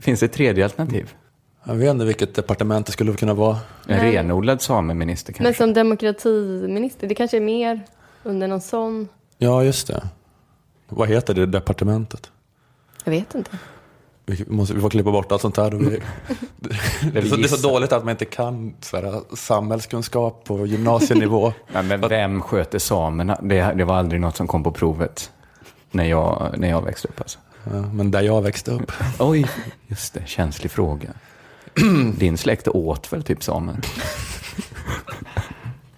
Finns 0.00 0.20
det 0.20 0.26
ett 0.26 0.32
tredje 0.32 0.64
alternativ? 0.64 1.14
Jag 1.64 1.74
vet 1.74 1.90
inte 1.90 2.04
vilket 2.04 2.34
departement 2.34 2.86
det 2.86 2.92
skulle 2.92 3.14
kunna 3.14 3.34
vara. 3.34 3.58
En 3.86 4.00
renodlad 4.00 4.62
sameminister 4.62 5.32
kanske? 5.32 5.42
Men 5.42 5.54
som 5.54 5.74
demokratiminister, 5.74 7.08
det 7.08 7.14
kanske 7.14 7.36
är 7.36 7.40
mer 7.40 7.80
under 8.22 8.48
någon 8.48 8.60
sån... 8.60 9.08
Ja, 9.38 9.64
just 9.64 9.86
det. 9.86 10.02
Vad 10.88 11.08
heter 11.08 11.34
det 11.34 11.46
departementet? 11.46 12.31
Jag 13.04 13.10
vet 13.10 13.34
inte. 13.34 13.58
Vi, 14.26 14.44
måste, 14.48 14.74
vi 14.74 14.80
får 14.80 14.90
klippa 14.90 15.10
bort 15.10 15.32
allt 15.32 15.42
sånt 15.42 15.56
här. 15.56 15.70
Vi, 15.70 15.84
det, 17.12 17.18
är 17.18 17.26
så, 17.26 17.36
det 17.36 17.44
är 17.44 17.48
så 17.48 17.68
dåligt 17.68 17.92
att 17.92 18.04
man 18.04 18.10
inte 18.10 18.24
kan 18.24 18.74
så 18.80 18.96
här, 18.96 19.36
samhällskunskap 19.36 20.44
på 20.44 20.66
gymnasienivå. 20.66 21.52
Ja, 21.72 21.82
men 21.82 22.00
vem 22.00 22.42
sköter 22.42 22.78
samerna? 22.78 23.38
Det, 23.42 23.62
det 23.62 23.84
var 23.84 23.94
aldrig 23.94 24.20
något 24.20 24.36
som 24.36 24.46
kom 24.46 24.62
på 24.62 24.72
provet 24.72 25.30
när 25.90 26.04
jag, 26.04 26.54
när 26.56 26.68
jag 26.68 26.82
växte 26.82 27.08
upp. 27.08 27.20
Alltså. 27.20 27.38
Ja, 27.64 27.70
Men 27.70 28.10
där 28.10 28.22
jag 28.22 28.42
växte 28.42 28.70
upp. 28.70 28.92
Oj, 29.18 29.46
just 29.86 30.14
det. 30.14 30.22
Känslig 30.26 30.70
fråga. 30.70 31.08
Din 32.18 32.38
släkt 32.38 32.68
åt 32.68 33.12
väl 33.12 33.22
typ 33.22 33.42
samer? 33.42 33.76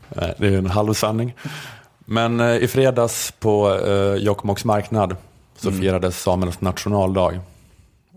Nej, 0.09 0.35
det 0.39 0.47
är 0.47 0.59
en 0.59 0.67
halvsanning. 0.67 1.35
Men 1.99 2.41
eh, 2.41 2.57
i 2.57 2.69
fredags 2.69 3.33
på 3.39 3.75
eh, 3.75 4.15
Jokkmokks 4.15 4.65
marknad 4.65 5.17
så 5.65 5.73
firades 5.73 6.23
samernas 6.23 6.61
nationaldag. 6.61 7.41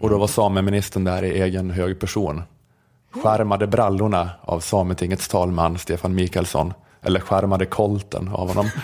Och 0.01 0.09
då 0.09 0.17
var 0.17 0.27
sameministern 0.27 1.03
där 1.03 1.23
i 1.23 1.41
egen 1.41 1.71
hög 1.71 1.99
person. 1.99 2.43
Skärmade 3.11 3.67
brallorna 3.67 4.29
av 4.41 4.59
Sametingets 4.59 5.27
talman 5.27 5.77
Stefan 5.77 6.15
Mikaelsson. 6.15 6.73
Eller 7.01 7.19
skärmade 7.19 7.65
kolten 7.65 8.27
av 8.27 8.47
honom. 8.47 8.69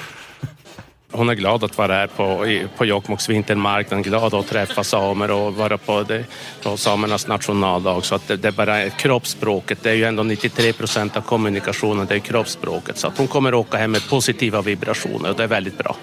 Hon 1.11 1.29
är 1.29 1.33
glad 1.33 1.63
att 1.63 1.77
vara 1.77 1.93
här 1.93 2.07
på, 2.07 2.45
på 2.77 2.85
Jokkmokks 2.85 3.29
vintermarknad, 3.29 4.03
glad 4.03 4.33
att 4.33 4.47
träffa 4.47 4.83
samer 4.83 5.31
och 5.31 5.55
vara 5.55 5.77
på, 5.77 6.03
det, 6.03 6.25
på 6.63 6.77
samernas 6.77 7.27
nationaldag. 7.27 8.01
Så 8.01 8.15
att 8.15 8.27
det, 8.27 8.35
det 8.35 8.47
är 8.47 8.51
bara 8.51 8.89
kroppsspråket, 8.89 9.83
det 9.83 9.89
är 9.89 9.93
ju 9.93 10.05
ändå 10.05 10.23
93 10.23 10.73
procent 10.73 11.17
av 11.17 11.21
kommunikationen, 11.21 12.05
det 12.05 12.15
är 12.15 12.19
kroppsspråket. 12.19 12.97
Så 12.97 13.07
att 13.07 13.17
hon 13.17 13.27
kommer 13.27 13.53
åka 13.53 13.77
hem 13.77 13.91
med 13.91 14.09
positiva 14.09 14.61
vibrationer 14.61 15.29
och 15.29 15.35
det 15.35 15.43
är 15.43 15.47
väldigt 15.47 15.77
bra. 15.77 15.95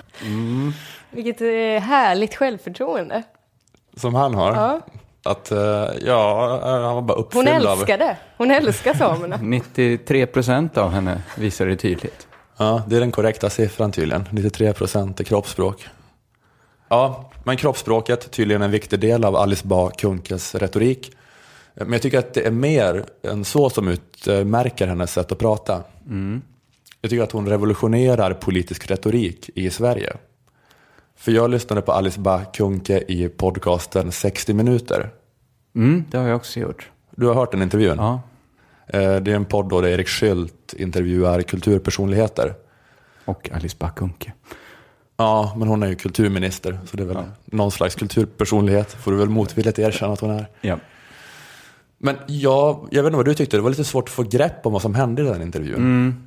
Vilket 1.10 1.40
eh, 1.40 1.82
härligt 1.82 2.34
självförtroende. 2.34 3.22
Som 3.96 4.14
han 4.14 4.34
har. 4.34 4.54
Ja. 4.54 4.80
Att, 5.24 5.50
eh, 5.50 5.58
ja, 6.06 6.60
han 6.62 6.94
var 6.94 7.02
bara 7.02 7.14
Hon 7.14 7.24
uppfylld 7.24 7.66
av... 7.66 7.78
älskar 7.78 7.98
det. 7.98 8.16
Hon 8.36 8.50
älskar 8.50 8.94
samerna. 8.94 9.36
93 9.42 10.26
procent 10.26 10.78
av 10.78 10.90
henne 10.90 11.22
visar 11.38 11.66
det 11.66 11.76
tydligt. 11.76 12.26
Ja, 12.56 12.82
det 12.86 12.96
är 12.96 13.00
den 13.00 13.12
korrekta 13.12 13.50
siffran 13.50 13.92
tydligen. 13.92 14.28
93 14.30 14.72
procent 14.72 15.20
är 15.20 15.24
kroppsspråk. 15.24 15.86
Ja, 16.88 17.30
men 17.44 17.56
kroppsspråket 17.56 18.24
är 18.24 18.28
tydligen 18.28 18.62
en 18.62 18.70
viktig 18.70 19.00
del 19.00 19.24
av 19.24 19.36
Alice 19.36 19.66
Bah 19.66 19.90
Kuhnkes 19.90 20.54
retorik. 20.54 21.12
Men 21.74 21.92
jag 21.92 22.02
tycker 22.02 22.18
att 22.18 22.34
det 22.34 22.46
är 22.46 22.50
mer 22.50 23.04
än 23.22 23.44
så 23.44 23.70
som 23.70 23.88
utmärker 23.88 24.86
hennes 24.86 25.12
sätt 25.12 25.32
att 25.32 25.38
prata. 25.38 25.82
Jag 27.00 27.10
tycker 27.10 27.22
att 27.22 27.32
hon 27.32 27.48
revolutionerar 27.48 28.32
politisk 28.34 28.90
retorik 28.90 29.50
i 29.54 29.70
Sverige. 29.70 30.16
För 31.20 31.32
jag 31.32 31.50
lyssnade 31.50 31.82
på 31.82 31.92
Alice 31.92 32.20
Bah 32.20 32.42
Kuhnke 32.52 33.04
i 33.08 33.28
podcasten 33.28 34.12
60 34.12 34.54
minuter. 34.54 35.10
Mm, 35.74 36.04
det 36.10 36.18
har 36.18 36.28
jag 36.28 36.36
också 36.36 36.60
gjort. 36.60 36.90
Du 37.16 37.26
har 37.26 37.34
hört 37.34 37.50
den 37.52 37.62
intervjun? 37.62 37.96
Ja. 37.98 38.20
Eh, 38.86 39.16
Det 39.16 39.30
är 39.32 39.36
en 39.36 39.44
podd 39.44 39.68
där 39.68 39.86
Erik 39.86 40.08
Skylt 40.08 40.74
intervjuar 40.76 41.42
kulturpersonligheter. 41.42 42.54
Och 43.24 43.50
Alice 43.52 43.76
Bah 43.78 43.90
Kuhnke. 43.94 44.32
Ja, 45.16 45.54
men 45.58 45.68
hon 45.68 45.82
är 45.82 45.86
ju 45.88 45.94
kulturminister, 45.94 46.78
så 46.90 46.96
det 46.96 47.02
är 47.02 47.06
väl 47.06 47.16
någon 47.44 47.70
slags 47.70 47.94
kulturpersonlighet. 47.94 48.92
Får 48.92 49.10
du 49.12 49.18
väl 49.18 49.28
motvilligt 49.28 49.78
erkänna 49.78 50.12
att 50.12 50.20
hon 50.20 50.30
är. 50.30 50.46
Ja. 50.60 50.78
Men 51.98 52.16
jag, 52.26 52.88
jag 52.90 53.02
vet 53.02 53.08
inte 53.10 53.16
vad 53.16 53.24
du 53.26 53.34
tyckte, 53.34 53.56
det 53.56 53.60
var 53.60 53.70
lite 53.70 53.84
svårt 53.84 54.04
att 54.08 54.14
få 54.14 54.22
grepp 54.22 54.66
om 54.66 54.72
vad 54.72 54.82
som 54.82 54.94
hände 54.94 55.22
i 55.22 55.24
den 55.24 55.42
intervjun. 55.42 55.76
Mm. 55.76 56.22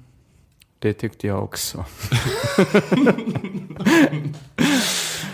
Det 0.79 0.93
tyckte 0.93 1.27
jag 1.27 1.43
också. 1.43 1.85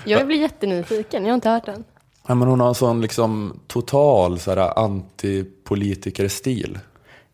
Jag 0.10 0.28
blir 0.28 0.38
jättenyfiken, 0.38 1.24
jag 1.24 1.32
har 1.32 1.36
inte 1.36 1.50
hört 1.50 1.66
den. 1.66 1.84
Ja, 2.28 2.36
men 2.36 2.48
hon 2.48 2.60
har 2.60 2.68
en 2.68 2.76
sån 2.76 3.02
liksom 3.02 3.60
total 3.68 4.40
så 4.40 4.52
här, 4.52 4.80
antipolitikerstil. 4.80 6.80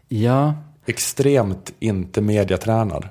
Ja, 0.08 0.54
Extremt 0.86 1.74
inte 1.80 2.22
mediatränad. 2.22 3.08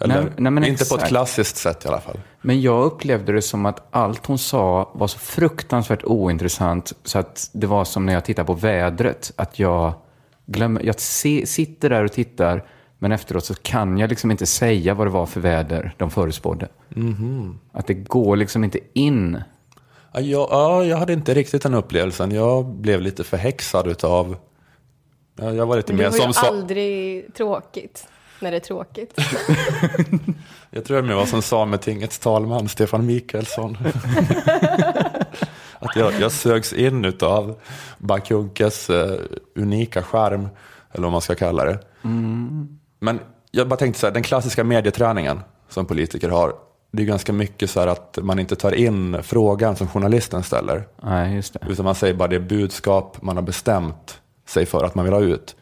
Eller, 0.00 0.22
Nej, 0.22 0.32
nej, 0.36 0.52
men 0.52 0.64
inte 0.64 0.84
på 0.84 0.94
ett 0.94 1.00
exakt. 1.00 1.08
klassiskt 1.08 1.56
sätt 1.56 1.84
i 1.84 1.88
alla 1.88 2.00
fall. 2.00 2.20
men 2.40 2.60
jag 2.60 2.84
upplevde 2.84 3.32
det 3.32 3.42
som 3.42 3.66
att 3.66 3.86
allt 3.90 4.26
hon 4.26 4.38
sa 4.38 4.90
var 4.94 5.06
så 5.06 5.18
fruktansvärt 5.18 6.04
ointressant 6.04 6.92
så 7.04 7.18
att 7.18 7.50
det 7.52 7.66
var 7.66 7.84
som 7.84 8.06
när 8.06 8.12
jag 8.12 8.24
tittar 8.24 8.44
på 8.44 8.54
vädret. 8.54 9.32
Att 9.36 9.58
jag 9.58 9.92
glömmer, 10.46 10.82
jag 10.82 11.00
se, 11.00 11.46
sitter 11.46 11.90
där 11.90 12.04
och 12.04 12.12
tittar 12.12 12.64
men 13.04 13.12
efteråt 13.12 13.44
så 13.44 13.54
kan 13.54 13.98
jag 13.98 14.10
liksom 14.10 14.30
inte 14.30 14.46
säga 14.46 14.94
vad 14.94 15.06
det 15.06 15.10
var 15.10 15.26
för 15.26 15.40
väder 15.40 15.94
de 15.96 16.10
förutspådde. 16.10 16.68
Att 17.72 17.86
det 17.86 17.94
går 17.94 18.36
liksom 18.36 18.64
inte 18.64 18.78
in. 18.92 19.42
Ja, 20.12 20.20
jag, 20.20 20.48
ja, 20.50 20.84
jag 20.84 20.96
hade 20.96 21.12
inte 21.12 21.34
riktigt 21.34 21.62
den 21.62 21.74
upplevelsen. 21.74 22.30
Jag 22.30 22.66
blev 22.66 23.00
lite 23.00 23.24
förhäxad 23.24 23.86
utav... 23.86 24.36
Ja, 25.36 25.52
jag 25.52 25.66
var 25.66 25.76
lite 25.76 25.92
Men 25.92 25.98
det 25.98 26.02
mer 26.04 26.10
var 26.10 26.16
ju 26.16 26.22
som... 26.22 26.34
sa- 26.34 26.48
aldrig 26.48 27.34
tråkigt, 27.34 28.08
när 28.40 28.50
det 28.50 28.56
är 28.56 28.60
tråkigt. 28.60 29.20
Jag 30.70 30.84
tror 30.84 30.98
jag 30.98 31.06
mer 31.06 31.14
var 31.14 31.26
som 31.26 31.42
Sametingets 31.42 32.18
talman 32.18 32.68
Stefan 32.68 33.06
Mikaelsson. 33.06 33.76
att 35.78 35.96
jag, 35.96 36.12
jag 36.20 36.32
sögs 36.32 36.72
in 36.72 37.04
utav 37.04 37.60
Bakunkes 37.98 38.90
eh, 38.90 39.20
unika 39.54 40.02
charm, 40.02 40.48
eller 40.92 41.02
vad 41.02 41.12
man 41.12 41.20
ska 41.20 41.34
kalla 41.34 41.64
det. 41.64 41.78
Men 43.04 43.20
jag 43.50 43.68
bara 43.68 43.76
tänkte 43.76 44.00
så 44.00 44.06
här, 44.06 44.14
den 44.14 44.22
klassiska 44.22 44.64
medieträningen 44.64 45.40
som 45.68 45.86
politiker 45.86 46.28
har, 46.28 46.52
det 46.92 47.02
är 47.02 47.06
ganska 47.06 47.32
mycket 47.32 47.70
så 47.70 47.80
här 47.80 47.86
att 47.86 48.18
man 48.22 48.38
inte 48.38 48.56
tar 48.56 48.72
in 48.72 49.22
frågan 49.22 49.76
som 49.76 49.88
journalisten 49.88 50.42
ställer. 50.42 50.88
Nej, 51.02 51.34
just 51.34 51.52
det. 51.52 51.60
Utan 51.68 51.84
man 51.84 51.94
säger 51.94 52.14
bara 52.14 52.28
det 52.28 52.40
budskap 52.40 53.22
man 53.22 53.36
har 53.36 53.42
bestämt 53.42 54.20
sig 54.48 54.66
för 54.66 54.84
att 54.84 54.94
man 54.94 55.04
vill 55.04 55.14
ha 55.14 55.20
ut. 55.20 55.56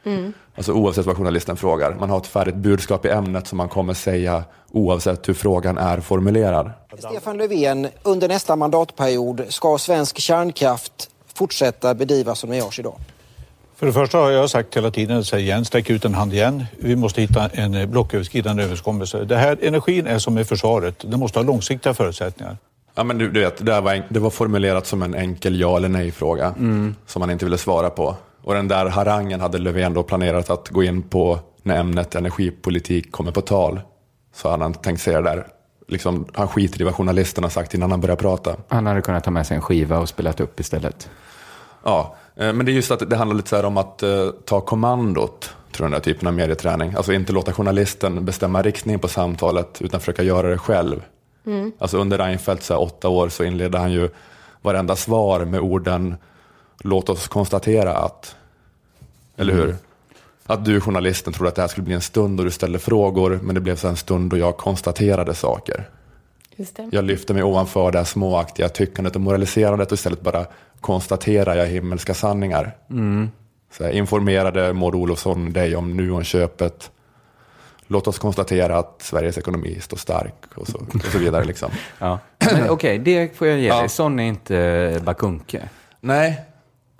Alltså 0.57 0.73
oavsett 0.73 1.07
vad 1.07 1.17
journalisten 1.17 1.57
frågar. 1.57 1.95
Man 2.01 2.11
har 2.11 2.19
ett 2.19 2.27
färdigt 2.27 2.57
budskap 2.57 3.07
i 3.07 3.09
ämnet 3.09 3.47
som 3.47 3.59
man 3.59 3.69
kommer 3.69 3.95
säga 3.95 4.45
oavsett 4.71 5.29
hur 5.29 5.35
frågan 5.35 5.79
är 5.79 6.01
formulerad. 6.01 6.71
Stefan 6.99 7.37
Löfven, 7.37 7.89
under 8.03 8.29
nästa 8.29 8.57
mandatperiod 8.57 9.45
ska 9.49 9.79
svensk 9.79 10.19
kärnkraft 10.19 11.11
fortsätta 11.35 11.95
bedrivas 11.95 12.39
som 12.39 12.51
den 12.51 12.59
görs 12.59 12.79
idag? 12.79 12.95
För 13.83 13.87
det 13.87 13.93
första 13.93 14.19
har 14.19 14.31
jag 14.31 14.51
sagt 14.51 14.77
hela 14.77 14.91
tiden, 14.91 15.25
säger 15.25 15.45
igen, 15.45 15.65
sträck 15.65 15.91
ut 15.91 16.05
en 16.05 16.15
hand 16.15 16.33
igen. 16.33 16.65
Vi 16.79 16.97
måste 16.97 17.21
hitta 17.21 17.49
en 17.49 17.75
eh, 17.75 17.87
blocköverskridande 17.87 18.63
överenskommelse. 18.63 19.25
Det 19.25 19.37
här, 19.37 19.59
energin 19.63 20.07
är 20.07 20.19
som 20.19 20.35
med 20.35 20.47
försvaret, 20.49 20.95
den 21.11 21.21
måste 21.21 21.39
ha 21.39 21.45
långsiktiga 21.45 21.95
förutsättningar. 21.95 22.57
Ja, 22.95 23.05
men 23.05 23.19
du, 23.19 23.31
du 23.31 23.41
vet, 23.41 23.67
det, 23.67 23.81
var, 23.81 23.95
en- 23.95 24.03
det 24.09 24.21
var 24.21 24.31
formulerat 24.31 24.87
som 24.87 25.03
en 25.03 25.15
enkel 25.15 25.61
ja 25.61 25.77
eller 25.77 25.89
nej-fråga 25.89 26.55
som 27.07 27.21
man 27.21 27.31
inte 27.31 27.45
ville 27.45 27.59
svara 27.59 27.91
på. 27.91 28.15
Och 28.43 28.55
den 28.55 28.69
där 28.69 28.87
harangen 28.87 29.41
hade 29.41 29.59
Löfven 29.59 29.95
då 29.95 30.03
planerat 30.03 30.51
att 30.51 30.69
gå 30.69 30.83
in 30.83 31.03
på 31.03 31.39
när 31.63 31.81
ämnet 31.81 32.15
energipolitik 32.15 33.13
kommer 33.13 33.31
på 33.33 33.41
tal. 33.41 33.81
Så 34.35 34.51
hade 34.51 34.63
han 34.63 34.75
tänkt 34.75 35.01
säga 35.03 35.21
det 35.21 35.31
där. 35.31 35.47
Liksom, 35.89 36.27
han 36.35 36.49
skiter 36.49 36.81
i 36.81 36.85
vad 36.85 36.95
journalisten 36.95 37.45
har 37.45 37.51
sagt 37.51 37.75
innan 37.75 37.91
han 37.91 38.01
börjar 38.01 38.17
prata. 38.17 38.57
Han 38.69 38.87
hade 38.87 39.01
kunnat 39.03 39.25
ta 39.25 39.31
med 39.31 39.47
sig 39.47 39.55
en 39.55 39.63
skiva 39.63 39.99
och 39.99 40.09
spelat 40.09 40.41
upp 40.41 40.61
istället. 40.61 41.09
Ja, 41.83 42.17
eh, 42.37 42.53
men 42.53 42.67
det 42.67 42.73
är 42.73 42.75
just 42.75 42.91
att 42.91 43.11
det 43.11 43.17
handlar 43.17 43.37
lite 43.37 43.49
så 43.49 43.67
om 43.67 43.77
att 43.77 44.03
eh, 44.03 44.29
ta 44.45 44.61
kommandot, 44.61 45.51
tror 45.73 45.85
jag, 45.85 45.91
den 45.91 45.93
här 45.93 46.01
typen 46.01 46.29
av 46.29 46.35
medieträning. 46.35 46.95
Alltså 46.95 47.13
inte 47.13 47.33
låta 47.33 47.53
journalisten 47.53 48.25
bestämma 48.25 48.63
riktning 48.63 48.99
på 48.99 49.09
samtalet, 49.09 49.83
utan 49.83 50.01
försöka 50.01 50.23
göra 50.23 50.49
det 50.49 50.59
själv. 50.59 51.03
Alltså 51.79 51.99
under 51.99 52.19
Reinfeldts 52.19 52.67
så 52.67 52.75
här, 52.75 52.83
åtta 52.83 53.09
år 53.09 53.29
så 53.29 53.45
inledde 53.45 53.79
han 53.79 53.93
ju 53.93 54.09
varenda 54.63 54.97
svar 54.97 55.45
med 55.45 55.61
orden 55.61 56.15
låt 56.85 57.09
oss 57.09 57.29
konstatera 57.29 57.95
att, 57.97 58.37
eller 59.37 59.53
hur? 59.53 59.77
Att 60.47 60.65
du 60.65 60.81
journalisten 60.81 61.33
trodde 61.33 61.49
att 61.49 61.55
det 61.55 61.63
här 61.63 61.69
skulle 61.69 61.85
bli 61.85 61.95
en 61.95 62.01
stund 62.01 62.39
då 62.39 62.45
du 62.45 62.51
ställde 62.51 62.79
frågor, 62.79 63.41
men 63.43 63.55
det 63.55 63.61
blev 63.61 63.77
så 63.77 63.89
en 63.89 63.97
stund 63.97 64.31
då 64.31 64.37
jag 64.37 64.57
konstaterade 64.57 65.35
saker. 65.35 65.89
Just 66.57 66.77
det. 66.77 66.89
Jag 66.93 67.05
lyfter 67.05 67.35
mig 67.35 67.43
ovanför 67.43 67.91
det 67.93 67.99
här 67.99 68.05
småaktiga 68.05 68.69
tyckandet 68.69 69.15
och 69.15 69.21
moraliserandet 69.21 69.89
och 69.93 69.95
istället 69.97 70.21
bara 70.21 70.47
konstaterar 70.81 71.57
jag 71.57 71.67
himmelska 71.67 72.15
sanningar. 72.15 72.77
Så 73.79 73.85
här, 73.85 73.91
informerade 73.91 74.73
Maud 74.73 74.95
Olofsson 74.95 75.53
dig 75.53 75.77
om 75.77 75.97
Nuon-köpet. 75.97 76.91
Låt 77.87 78.07
oss 78.09 78.19
konstatera 78.19 78.79
att 78.79 79.03
Sveriges 79.03 79.39
ekonomi 79.39 79.79
står 79.81 79.97
stark 79.97 80.35
och 80.55 80.69
så, 80.69 80.79
och 80.95 81.03
så 81.13 81.19
vidare. 81.19 81.45
Liksom. 81.45 81.71
Ja. 81.99 82.19
Okej, 82.69 82.99
det 82.99 83.37
får 83.37 83.47
jag 83.49 83.59
ge 83.59 83.69
Ja. 83.69 83.81
dig. 83.81 83.89
Sån 83.89 84.21
är 84.21 84.25
inte 84.25 85.01
Bakunke. 85.05 85.69
Nej, 86.01 86.41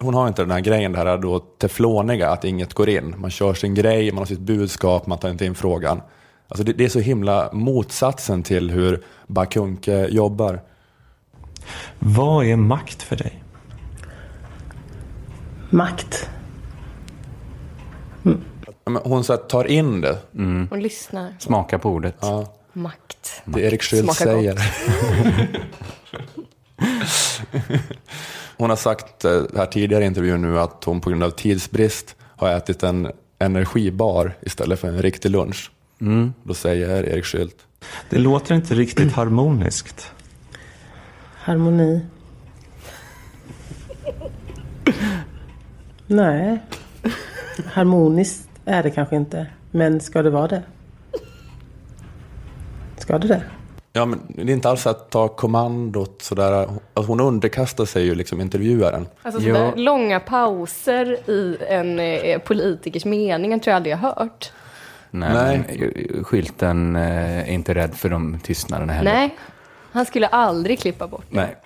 hon 0.01 0.15
har 0.15 0.29
inte 0.29 0.43
den 0.43 0.51
här 0.51 0.61
grejen, 0.61 0.93
det 0.93 0.99
här 0.99 1.19
då 1.19 1.39
tefloniga, 1.39 2.31
att 2.31 2.45
inget 2.45 2.75
går 2.75 2.89
in. 2.89 3.15
Man 3.19 3.31
kör 3.31 3.55
sin 3.55 3.75
grej, 3.75 4.13
man 4.13 4.19
har 4.19 4.27
sitt 4.27 4.39
budskap, 4.41 5.07
man 5.07 5.19
tar 5.19 5.29
inte 5.31 5.45
in 5.45 5.55
frågan. 5.55 6.01
Alltså 6.49 6.65
det, 6.65 6.73
det 6.73 6.85
är 6.85 6.89
så 6.89 7.01
himla 7.01 7.51
motsatsen 7.53 8.43
till 8.43 8.71
hur 8.71 9.05
Bakunke 9.27 10.07
jobbar. 10.11 10.61
Vad 11.99 12.47
är 12.47 12.57
makt 12.57 13.03
för 13.03 13.17
dig? 13.17 13.43
Makt. 15.71 16.31
Men 18.23 18.97
Hon 19.05 19.25
så 19.25 19.33
här, 19.33 19.41
tar 19.41 19.65
in 19.65 20.01
det. 20.01 20.19
Och 20.71 20.79
lyssnar. 20.79 21.35
Smaka 21.39 21.79
på 21.79 21.91
ordet. 21.91 22.17
Ja, 22.21 22.53
Makt. 22.73 23.43
det 23.45 23.61
Erik 23.61 23.83
Smakar 23.83 24.05
gott. 24.07 24.17
säger. 24.17 24.75
hon 28.57 28.71
har 28.71 28.77
sagt 28.77 29.25
eh, 29.25 29.43
här 29.57 29.67
tidigare 29.67 30.05
i 30.05 30.07
intervjun 30.07 30.43
nu 30.43 30.59
att 30.61 30.85
hon 30.85 31.01
på 31.01 31.11
grund 31.11 31.23
av 31.23 31.31
tidsbrist 31.31 32.17
har 32.37 32.49
ätit 32.49 32.83
en 32.83 33.13
energibar 33.39 34.35
istället 34.43 34.81
för 34.81 34.89
en 34.89 35.03
riktig 35.03 35.31
lunch. 35.31 35.71
Då 36.45 36.55
säger 36.55 37.05
Erik 37.05 37.25
Skylt. 37.25 37.57
Det 38.11 38.19
låter 38.19 38.55
inte 38.55 38.75
riktigt 38.75 39.13
harmoniskt. 39.13 40.13
Harmoni. 41.37 42.01
Nej. 46.07 46.59
Harmoniskt 47.67 48.49
är 48.65 48.83
det 48.83 48.91
kanske 48.91 49.17
inte. 49.17 49.47
Men 49.71 50.01
ska 50.01 50.23
det 50.23 50.31
vara 50.31 50.49
det? 50.49 50.63
Ska 52.99 53.19
det 53.19 53.29
det? 53.29 53.43
Ja, 53.93 54.05
men 54.07 54.21
det 54.29 54.43
är 54.43 54.51
inte 54.51 54.69
alls 54.71 54.87
att 54.87 55.11
ta 55.11 55.29
kommandot 55.29 56.23
sådär. 56.23 56.53
Alltså, 56.95 57.13
hon 57.13 57.21
underkastar 57.21 57.85
sig 57.85 58.05
ju 58.05 58.15
liksom 58.15 58.41
intervjuaren. 58.41 59.07
Alltså 59.23 59.41
Ja. 59.43 59.55
sådär 59.55 59.77
långa 59.83 60.21
pauser 60.21 61.31
i 61.31 61.57
en 61.69 61.99
eh, 62.01 62.39
politikers 62.39 63.05
mening 63.05 63.61
tror 63.61 63.71
jag 63.71 63.77
aldrig 63.77 63.93
jag 63.93 63.99
hört. 63.99 64.53
Nej, 65.15 65.33
Nej. 65.35 65.65
men 66.15 66.25
skylten 66.25 66.97
eh, 66.97 67.39
är 67.39 67.51
inte 67.51 67.75
rädd 67.75 67.95
för 67.95 68.09
de 68.09 68.39
tystnaderna 68.43 68.93
heller. 68.93 69.13
Nej, 69.13 69.37
han 69.93 70.07
skulle 70.07 70.27
aldrig 70.27 70.79
klippa 70.81 71.07
bort 71.07 71.25
det. 71.31 71.37
Nej. 71.37 71.57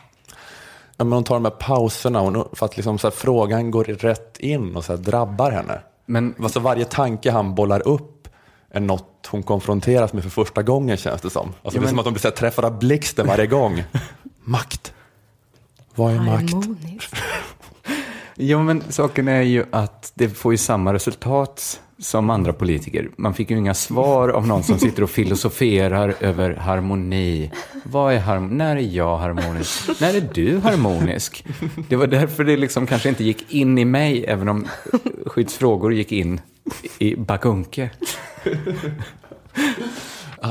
Ja, 0.96 1.04
men 1.04 1.12
hon 1.12 1.24
tar 1.24 1.34
de 1.34 1.44
här 1.44 1.50
pauserna 1.50 2.44
för 2.52 2.66
att 2.66 2.76
liksom 2.76 2.98
så 2.98 3.06
här, 3.06 3.12
frågan 3.14 3.70
går 3.70 3.84
rätt 3.84 4.36
in 4.38 4.76
och 4.76 4.84
så 4.84 4.92
här, 4.92 5.00
drabbar 5.02 5.50
henne. 5.50 5.80
Men 6.06 6.34
Alltså 6.42 6.60
varje 6.60 6.84
tanke 6.84 7.30
han 7.30 7.54
bollar 7.54 7.88
upp 7.88 8.28
är 8.70 8.80
något 8.80 9.28
hon 9.30 9.42
konfronteras 9.42 10.12
med 10.12 10.22
för 10.22 10.30
första 10.30 10.62
gången 10.62 10.96
känns 10.96 11.20
det 11.20 11.30
som. 11.30 11.46
Alltså, 11.48 11.58
det 11.62 11.76
är 11.76 11.80
men- 11.80 11.88
som 11.88 11.98
att 11.98 12.04
hon 12.04 12.12
blir 12.14 12.20
så 12.20 12.28
här, 12.28 12.34
träffad 12.34 12.64
av 12.64 12.78
blixten 12.78 13.26
varje 13.26 13.46
gång. 13.46 13.84
makt. 14.44 14.92
Vad 15.94 16.12
är 16.14 16.20
makt? 16.20 16.52
Ja, 18.38 18.62
men 18.62 18.82
saken 18.88 19.28
är 19.28 19.42
ju 19.42 19.64
att 19.72 20.12
det 20.14 20.28
får 20.28 20.52
ju 20.52 20.58
samma 20.58 20.92
resultat 20.94 21.80
som 21.98 22.30
andra 22.30 22.52
politiker. 22.52 23.08
Man 23.16 23.34
fick 23.34 23.50
ju 23.50 23.56
inga 23.56 23.74
svar 23.74 24.28
av 24.28 24.46
någon 24.46 24.62
som 24.62 24.78
sitter 24.78 25.02
och 25.02 25.10
filosoferar 25.10 26.14
över 26.20 26.54
harmoni. 26.54 27.50
Vad 27.84 28.14
är 28.14 28.18
harmoni? 28.18 28.54
När 28.54 28.76
är 28.76 28.80
jag 28.80 29.16
harmonisk? 29.18 30.00
När 30.00 30.14
är 30.14 30.28
du 30.34 30.58
harmonisk? 30.58 31.46
Det 31.88 31.96
var 31.96 32.06
därför 32.06 32.44
det 32.44 32.56
liksom 32.56 32.86
kanske 32.86 33.08
inte 33.08 33.24
gick 33.24 33.52
in 33.52 33.78
i 33.78 33.84
mig, 33.84 34.24
även 34.24 34.48
om 34.48 34.66
skyddsfrågor 35.26 35.94
gick 35.94 36.12
in 36.12 36.40
i 36.98 37.16
Bakunke. 37.16 37.90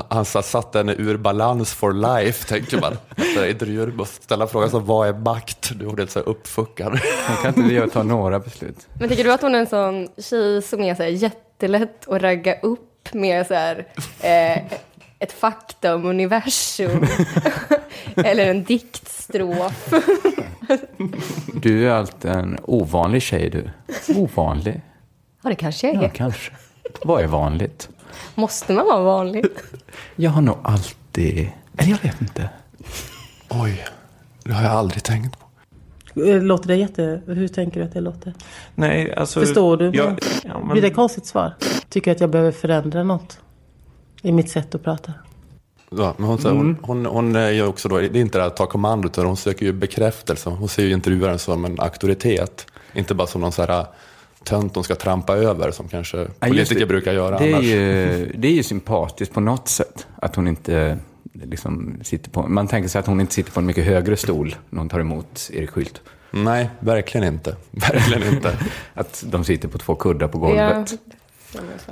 Han 0.10 0.26
sa- 0.26 0.42
satte 0.42 0.78
henne 0.78 0.94
ur 0.98 1.18
balans 1.18 1.74
for 1.74 1.94
life, 1.94 2.48
tänker 2.48 2.82
man. 2.82 2.98
Efter 3.18 3.50
intervjuer 3.50 3.88
måste 3.88 4.24
ställa 4.24 4.48
frågan 4.48 4.70
som 4.70 4.86
vad 4.86 5.08
är 5.08 5.14
makt? 5.14 5.72
Du 5.76 5.86
är 5.90 5.98
helt 5.98 6.12
så 6.12 6.20
uppfuckad. 6.20 7.00
Hon 7.28 7.38
kan 7.54 7.64
inte 7.64 7.74
göra- 7.74 7.90
ta 7.90 8.04
några 8.04 8.40
beslut. 8.40 8.88
Men 9.00 9.10
tycker 9.10 9.24
du 9.24 9.34
att 9.34 9.42
hon 9.42 9.56
är 9.56 9.60
en 9.60 9.68
sån 9.68 10.08
tjej 10.18 10.62
som 10.62 10.82
är 10.84 10.96
så 10.96 11.04
här 11.04 11.10
jättelätt 11.10 12.08
att 12.10 12.22
ragga 12.22 12.60
upp 12.60 13.14
med 13.14 13.48
så 13.48 13.54
här, 13.54 13.88
eh, 14.20 14.58
ett 15.20 15.32
fakta 15.32 15.96
om 15.96 16.06
universum? 16.06 17.06
Eller 18.16 18.46
en 18.50 18.64
diktstrof? 18.64 19.94
Du 21.62 21.88
är 21.88 21.92
alltid 21.92 22.32
en 22.32 22.58
ovanlig 22.64 23.22
tjej 23.22 23.50
du. 23.50 23.70
Ovanlig? 24.16 24.82
Ja, 25.44 25.50
det 25.50 25.56
kanske 25.56 25.88
jag 25.88 25.96
är. 25.96 26.02
Ja, 26.04 26.10
kanske. 26.14 26.52
Vad 27.04 27.24
är 27.24 27.28
vanligt? 27.28 27.90
Måste 28.36 28.74
man 28.74 28.86
vara 28.86 29.04
vanlig? 29.04 29.46
Jag 30.16 30.32
har 30.32 30.42
nog 30.42 30.58
alltid... 30.64 31.50
Eller 31.78 31.92
jag 31.92 32.02
vet 32.02 32.22
inte. 32.22 32.50
Oj, 33.50 33.86
det 34.44 34.54
har 34.54 34.64
jag 34.64 34.72
aldrig 34.72 35.04
tänkt 35.04 35.40
på. 35.40 35.46
Eh, 36.22 36.42
Låter 36.42 36.68
det 36.68 36.76
jätte... 36.76 37.22
Hur 37.26 37.48
tänker 37.48 37.80
du 37.80 37.86
att 37.86 37.94
det 37.94 38.02
låter? 38.02 38.34
Nej, 38.76 39.16
alltså... 39.16 39.40
Förstår 39.40 39.78
du? 39.78 39.86
Jag, 39.86 40.20
ja, 40.44 40.60
men, 40.60 40.70
Blir 40.70 40.82
det 40.82 40.88
ett 40.88 40.96
konstigt 40.96 41.26
svar? 41.26 41.54
Tycker 41.90 42.12
du 42.12 42.16
att 42.16 42.22
jag 42.22 42.30
behöver 42.30 42.52
förändra 42.52 43.04
något? 43.04 43.40
I 44.22 44.32
mitt 44.32 44.50
sätt 44.50 44.76
att 44.76 44.84
prata? 44.84 45.14
Ja, 45.90 46.14
men 46.18 46.28
hon, 46.28 46.40
mm. 46.40 46.58
hon, 46.58 46.78
hon, 46.82 47.06
hon 47.06 47.36
är 47.36 47.50
ju 47.50 47.66
också 47.66 47.90
då, 47.90 47.98
det 47.98 48.06
är 48.06 48.16
inte 48.16 48.38
det 48.38 48.42
här 48.42 48.48
att 48.48 48.58
ta 48.58 48.66
kommandot, 48.66 49.12
utan 49.12 49.26
hon 49.26 49.38
söker 49.38 49.66
ju 49.66 49.74
bekräftelse. 49.74 50.50
Hon 50.50 50.70
ser 50.70 50.84
ju 50.84 50.92
intervjuaren 50.92 51.40
som 51.40 51.66
en 51.66 51.80
auktoritet. 51.80 52.68
Inte 52.94 53.16
bara 53.16 53.28
som 53.28 53.42
någon 53.42 53.52
så 53.52 53.62
här 53.66 53.86
tönt 54.46 54.76
hon 54.76 54.84
ska 54.84 54.96
trampa 54.96 55.36
över, 55.36 55.72
som 55.72 55.88
kanske 55.88 56.18
Ja, 56.18 56.48
politiker 56.48 56.80
det. 56.80 56.86
brukar 56.86 57.14
göra 57.14 57.38
det 57.40 57.46
är, 57.52 57.54
annars. 57.54 57.66
ju, 57.66 58.32
det 58.38 58.48
är 58.48 58.52
ju 58.52 58.64
sympatiskt 58.64 59.34
på 59.34 59.40
något 59.40 59.68
sätt. 59.68 60.08
Att 60.22 60.36
hon 60.36 60.48
inte 60.48 60.98
liksom 61.34 62.00
sitter 62.04 62.30
på... 62.30 62.48
Man 62.48 62.68
tänker 62.68 62.90
sig 62.90 63.00
att 63.00 63.08
hon 63.08 63.22
inte 63.22 63.34
sitter 63.34 63.52
på 63.52 63.60
en 63.60 63.66
mycket 63.66 63.86
högre 63.86 64.18
stol 64.18 64.56
när 64.70 64.80
hon 64.80 64.90
tar 64.90 65.00
emot 65.00 65.50
Erik 65.54 65.70
Skylt. 65.70 66.02
Nej, 66.32 66.70
verkligen 66.80 67.28
inte. 67.28 67.56
Verkligen 67.72 68.34
inte. 68.36 68.58
Att 68.94 69.24
de 69.28 69.44
sitter 69.44 69.68
på 69.68 69.78
två 69.78 69.96
kuddar 69.96 70.28
på 70.28 70.38
golvet 70.38 70.94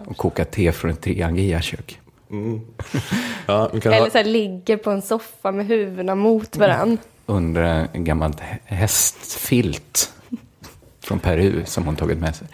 och 0.06 0.18
kokar 0.18 0.44
te 0.44 0.72
från 0.72 0.92
ett 0.92 1.02
Triangia-kök. 1.02 2.00
Mm. 2.32 2.62
Ja, 3.46 3.70
Eller 3.84 4.10
så 4.10 4.18
här, 4.18 4.24
ligger 4.26 4.78
på 4.78 4.92
en 4.92 5.02
soffa 5.02 5.52
med 5.52 5.66
huvudena 5.68 6.16
mot 6.16 6.58
varann. 6.58 6.98
Under 7.26 7.88
en 7.94 8.04
gammal 8.04 8.32
hä- 8.32 8.58
hästfilt 8.66 10.14
från 11.04 11.20
Peru 11.20 11.66
som 11.66 11.86
hon 11.86 11.96
tagit 11.96 12.18
med 12.18 12.36
sig. 12.36 12.48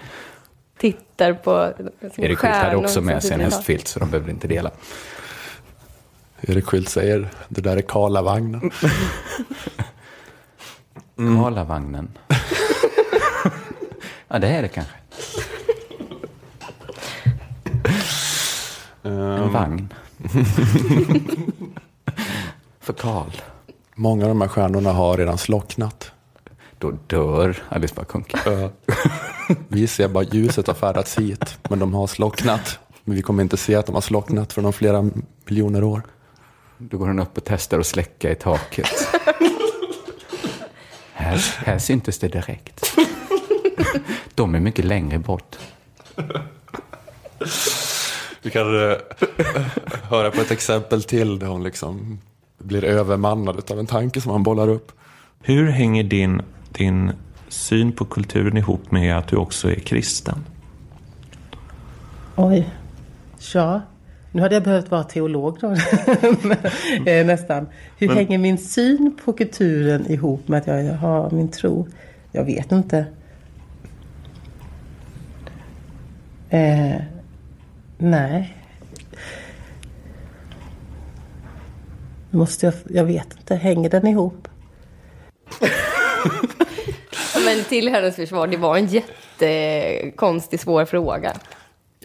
Tittar 0.78 1.34
på 1.34 1.74
som 2.16 2.24
Erik 2.24 2.38
Skylt 2.38 2.56
hade 2.56 2.76
också 2.76 2.94
som 2.94 3.06
med 3.06 3.24
sig 3.24 3.34
en 3.34 3.40
hästfilt 3.40 3.88
så 3.88 4.00
de 4.00 4.10
behövde 4.10 4.32
inte 4.32 4.48
dela. 4.48 4.72
Erik 6.42 6.66
Skylt 6.66 6.90
säger, 6.90 7.30
det 7.50 7.62
där 7.62 7.78
är 7.78 7.82
Karlavagnen. 7.82 8.72
Mm. 11.18 11.44
Karlavagnen. 11.44 12.18
ja, 14.28 14.40
det 14.40 14.48
är 14.48 14.62
det 14.62 14.68
kanske. 14.68 14.94
En 19.04 19.54
vagn. 19.54 19.94
För 22.80 22.94
Karl. 22.94 23.32
Många 23.96 24.24
av 24.24 24.30
de 24.30 24.42
här 24.42 24.48
stjärnorna 24.48 24.92
har 24.92 25.18
redan 25.18 25.38
slocknat. 25.38 26.12
Då 26.80 26.92
dör 27.08 27.58
Alice 27.70 27.94
Bah. 27.96 28.22
Ja. 28.46 28.70
Vi 29.68 29.88
ser 29.88 30.08
bara 30.08 30.24
ljuset 30.24 30.68
har 30.68 30.74
färdats 30.74 31.18
hit, 31.18 31.58
men 31.70 31.80
de 31.80 31.94
har 31.94 32.08
slocknat. 32.08 32.80
Men 33.04 33.16
vi 33.16 33.22
kommer 33.22 33.44
inte 33.44 33.58
se 33.58 33.76
att 33.76 33.86
de 33.86 33.96
har 33.96 34.02
slocknat 34.02 34.54
för 34.54 34.62
de 34.62 34.74
flera 34.74 35.10
miljoner 35.46 35.84
år. 35.84 36.02
Då 36.78 36.98
går 36.98 37.08
hon 37.08 37.20
upp 37.20 37.38
och 37.38 37.44
testar 37.46 37.80
att 37.80 37.86
släcka 37.86 38.32
i 38.32 38.36
taket. 38.36 38.86
här, 41.14 41.38
här 41.66 41.80
syntes 41.80 42.20
det 42.20 42.28
direkt. 42.28 42.98
De 44.36 44.56
är 44.56 44.60
mycket 44.60 44.86
längre 44.86 45.20
bort. 45.20 45.56
Vi 48.42 48.50
kan 48.50 48.92
eh, 48.92 48.98
höra 50.04 50.32
på 50.32 50.42
ett 50.42 50.52
exempel 50.52 51.04
till 51.04 51.40
där 51.40 51.48
hon 51.48 51.64
liksom 51.64 52.20
blir 52.58 52.84
övermannad 52.84 53.72
av 53.72 53.80
en 53.80 53.88
tanke 53.88 54.22
som 54.22 54.32
han 54.32 54.44
bollar 54.44 54.68
upp. 54.68 54.92
Hur 55.42 55.70
hänger 55.70 56.04
din, 56.04 56.42
din 56.72 57.12
syn 57.48 57.92
på 57.92 58.06
kulturen 58.06 58.58
ihop 58.58 58.92
med 58.92 59.18
att 59.18 59.28
du 59.28 59.36
också 59.36 59.72
är 59.72 59.76
kristen? 59.76 60.46
Oj. 62.36 62.70
Ja. 63.54 63.82
Nu 64.32 64.42
hade 64.42 64.56
jag 64.56 64.64
behövt 64.64 64.92
vara 64.92 65.04
teolog 65.04 65.58
då. 65.62 65.68
Eh, 67.06 67.26
Nästan. 67.26 67.68
Hur 67.98 68.08
Men- 68.08 68.18
hänger 68.18 68.38
min 68.38 68.58
syn 68.58 69.18
på 69.26 69.34
kulturen 69.34 70.12
ihop 70.12 70.48
med 70.48 70.58
att 70.60 70.68
jag 70.68 70.94
har 70.94 71.30
min 71.32 71.48
tro? 71.50 71.88
Jag 72.32 72.44
vet 72.44 72.72
inte. 72.72 73.06
Eh, 76.50 76.96
nej. 77.98 78.56
Måste 82.32 82.66
jag, 82.66 82.74
jag 82.90 83.06
vet 83.06 83.34
inte. 83.38 83.56
Hänger 83.56 83.90
den 83.90 84.08
ihop? 84.08 84.48
Men 87.46 87.64
till 87.64 87.90
hennes 87.90 88.16
försvar, 88.16 88.48
det 88.48 88.58
var 88.58 88.78
en 88.78 88.88
jättekonstig, 88.88 90.60
svår 90.60 90.86
fråga. 90.86 91.34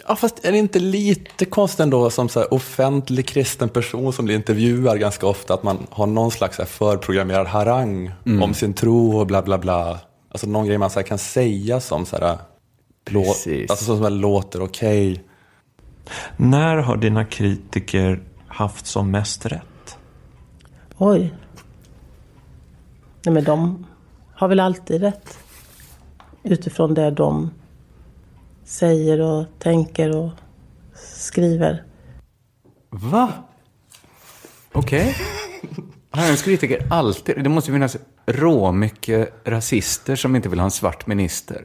Ja, 0.08 0.16
fast 0.16 0.44
är 0.44 0.52
det 0.52 0.58
inte 0.58 0.78
lite 0.78 1.44
konstigt 1.44 1.80
ändå 1.80 2.10
som 2.10 2.28
så 2.28 2.40
här 2.40 2.54
offentlig 2.54 3.26
kristen 3.28 3.68
person 3.68 4.12
som 4.12 4.24
blir 4.24 4.34
intervjuad 4.34 5.00
ganska 5.00 5.26
ofta, 5.26 5.54
att 5.54 5.62
man 5.62 5.86
har 5.90 6.06
någon 6.06 6.30
slags 6.30 6.58
här 6.58 6.64
förprogrammerad 6.64 7.46
harang 7.46 8.12
Mm. 8.26 8.42
om 8.42 8.54
sin 8.54 8.74
tro 8.74 9.18
och 9.18 9.26
bla 9.26 9.42
bla 9.42 9.58
bla. 9.58 9.98
Alltså 10.30 10.46
någon 10.46 10.66
grej 10.66 10.78
man 10.78 10.90
så 10.90 10.98
här 10.98 11.06
kan 11.06 11.18
säga 11.18 11.80
som 11.80 12.06
så 12.06 12.16
här, 12.16 12.38
lå- 13.06 13.24
Precis. 13.24 13.70
alltså 13.70 13.84
som 13.84 13.96
så 13.98 14.02
här 14.02 14.10
låter 14.10 14.62
okej. 14.62 15.24
När 16.36 16.76
har 16.76 16.96
dina 16.96 17.24
kritiker 17.24 18.22
haft 18.48 18.86
som 18.86 19.10
mest 19.10 19.46
rätt? 19.46 19.96
Oj. 20.98 21.34
Nej 23.24 23.34
men 23.34 23.44
de 23.44 23.86
har 24.34 24.48
väl 24.48 24.60
alltid 24.60 25.00
rätt. 25.00 25.38
Utifrån 26.42 26.94
det 26.94 27.10
de 27.10 27.50
säger 28.64 29.20
och 29.20 29.46
tänker 29.58 30.16
och 30.16 30.30
skriver. 30.94 31.84
Va? 32.90 33.32
Okej. 34.72 35.16
Har 36.10 36.30
en 36.30 36.36
kritiker 36.36 36.86
alltid... 36.90 37.44
Det 37.44 37.48
måste 37.48 37.72
finnas 37.72 37.96
råmycket 38.26 39.34
rasister 39.44 40.16
som 40.16 40.36
inte 40.36 40.48
vill 40.48 40.58
ha 40.58 40.64
en 40.64 40.70
svart 40.70 41.06
minister. 41.06 41.64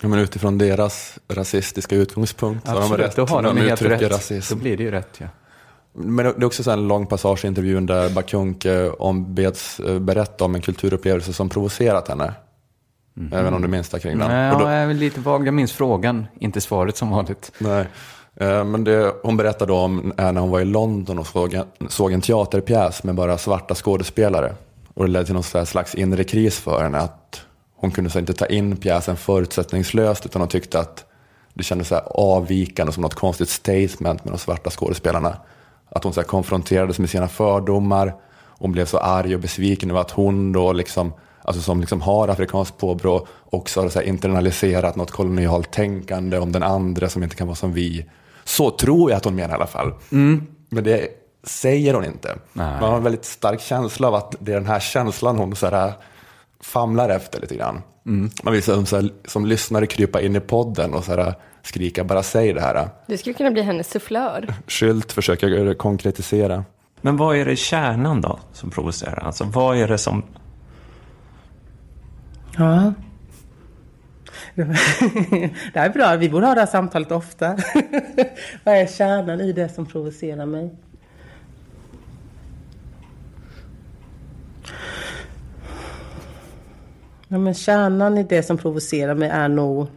Ja, 0.00 0.08
men 0.08 0.18
utifrån 0.18 0.58
deras 0.58 1.18
rasistiska 1.28 1.96
utgångspunkt 1.96 2.66
så 2.66 2.72
har 2.72 2.76
de 2.76 2.82
Absolut, 2.82 3.06
rätt 3.06 3.16
då 3.16 3.26
har 3.26 3.42
de 3.42 3.56
de 3.56 3.62
helt 3.62 3.82
rätt. 3.82 4.02
rasism. 4.12 4.54
Då 4.54 4.60
blir 4.60 4.76
det 4.76 4.82
ju 4.82 4.90
rätt, 4.90 5.16
ja. 5.18 5.26
Men 5.94 6.16
det 6.24 6.30
är 6.38 6.44
också 6.44 6.70
en 6.70 6.88
lång 6.88 7.06
passage 7.06 7.44
i 7.44 7.48
intervjun 7.48 7.86
där 7.86 8.10
Bakunke 8.10 8.88
ombeds 8.90 9.80
eh, 9.80 9.98
berätta 9.98 10.44
om 10.44 10.54
en 10.54 10.60
kulturupplevelse 10.60 11.32
som 11.32 11.48
provocerat 11.48 12.08
henne. 12.08 12.32
Även 13.32 13.54
om 13.54 13.62
du 13.62 13.68
minns 13.68 13.88
det 13.88 14.00
kring 14.00 14.18
den. 14.18 14.28
Nej, 14.28 14.52
Och 14.52 14.58
då- 14.58 14.64
jag 14.64 14.74
är 14.74 14.94
lite 14.94 15.20
vag. 15.20 15.46
Jag 15.46 15.54
minns 15.54 15.72
frågan, 15.72 16.26
inte 16.40 16.60
svaret 16.60 16.96
som 16.96 17.10
vanligt. 17.10 17.52
Nej. 17.58 17.86
Eh, 18.36 18.64
Men 18.64 18.84
det 18.84 19.12
hon 19.22 19.36
berättade 19.36 19.72
om 19.72 20.12
är 20.16 20.32
när 20.32 20.40
hon 20.40 20.50
var 20.50 20.60
i 20.60 20.64
London 20.64 21.18
och 21.18 21.26
såg 21.26 21.54
en, 21.54 21.64
såg 21.88 22.12
en 22.12 22.20
teaterpjäs 22.20 23.04
med 23.04 23.14
bara 23.14 23.38
svarta 23.38 23.74
skådespelare. 23.74 24.54
Och 24.94 25.04
det 25.04 25.10
ledde 25.10 25.24
till 25.24 25.34
någon 25.34 25.66
slags 25.66 25.94
inre 25.94 26.24
kris 26.24 26.58
för 26.58 26.82
henne. 26.82 26.98
Att 26.98 27.40
hon 27.76 27.90
kunde 27.90 28.10
så 28.10 28.18
inte 28.18 28.32
ta 28.32 28.46
in 28.46 28.76
pjäsen 28.76 29.16
förutsättningslöst 29.16 30.26
utan 30.26 30.42
hon 30.42 30.48
tyckte 30.48 30.78
att 30.80 31.04
det 31.54 31.62
kändes 31.62 31.88
så 31.88 31.96
avvikande 32.04 32.92
som 32.92 33.02
något 33.02 33.14
konstigt 33.14 33.48
statement 33.48 34.24
med 34.24 34.32
de 34.32 34.38
svarta 34.38 34.70
skådespelarna. 34.70 35.36
Att 35.94 36.04
hon 36.04 36.12
så 36.12 36.22
konfronterades 36.22 36.98
med 36.98 37.10
sina 37.10 37.28
fördomar. 37.28 38.14
Hon 38.58 38.72
blev 38.72 38.86
så 38.86 38.98
arg 38.98 39.34
och 39.34 39.40
besviken 39.40 39.90
över 39.90 40.00
att 40.00 40.10
hon 40.10 40.52
då 40.52 40.72
liksom, 40.72 41.12
alltså 41.42 41.62
som 41.62 41.80
liksom 41.80 42.00
har 42.00 42.28
afrikanskt 42.28 42.78
påbrå 42.78 43.26
också 43.50 43.80
har 43.80 43.88
så 43.88 44.02
internaliserat 44.02 44.96
något 44.96 45.10
kolonialt 45.10 45.70
tänkande 45.72 46.38
om 46.38 46.52
den 46.52 46.62
andra 46.62 47.08
som 47.08 47.22
inte 47.22 47.36
kan 47.36 47.46
vara 47.46 47.56
som 47.56 47.72
vi. 47.72 48.06
Så 48.44 48.70
tror 48.70 49.10
jag 49.10 49.16
att 49.16 49.24
hon 49.24 49.34
menar 49.34 49.50
i 49.50 49.56
alla 49.56 49.66
fall. 49.66 49.94
Men 50.68 50.84
det 50.84 51.08
säger 51.42 51.94
hon 51.94 52.04
inte. 52.04 52.38
Nej. 52.52 52.80
Man 52.80 52.90
har 52.90 52.96
en 52.96 53.02
väldigt 53.02 53.24
stark 53.24 53.60
känsla 53.60 54.08
av 54.08 54.14
att 54.14 54.36
det 54.38 54.52
är 54.52 54.56
den 54.56 54.66
här 54.66 54.80
känslan 54.80 55.38
hon 55.38 55.56
så 55.56 55.66
här 55.66 55.92
famlar 56.60 57.08
efter 57.08 57.40
lite 57.40 57.56
grann. 57.56 57.82
Man 58.42 58.52
vill 58.52 58.62
som, 58.62 58.86
så 58.86 58.96
här, 58.96 59.10
som 59.24 59.46
lyssnare 59.46 59.86
krypa 59.86 60.20
in 60.20 60.36
i 60.36 60.40
podden 60.40 60.94
och 60.94 61.04
så 61.04 61.14
här, 61.14 61.34
skrika 61.66 62.04
bara 62.04 62.22
säg 62.22 62.52
det 62.52 62.60
här. 62.60 62.88
Du 63.06 63.16
skulle 63.16 63.34
kunna 63.34 63.50
bli 63.50 63.62
hennes 63.62 63.90
sufflör. 63.90 64.54
Skylt 64.66 65.12
försöker 65.12 65.74
konkretisera. 65.74 66.64
Men 67.00 67.16
vad 67.16 67.36
är 67.36 67.44
det 67.44 67.52
i 67.52 67.56
kärnan 67.56 68.20
då 68.20 68.38
som 68.52 68.70
provocerar? 68.70 69.24
Alltså 69.24 69.44
vad 69.44 69.76
är 69.76 69.88
det 69.88 69.98
som... 69.98 70.22
Ja. 72.56 72.92
Det 74.54 75.74
här 75.74 75.88
är 75.88 75.92
bra, 75.92 76.16
vi 76.16 76.30
borde 76.30 76.46
ha 76.46 76.54
det 76.54 76.60
här 76.60 76.66
samtalet 76.66 77.12
ofta. 77.12 77.46
Vad 78.64 78.74
är 78.74 78.86
kärnan 78.86 79.40
i 79.40 79.52
det 79.52 79.68
som 79.68 79.86
provocerar 79.86 80.46
mig? 80.46 80.70
Ja, 87.28 87.38
men 87.38 87.54
kärnan 87.54 88.18
i 88.18 88.22
det 88.22 88.42
som 88.42 88.58
provocerar 88.58 89.14
mig 89.14 89.28
är 89.28 89.48
nog 89.48 89.88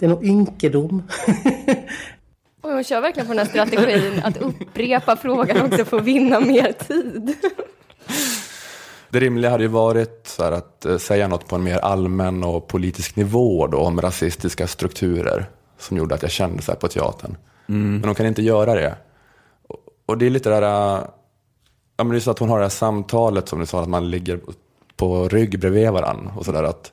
det 0.00 0.06
är 0.06 0.10
nog 0.10 0.24
ynkedom. 0.24 1.02
Och 2.60 2.70
hon 2.70 2.84
kör 2.84 3.00
verkligen 3.00 3.26
på 3.26 3.34
den 3.34 3.46
här 3.46 3.52
strategin 3.66 4.20
att 4.24 4.36
upprepa 4.36 5.16
frågan 5.16 5.66
också 5.72 5.84
för 5.84 5.96
att 5.96 6.04
vinna 6.04 6.40
mer 6.40 6.72
tid. 6.72 7.36
Det 9.10 9.20
rimliga 9.20 9.50
hade 9.50 9.62
ju 9.62 9.68
varit 9.68 10.26
så 10.26 10.44
här 10.44 10.52
att 10.52 10.84
eh, 10.84 10.98
säga 10.98 11.28
något 11.28 11.48
på 11.48 11.56
en 11.56 11.62
mer 11.62 11.78
allmän 11.78 12.44
och 12.44 12.68
politisk 12.68 13.16
nivå 13.16 13.66
då, 13.66 13.78
om 13.78 14.00
rasistiska 14.00 14.66
strukturer 14.66 15.50
som 15.78 15.96
gjorde 15.96 16.14
att 16.14 16.22
jag 16.22 16.30
kände 16.30 16.62
så 16.62 16.72
här 16.72 16.78
på 16.78 16.88
teatern. 16.88 17.36
Mm. 17.68 17.92
Men 17.92 18.04
hon 18.04 18.14
kan 18.14 18.26
inte 18.26 18.42
göra 18.42 18.74
det. 18.74 18.94
Och- 20.06 20.18
det 20.18 20.26
är 20.26 20.30
lite 20.30 20.50
där, 20.50 20.62
ja 20.62 21.04
men 21.96 22.08
det 22.08 22.16
är 22.16 22.20
så 22.20 22.30
att 22.30 22.38
hon 22.38 22.48
har 22.48 22.58
det 22.58 22.64
här 22.64 22.70
samtalet 22.70 23.48
som 23.48 23.60
du 23.60 23.66
sa, 23.66 23.82
att 23.82 23.88
man 23.88 24.10
ligger 24.10 24.40
på 24.96 25.28
rygg 25.28 25.60
bredvid 25.60 25.90
varandra 25.90 26.32
och 26.36 26.44
sådär 26.44 26.62
att 26.62 26.92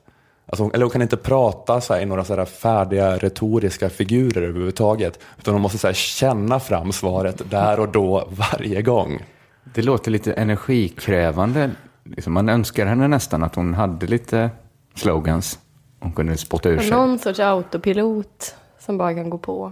Alltså 0.49 0.63
hon, 0.63 0.71
eller 0.73 0.85
hon 0.85 0.91
kan 0.91 1.01
inte 1.01 1.17
prata 1.17 1.81
så 1.81 1.93
här, 1.93 2.01
i 2.01 2.05
några 2.05 2.23
så 2.23 2.35
här 2.35 2.45
färdiga 2.45 3.17
retoriska 3.17 3.89
figurer 3.89 4.41
överhuvudtaget. 4.41 5.19
Utan 5.37 5.53
hon 5.53 5.61
måste 5.61 5.77
så 5.77 5.87
här, 5.87 5.93
känna 5.93 6.59
fram 6.59 6.91
svaret 6.91 7.41
där 7.51 7.79
och 7.79 7.89
då 7.89 8.27
varje 8.29 8.81
gång. 8.81 9.25
Det 9.73 9.81
låter 9.81 10.11
lite 10.11 10.33
energikrävande. 10.33 11.71
Liksom 12.03 12.33
man 12.33 12.49
önskar 12.49 12.85
henne 12.85 13.07
nästan 13.07 13.43
att 13.43 13.55
hon 13.55 13.73
hade 13.73 14.07
lite 14.07 14.49
slogans. 14.95 15.59
Hon 15.99 16.11
kunde 16.11 16.37
spotta 16.37 16.69
ur 16.69 16.79
sig. 16.79 16.91
Någon 16.91 17.19
sorts 17.19 17.39
autopilot 17.39 18.55
som 18.79 18.97
bara 18.97 19.13
kan 19.13 19.29
gå 19.29 19.37
på. 19.37 19.71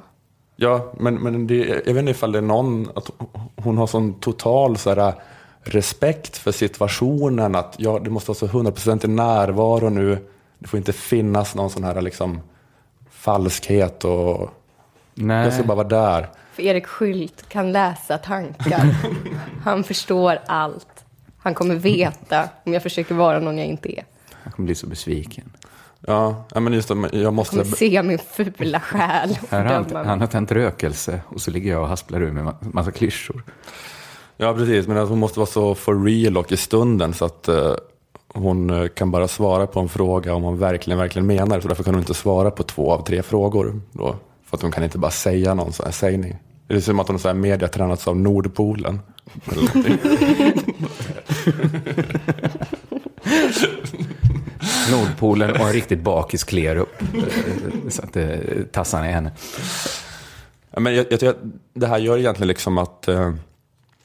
Ja, 0.56 0.94
men, 1.00 1.16
men 1.16 1.48
det, 1.48 1.56
jag 1.86 1.94
vet 1.94 1.98
inte 1.98 2.12
ifall 2.12 2.32
det 2.32 2.38
är 2.38 2.42
någon, 2.42 2.90
att 2.96 3.10
hon 3.56 3.78
har 3.78 3.88
sån 3.88 4.14
total 4.14 4.78
så 4.78 4.94
här, 4.94 5.14
respekt 5.62 6.38
för 6.38 6.52
situationen. 6.52 7.56
Att 7.56 7.76
ja, 7.78 8.00
det 8.04 8.10
måste 8.10 8.30
vara 8.30 8.38
så 8.38 8.48
hundraprocentig 8.48 9.10
närvaro 9.10 9.90
nu. 9.90 10.18
Det 10.66 10.70
får 10.70 10.78
inte 10.78 10.94
finnas 10.94 11.56
någon 11.56 11.70
sån 11.70 11.84
här 11.84 12.02
liksom 12.02 12.40
falskhet 13.10 14.04
och 14.06 14.50
Nej. 15.14 15.44
jag 15.44 15.54
ska 15.54 15.64
bara 15.64 15.76
vara 15.76 15.88
där. 15.88 16.30
För 16.54 16.64
Erik 16.64 16.86
Skylt 16.86 17.50
kan 17.50 17.72
läsa 17.72 18.18
tankar. 18.18 18.96
Han 19.64 19.84
förstår 19.84 20.40
allt. 20.46 21.06
Han 21.38 21.54
kommer 21.54 21.76
veta 21.76 22.50
om 22.64 22.74
jag 22.74 22.84
försöker 22.84 23.16
vara 23.16 23.40
någon 23.40 23.58
jag 23.58 23.68
inte 23.68 24.00
är. 24.00 24.06
Jag 24.44 24.54
kommer 24.54 24.66
bli 24.66 24.76
så 24.76 24.88
besviken. 24.88 25.52
Ja, 26.00 26.46
men 26.54 26.74
just 26.74 26.88
det, 26.88 27.10
jag 27.12 27.24
Han 27.26 27.34
måste... 27.34 27.56
kommer 27.58 27.76
se 27.76 28.04
min 28.04 28.20
fula 28.20 28.80
själ 28.80 29.38
Här 29.50 29.66
har 29.66 29.74
han, 29.94 30.06
han 30.08 30.20
har 30.22 30.28
tänt 30.28 30.52
rökelse 30.52 31.22
och 31.28 31.42
så 31.42 31.52
ligger 31.52 31.72
jag 31.72 31.82
och 31.82 31.88
hasplar 31.88 32.22
ur 32.22 32.32
med 32.32 32.44
ma- 32.44 32.74
massa 32.74 32.92
klyschor. 32.92 33.44
Ja, 34.38 34.54
precis. 34.54 34.88
Men 34.88 34.98
att 34.98 35.10
hon 35.10 35.20
måste 35.20 35.40
vara 35.40 35.48
så 35.48 35.76
for 35.76 36.04
real 36.06 36.38
och 36.38 36.52
i 36.52 36.58
stunden 36.58 37.14
så 37.14 37.26
att 37.26 37.48
eh, 37.48 37.74
hon 38.36 38.70
eh, 38.70 38.88
kan 38.88 39.12
bara 39.12 39.28
svara 39.28 39.68
på 39.68 39.80
en 39.80 39.90
fråga 39.90 40.34
om 40.34 40.44
hon 40.44 40.58
verkligen, 40.58 41.00
verkligen 41.00 41.26
menar 41.26 41.56
det. 41.56 41.62
Så 41.62 41.68
därför 41.68 41.84
kan 41.84 41.94
hon 41.94 42.02
inte 42.02 42.14
svara 42.14 42.52
på 42.52 42.64
två 42.64 42.92
av 42.92 43.04
tre 43.04 43.24
frågor. 43.24 43.82
Då, 43.92 44.16
för 44.46 44.58
att 44.58 44.62
hon 44.62 44.72
kan 44.72 44.84
inte 44.84 44.98
bara 44.98 45.12
säga 45.12 45.54
någon 45.54 45.74
sån 45.74 45.86
här 45.86 45.94
sägning. 45.94 46.36
Det 46.68 46.76
är 46.76 46.80
som 46.80 47.00
att 47.00 47.08
hon 47.08 47.20
har 47.24 47.34
mediatränats 47.34 48.08
av 48.08 48.18
Nordpolen. 48.18 49.00
Nordpolen 54.92 55.52
och 55.52 55.68
en 55.68 55.74
riktigt 55.74 56.02
bakis 56.02 56.44
kliar 56.44 56.76
upp. 56.76 56.96
Så 57.90 58.02
att 58.02 58.14
det 58.14 58.72
tassarna 58.72 59.10
i 59.10 59.12
henne. 59.12 59.32
Men 60.78 60.96
jag, 60.96 61.06
jag 61.10 61.36
det 61.74 61.88
här 61.88 61.98
gör 61.98 62.18
egentligen 62.18 62.48
liksom 62.48 62.78
att 62.78 63.08
eh, 63.08 63.34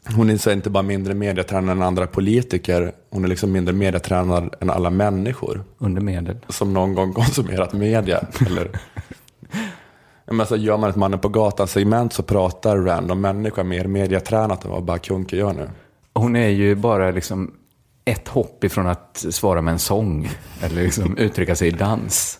hon 0.06 0.30
är 0.30 0.36
så 0.36 0.50
inte 0.50 0.70
bara 0.70 0.82
mindre 0.82 1.14
mediatränad 1.14 1.76
än 1.76 1.82
andra 1.82 2.06
politiker. 2.06 2.92
Hon 3.10 3.24
är 3.24 3.28
liksom 3.28 3.52
mindre 3.52 3.74
mediatränad 3.74 4.54
än 4.60 4.70
alla 4.70 4.90
människor. 4.90 5.64
Under 5.78 6.02
medel. 6.02 6.36
Som 6.48 6.72
någon 6.72 6.94
gång 6.94 7.12
konsumerat 7.14 7.72
media. 7.72 8.20
Eller, 8.46 8.70
men 10.26 10.40
alltså, 10.40 10.56
gör 10.56 10.76
man 10.76 10.90
ett 10.90 10.96
mannen 10.96 11.18
på 11.18 11.28
gatan-segment 11.28 12.12
så 12.12 12.22
pratar 12.22 12.76
random 12.76 13.20
människa 13.20 13.64
mer 13.64 13.84
mediatränat 13.84 14.64
än 14.64 14.70
vad 14.70 14.84
Bakunke 14.84 15.36
gör 15.36 15.52
nu. 15.52 15.70
Hon 16.14 16.36
är 16.36 16.48
ju 16.48 16.74
bara 16.74 17.10
liksom 17.10 17.54
ett 18.04 18.28
hopp 18.28 18.64
ifrån 18.64 18.86
att 18.86 19.24
svara 19.30 19.62
med 19.62 19.72
en 19.72 19.78
sång. 19.78 20.30
Eller 20.62 20.82
liksom 20.82 21.16
uttrycka 21.18 21.56
sig 21.56 21.68
i 21.68 21.70
dans. 21.70 22.38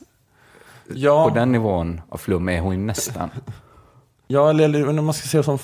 Ja. 0.94 1.28
På 1.28 1.34
den 1.34 1.52
nivån 1.52 2.00
av 2.08 2.18
flum 2.18 2.48
är 2.48 2.61
hon 2.61 2.74
ju 2.74 2.80
nästan. 2.80 3.30
Ja, 4.26 4.50
eller, 4.50 4.64
eller 4.64 4.98
om 4.98 5.04
man 5.04 5.14
ska 5.14 5.28
se 5.28 5.38
det 5.38 5.44
som 5.44 5.58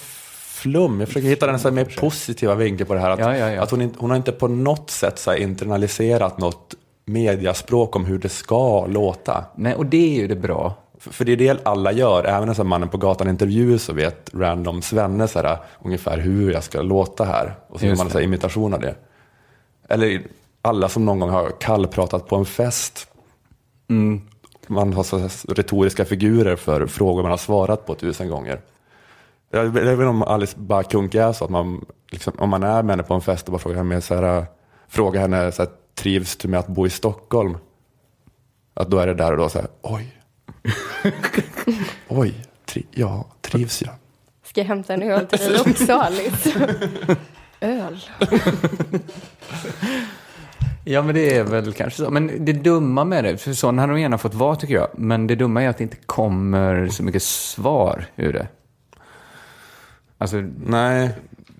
flum. 0.57 1.00
Jag 1.00 1.09
försöker 1.09 1.28
hitta 1.28 1.46
den 1.46 1.59
så 1.59 1.70
mer 1.70 1.84
positiva 1.84 2.54
vinkeln 2.54 2.88
på 2.88 2.94
det 2.94 3.00
här. 3.00 3.11
Att, 3.11 3.18
Ja, 3.18 3.36
ja, 3.36 3.50
ja. 3.50 3.62
att 3.62 3.70
hon, 3.70 3.94
hon 3.98 4.11
har 4.11 4.16
inte 4.16 4.32
på 4.32 4.48
något 4.48 4.90
sätt 4.90 5.18
så 5.18 5.34
internaliserat 5.34 6.38
något 6.38 6.74
mediaspråk 7.04 7.96
om 7.96 8.04
hur 8.04 8.18
det 8.18 8.28
ska 8.28 8.86
låta. 8.86 9.44
Nej, 9.57 9.74
och 9.74 9.86
det 9.86 10.16
är 10.16 10.20
ju 10.20 10.28
det 10.28 10.36
bra. 10.36 10.74
För, 10.98 11.12
för 11.12 11.24
det 11.24 11.32
är 11.32 11.36
det 11.36 11.66
alla 11.66 11.92
gör. 11.92 12.24
Även 12.24 12.48
en 12.48 12.66
mannen 12.66 12.88
på 12.88 12.98
gatan 12.98 13.28
intervju 13.28 13.78
så 13.78 13.92
vet 13.92 14.30
random 14.34 14.82
svenne 14.82 15.28
så 15.28 15.42
här, 15.42 15.59
ungefär 15.84 16.18
hur 16.18 16.52
jag 16.52 16.64
ska 16.64 16.82
låta 16.82 17.24
här. 17.24 17.54
Och 17.68 17.80
så 17.80 17.86
gör 17.86 17.96
man 17.96 18.11
en 18.11 18.22
imitation 18.22 18.74
av 18.74 18.80
det. 18.80 18.94
Eller 19.88 20.22
alla 20.62 20.88
som 20.88 21.04
någon 21.04 21.20
gång 21.20 21.30
har 21.30 21.50
kallpratat 21.61 22.28
på 22.28 22.36
en 22.36 22.44
fest. 22.44 23.09
Mm. 23.90 24.20
Man 24.66 24.92
har 24.92 25.02
så 25.02 25.28
retoriska 25.52 26.04
figurer 26.04 26.57
för 26.57 26.86
frågor 26.86 27.22
man 27.22 27.30
har 27.30 27.38
svarat 27.38 27.86
på 27.86 27.94
tusen 27.94 28.28
gånger. 28.28 28.61
Jag 29.51 29.64
vet 29.64 29.88
inte 29.88 30.07
om 30.07 30.22
Alice 30.22 30.57
Bakunke 30.59 31.22
är 31.22 31.32
så 31.32 31.44
att 31.44 31.51
man, 31.51 31.84
liksom, 32.11 32.32
om 32.38 32.49
man 32.49 32.62
är 32.62 32.82
med 32.82 32.92
henne 32.92 33.03
på 33.03 33.14
en 33.14 33.20
fest 33.20 33.47
och 33.47 33.53
bara 33.53 33.59
frågar 33.59 33.76
henne, 33.76 34.01
så 34.01 34.14
här, 34.14 34.47
frågar 34.88 35.20
henne 35.20 35.53
så 35.53 35.62
här, 35.62 35.70
trivs 35.94 36.36
du 36.36 36.49
med 36.49 36.61
att 36.61 36.66
bo 36.66 36.86
i 36.86 36.90
Stockholm? 36.90 37.59
Att 38.74 38.90
då 38.90 38.99
är 38.99 39.07
det 39.07 39.14
där 39.14 39.32
och 39.32 39.38
då 39.38 39.49
så 39.49 39.59
här, 39.59 39.68
oj. 39.82 40.22
oj, 42.09 42.34
tri 42.64 42.86
ja, 42.90 43.26
trivs 43.40 43.82
jag? 43.82 43.94
Ska 44.44 44.61
jag 44.61 44.68
hämta 44.68 44.94
en 44.94 45.03
öl 45.03 45.26
till 45.26 45.38
dig 45.38 45.61
också 45.61 45.92
Alice? 45.92 46.76
Öl? 47.61 48.01
Ja, 50.88 51.03
men 51.03 51.14
det 51.14 51.36
är 51.36 51.44
väl 51.44 51.72
kanske 51.72 52.05
så. 52.05 52.11
Men 52.11 52.44
det 52.44 52.53
dumma 52.53 53.05
med 53.05 53.24
det, 53.24 53.36
för 53.36 53.53
sån 53.53 53.78
hade 53.78 53.92
hon 53.92 54.01
gärna 54.01 54.18
fått 54.18 54.34
vara 54.34 54.57
tycker 54.57 54.74
jag. 54.74 54.88
Men 54.94 55.26
det 55.26 55.34
dumma 55.34 55.62
är 55.62 55.68
att 55.68 55.78
det 55.78 55.82
inte 55.84 55.97
kommer 55.97 56.88
så 56.88 57.03
mycket 57.03 57.22
svar 57.22 58.07
ur 58.16 58.32
det. 58.32 58.49
Alltså, 60.19 60.37
Nej, 60.67 61.11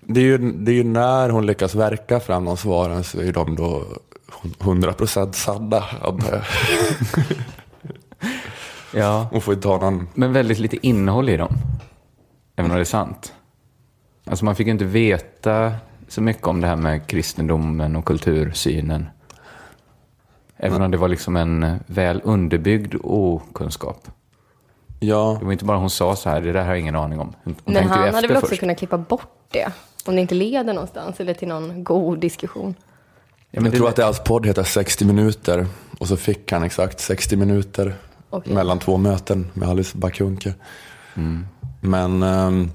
det 0.01 0.19
är, 0.19 0.23
ju, 0.23 0.37
det 0.37 0.71
är 0.71 0.75
ju 0.75 0.83
när 0.83 1.29
hon 1.29 1.45
lyckas 1.45 1.75
verka 1.75 2.19
fram 2.19 2.45
de 2.45 2.57
svaren 2.57 3.03
så 3.03 3.21
är 3.21 3.31
de 3.31 3.55
då 3.55 3.83
100% 4.59 5.31
sanna. 5.31 5.83
ja. 8.93 9.27
Hon 9.31 9.41
får 9.41 9.53
ju 9.53 9.61
ta 9.61 9.77
någon... 9.77 10.07
Men 10.13 10.33
väldigt 10.33 10.59
lite 10.59 10.87
innehåll 10.87 11.29
i 11.29 11.37
dem. 11.37 11.57
Även 12.55 12.71
om 12.71 12.77
det 12.77 12.83
är 12.83 12.85
sant. 12.85 13.33
Alltså 14.25 14.45
man 14.45 14.55
fick 14.55 14.67
ju 14.67 14.73
inte 14.73 14.85
veta 14.85 15.73
så 16.07 16.21
mycket 16.21 16.47
om 16.47 16.61
det 16.61 16.67
här 16.67 16.75
med 16.75 17.07
kristendomen 17.07 17.95
och 17.95 18.05
kultursynen. 18.05 19.05
Även 20.57 20.81
om 20.81 20.91
det 20.91 20.97
var 20.97 21.07
liksom 21.07 21.35
en 21.35 21.79
väl 21.87 22.21
underbyggd 22.23 22.95
okunskap. 23.03 24.07
Ja. 24.99 25.37
Det 25.39 25.45
var 25.45 25.51
inte 25.51 25.65
bara 25.65 25.77
hon 25.77 25.89
sa 25.89 26.15
så 26.15 26.29
här, 26.29 26.41
det 26.41 26.51
där 26.51 26.61
har 26.61 26.67
jag 26.69 26.79
ingen 26.79 26.95
aning 26.95 27.19
om. 27.19 27.33
Hon 27.43 27.55
Men 27.65 27.75
han 27.89 28.13
hade 28.13 28.27
väl 28.27 28.37
också 28.37 28.47
först. 28.49 28.59
kunnat 28.59 28.77
klippa 28.77 28.97
bort 28.97 29.31
det. 29.51 29.71
Om 30.05 30.15
det 30.15 30.21
inte 30.21 30.35
leder 30.35 30.73
någonstans 30.73 31.19
eller 31.19 31.33
till 31.33 31.47
någon 31.47 31.83
god 31.83 32.19
diskussion. 32.19 32.75
Ja, 33.51 33.61
men 33.61 33.63
jag 33.63 33.73
det- 33.73 33.77
tror 33.77 33.89
att 33.89 33.95
deras 33.95 34.23
podd 34.23 34.45
heter 34.45 34.63
60 34.63 35.05
minuter. 35.05 35.67
Och 35.99 36.07
så 36.07 36.17
fick 36.17 36.51
han 36.51 36.63
exakt 36.63 36.99
60 36.99 37.35
minuter 37.35 37.95
Okej. 38.29 38.53
mellan 38.53 38.79
två 38.79 38.97
möten 38.97 39.47
med 39.53 39.69
Alice 39.69 39.97
Bakunke. 39.97 40.53
Mm. 41.15 41.47
Men... 41.81 42.23
ehm, 42.23 42.71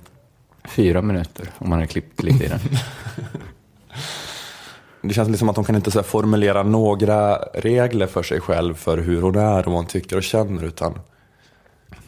Fyra 0.68 1.02
minuter 1.02 1.48
om 1.58 1.68
man 1.68 1.78
hade 1.78 1.86
klippt 1.86 2.22
lite 2.22 2.44
i 2.44 2.48
den. 2.48 2.60
Det 5.02 5.14
känns 5.14 5.28
liksom 5.28 5.48
att 5.48 5.56
hon 5.56 5.64
kan 5.64 5.76
inte 5.76 5.90
så 5.90 5.98
här 5.98 6.04
formulera 6.04 6.62
några 6.62 7.36
regler 7.36 8.06
för 8.06 8.22
sig 8.22 8.40
själv 8.40 8.74
för 8.74 8.98
hur 8.98 9.22
hon 9.22 9.36
är 9.36 9.58
och 9.58 9.64
vad 9.64 9.74
hon 9.74 9.86
tycker 9.86 10.16
och 10.16 10.22
känner. 10.22 10.64
Utan, 10.64 10.98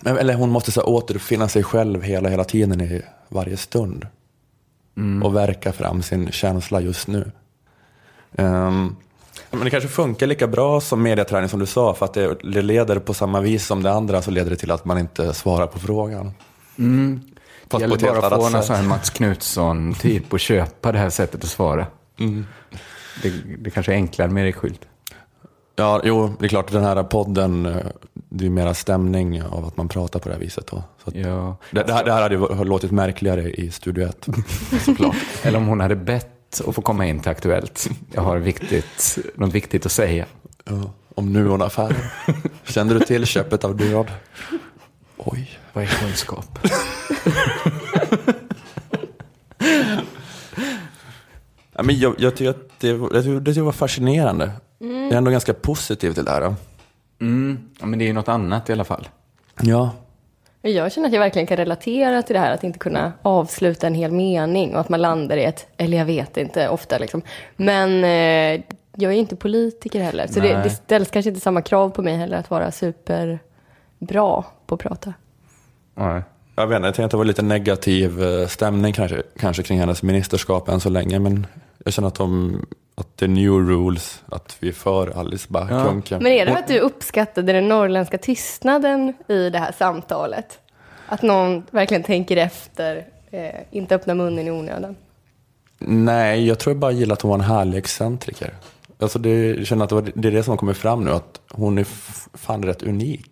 eller 0.06 0.34
hon 0.34 0.50
måste 0.50 0.72
så 0.72 0.80
här 0.80 0.88
återfinna 0.88 1.48
sig 1.48 1.62
själv 1.62 2.02
hela, 2.02 2.28
hela 2.28 2.44
tiden 2.44 2.80
i 2.80 3.02
varje 3.28 3.56
stund. 3.56 4.06
Och 5.22 5.36
verka 5.36 5.72
fram 5.72 6.02
sin 6.02 6.32
känsla 6.32 6.80
just 6.80 7.08
nu. 7.08 7.32
Ehm, 8.34 8.96
men 9.50 9.64
det 9.64 9.70
kanske 9.70 9.88
funkar 9.88 10.26
lika 10.26 10.46
bra 10.46 10.80
som 10.80 11.02
mediaträning 11.02 11.48
som 11.48 11.60
du 11.60 11.66
sa. 11.66 11.94
För 11.94 12.04
att 12.04 12.14
det, 12.14 12.36
det 12.42 12.62
leder 12.62 12.98
på 12.98 13.14
samma 13.14 13.40
vis 13.40 13.66
som 13.66 13.82
det 13.82 13.92
andra 13.92 14.22
så 14.22 14.30
leder 14.30 14.50
det 14.50 14.56
till 14.56 14.70
att 14.70 14.84
man 14.84 14.98
inte 14.98 15.34
svarar 15.34 15.66
på 15.66 15.78
frågan. 15.78 16.32
Mm. 16.78 17.20
Fast 17.70 17.84
det 17.88 18.02
gäller 18.02 18.20
bara 18.20 18.26
att 18.26 18.42
få 18.42 18.50
någon 18.50 18.62
sån 18.62 18.76
här 18.76 18.82
Mats 18.82 19.10
Knutsson-typ 19.10 20.32
och 20.32 20.40
köpa 20.40 20.92
det 20.92 20.98
här 20.98 21.10
sättet 21.10 21.44
att 21.44 21.50
svara. 21.50 21.86
Mm. 22.18 22.46
Det, 23.22 23.30
det 23.58 23.70
kanske 23.70 23.92
är 23.92 23.96
enklare 23.96 24.30
med 24.30 24.44
Erik 24.44 24.56
Skylt. 24.56 24.80
Ja, 25.76 26.00
jo, 26.04 26.32
det 26.38 26.44
är 26.44 26.48
klart 26.48 26.72
den 26.72 26.84
här 26.84 27.02
podden, 27.02 27.66
eh, 27.66 27.76
det 28.12 28.46
är 28.46 28.50
mera 28.50 28.74
stämning 28.74 29.42
av 29.42 29.64
att 29.66 29.76
man 29.76 29.88
pratar 29.88 30.20
på 30.20 30.28
det 30.28 30.34
här 30.34 30.40
viset. 30.40 30.66
Då. 30.66 30.82
Så 31.04 31.10
Ja. 31.14 31.56
det, 31.70 31.82
det, 31.82 31.92
här, 31.92 32.04
det 32.04 32.12
här 32.12 32.22
hade 32.22 32.34
ju 32.34 32.64
låtit 32.64 32.90
märkligare 32.90 33.50
i 33.52 33.70
Studio 33.70 34.08
1. 34.08 34.26
Såklart. 34.84 35.16
Eller 35.42 35.58
om 35.58 35.66
hon 35.66 35.80
hade 35.80 35.96
bett 35.96 36.60
att 36.68 36.74
få 36.74 36.82
komma 36.82 37.06
in 37.06 37.20
till 37.20 37.30
Aktuellt. 37.30 37.88
Jag 38.12 38.22
har 38.22 38.36
viktigt, 38.38 39.18
något 39.34 39.52
viktigt 39.54 39.86
att 39.86 39.92
säga. 39.92 40.26
Ja, 40.64 40.90
om 41.14 41.32
Nuon-affären. 41.32 41.96
Kände 42.64 42.94
du 42.94 43.00
till 43.00 43.26
köpet 43.26 43.64
av 43.64 43.76
Durad? 43.76 44.10
Oj. 45.16 45.50
Vad 45.72 45.84
är 45.84 45.88
kunskap? 45.88 46.58
Ja, 51.76 51.82
men 51.82 51.98
jag, 51.98 52.14
jag 52.18 52.36
tycker 52.36 52.50
att 52.50 52.73
det, 52.84 53.28
jag 53.28 53.42
det 53.42 53.62
var 53.62 53.72
fascinerande. 53.72 54.50
Mm. 54.80 55.02
Jag 55.02 55.12
är 55.12 55.16
ändå 55.16 55.30
ganska 55.30 55.54
positiv 55.54 56.12
till 56.12 56.24
det 56.24 56.30
här. 56.30 56.54
Mm, 57.20 57.58
ja, 57.80 57.86
men 57.86 57.98
det 57.98 58.04
är 58.04 58.06
ju 58.06 58.12
något 58.12 58.28
annat 58.28 58.70
i 58.70 58.72
alla 58.72 58.84
fall. 58.84 59.08
Ja. 59.62 59.90
Jag 60.62 60.92
känner 60.92 61.08
att 61.08 61.14
jag 61.14 61.20
verkligen 61.20 61.46
kan 61.46 61.56
relatera 61.56 62.22
till 62.22 62.34
det 62.34 62.40
här 62.40 62.54
att 62.54 62.64
inte 62.64 62.78
kunna 62.78 63.12
avsluta 63.22 63.86
en 63.86 63.94
hel 63.94 64.12
mening 64.12 64.74
och 64.74 64.80
att 64.80 64.88
man 64.88 65.02
landar 65.02 65.36
i 65.36 65.44
ett, 65.44 65.66
eller 65.76 65.98
jag 65.98 66.04
vet 66.04 66.36
inte, 66.36 66.68
ofta 66.68 66.98
liksom. 66.98 67.22
Men 67.56 68.04
eh, 68.04 68.64
jag 68.96 69.12
är 69.12 69.16
inte 69.16 69.36
politiker 69.36 70.00
heller, 70.00 70.26
så 70.26 70.40
det, 70.40 70.54
Nej. 70.54 70.62
det 70.64 70.70
ställs 70.70 71.10
kanske 71.10 71.28
inte 71.28 71.40
samma 71.40 71.62
krav 71.62 71.90
på 71.90 72.02
mig 72.02 72.16
heller 72.16 72.36
att 72.36 72.50
vara 72.50 72.72
superbra 72.72 74.44
på 74.66 74.74
att 74.74 74.80
prata. 74.80 75.14
Jag 76.56 76.66
vet 76.66 76.76
inte, 76.76 76.86
jag 76.86 76.94
tänkte 76.94 77.04
att 77.04 77.10
det 77.10 77.16
var 77.16 77.24
lite 77.24 77.42
negativ 77.42 78.24
eh, 78.24 78.46
stämning 78.46 78.92
kanske, 78.92 79.22
kanske 79.38 79.62
kring 79.62 79.80
hennes 79.80 80.02
ministerskap 80.02 80.68
än 80.68 80.80
så 80.80 80.88
länge. 80.88 81.18
Men 81.18 81.46
jag 81.84 81.92
känner 81.94 82.08
att, 82.08 82.14
de, 82.14 82.60
att 82.94 83.16
det 83.16 83.24
är 83.26 83.28
new 83.28 83.52
rules, 83.52 84.22
att 84.28 84.56
vi 84.60 84.68
är 84.68 84.72
för 84.72 85.18
Alice 85.18 85.46
Bah 85.50 85.66
Ja. 85.70 86.18
Men 86.18 86.26
är 86.26 86.46
det 86.46 86.58
att 86.58 86.68
du 86.68 86.78
uppskattade 86.78 87.52
den 87.52 87.68
norrländska 87.68 88.18
tystnaden 88.18 89.14
i 89.28 89.50
det 89.50 89.58
här 89.58 89.72
samtalet? 89.78 90.58
Att 91.08 91.22
någon 91.22 91.62
verkligen 91.70 92.02
tänker 92.02 92.36
efter, 92.36 93.06
eh, 93.30 93.50
inte 93.70 93.94
öppnar 93.94 94.14
munnen 94.14 94.46
i 94.46 94.50
onödan? 94.50 94.96
Nej, 95.78 96.46
jag 96.46 96.58
tror 96.58 96.74
jag 96.74 96.80
bara 96.80 96.92
gillar 96.92 97.12
att 97.12 97.22
hon 97.22 97.28
var 97.28 97.38
en 97.38 97.44
härlig 97.44 97.78
excentriker. 97.78 98.54
Alltså 98.98 99.18
det, 99.18 99.46
jag 99.46 99.66
känner 99.66 99.84
att 99.84 99.88
det, 99.88 99.94
var, 99.94 100.10
det 100.14 100.28
är 100.28 100.32
det 100.32 100.42
som 100.42 100.50
har 100.50 100.56
kommit 100.58 100.76
fram 100.76 101.04
nu, 101.04 101.10
att 101.10 101.40
hon 101.50 101.78
är 101.78 101.84
fan 102.38 102.62
rätt 102.62 102.82
unik. 102.82 103.30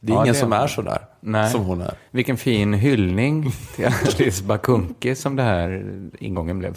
Det 0.00 0.12
är 0.12 0.16
Ja, 0.16 0.22
ingen 0.22 0.32
det 0.32 0.38
är 0.38 0.40
som 0.40 0.52
hon. 0.52 0.60
är 0.60 0.66
sådär 0.66 0.98
Nej. 1.20 1.50
som 1.50 1.64
hon 1.64 1.80
är. 1.80 1.94
Vilken 2.10 2.36
fin 2.36 2.74
hyllning 2.74 3.52
till 3.76 3.86
Alice 4.20 4.44
Bakunke 4.44 5.14
som 5.14 5.36
det 5.36 5.42
här 5.42 5.84
ingången 6.18 6.58
blev. 6.58 6.76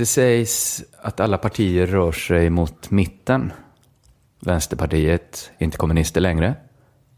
Det 0.00 0.06
sägs 0.06 0.84
att 1.02 1.20
alla 1.20 1.38
partier 1.38 1.86
rör 1.86 2.12
sig 2.12 2.50
mot 2.50 2.90
mitten. 2.90 3.52
Vänsterpartiet 4.40 5.50
är 5.58 5.64
inte 5.64 5.76
kommunister 5.76 6.20
längre. 6.20 6.54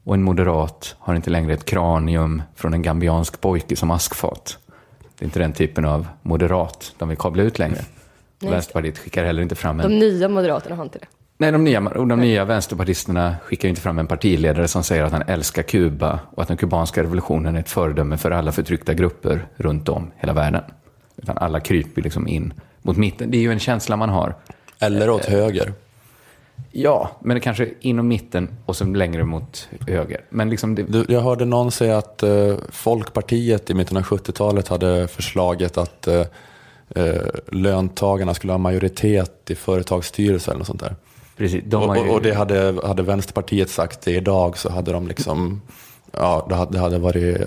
Och 0.04 0.14
en 0.14 0.22
moderat 0.22 0.96
har 0.98 1.14
inte 1.14 1.30
längre 1.30 1.52
ett 1.52 1.64
kranium 1.64 2.42
från 2.54 2.74
en 2.74 2.82
gambiansk 2.82 3.40
pojke 3.40 3.76
som 3.76 3.90
askfat. 3.90 4.58
Det 5.18 5.24
är 5.24 5.24
inte 5.24 5.38
den 5.38 5.52
typen 5.52 5.84
av 5.84 6.06
moderat 6.22 6.94
de 6.98 7.08
vill 7.08 7.18
kabla 7.18 7.42
ut 7.42 7.58
längre. 7.58 7.84
Nej. 8.38 8.50
Vänsterpartiet 8.50 8.98
skickar 8.98 9.24
heller 9.24 9.42
inte 9.42 9.54
fram 9.54 9.80
en... 9.80 9.90
De 9.90 9.98
nya 9.98 10.28
moderaterna 10.28 10.76
har 10.76 10.84
inte 10.84 10.98
det. 10.98 11.06
Nej, 11.38 11.52
de 11.52 11.64
nya, 11.64 11.80
de 11.80 12.20
nya 12.20 12.44
vänsterpartisterna 12.44 13.36
skickar 13.44 13.68
inte 13.68 13.80
fram 13.80 13.98
en 13.98 14.06
partiledare 14.06 14.68
som 14.68 14.82
säger 14.82 15.04
att 15.04 15.12
han 15.12 15.22
älskar 15.26 15.62
Kuba 15.62 16.20
och 16.30 16.42
att 16.42 16.48
den 16.48 16.56
kubanska 16.56 17.02
revolutionen 17.02 17.56
är 17.56 17.60
ett 17.60 17.70
föredöme 17.70 18.18
för 18.18 18.30
alla 18.30 18.52
förtryckta 18.52 18.94
grupper 18.94 19.46
runt 19.56 19.88
om 19.88 20.10
hela 20.16 20.32
världen. 20.32 20.62
Utan 21.16 21.38
alla 21.38 21.60
kryper 21.60 22.02
liksom 22.02 22.28
in 22.28 22.54
mot 22.82 22.96
mitten. 22.96 23.30
Det 23.30 23.36
är 23.36 23.40
ju 23.42 23.52
en 23.52 23.58
känsla 23.58 23.96
man 23.96 24.08
har. 24.08 24.34
Eller 24.78 25.10
åt 25.10 25.24
höger. 25.24 25.72
Ja, 26.72 27.10
men 27.20 27.34
det 27.34 27.40
kanske 27.40 27.68
inom 27.80 28.08
mitten 28.08 28.48
och 28.66 28.76
så 28.76 28.84
längre 28.84 29.24
mot 29.24 29.68
höger. 29.88 30.20
Men 30.30 30.50
liksom 30.50 30.74
det, 30.74 30.82
Du, 30.82 31.04
jag 31.08 31.20
hörde 31.20 31.44
någon 31.44 31.72
säga 31.72 31.98
att 31.98 32.22
eh, 32.22 32.54
Folkpartiet 32.70 33.70
i 33.70 33.74
mitten 33.74 33.96
av 33.96 34.02
70-talet 34.02 34.68
hade 34.68 35.08
förslaget 35.08 35.78
att 35.78 36.06
eh, 36.08 36.24
eh, 36.96 37.22
löntagarna 37.52 38.34
skulle 38.34 38.52
ha 38.52 38.58
majoritet 38.58 39.50
i 39.50 39.54
företagsstyrelser 39.54 40.52
eller 40.52 40.58
något 40.58 40.66
sånt 40.66 40.80
där. 40.80 40.96
Precis, 41.36 41.64
de 41.66 41.96
ju- 41.96 42.00
och, 42.02 42.14
och 42.14 42.22
det 42.22 42.34
hade, 42.34 42.80
hade 42.84 43.02
Vänsterpartiet 43.02 43.70
sagt 43.70 44.02
det 44.02 44.10
idag 44.12 44.58
så 44.58 44.70
hade 44.70 44.92
de 44.92 45.08
liksom, 45.08 45.62
ja 46.12 46.46
det 46.48 46.54
hade, 46.54 46.72
det 46.72 46.78
hade 46.78 46.98
varit 46.98 47.40
eh, 47.40 47.46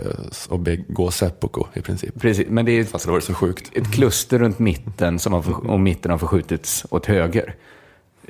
att 0.50 0.60
begå 0.60 1.12
seppuku 1.12 1.62
i 1.74 1.82
princip. 1.82 2.22
Precis, 2.22 2.48
men 2.50 2.66
det 2.66 2.72
är 2.72 2.84
Fast 2.84 3.06
det 3.06 3.12
var 3.12 3.20
så 3.20 3.34
sjukt. 3.34 3.72
ett 3.78 3.92
kluster 3.94 4.40
runt 4.40 4.60
mitten 4.60 5.20
som 5.20 5.34
har, 5.34 5.42
för, 5.42 5.70
och 5.70 5.80
mitten 5.80 6.12
har 6.12 6.18
förskjutits 6.18 6.86
åt 6.90 7.06
höger. 7.06 7.56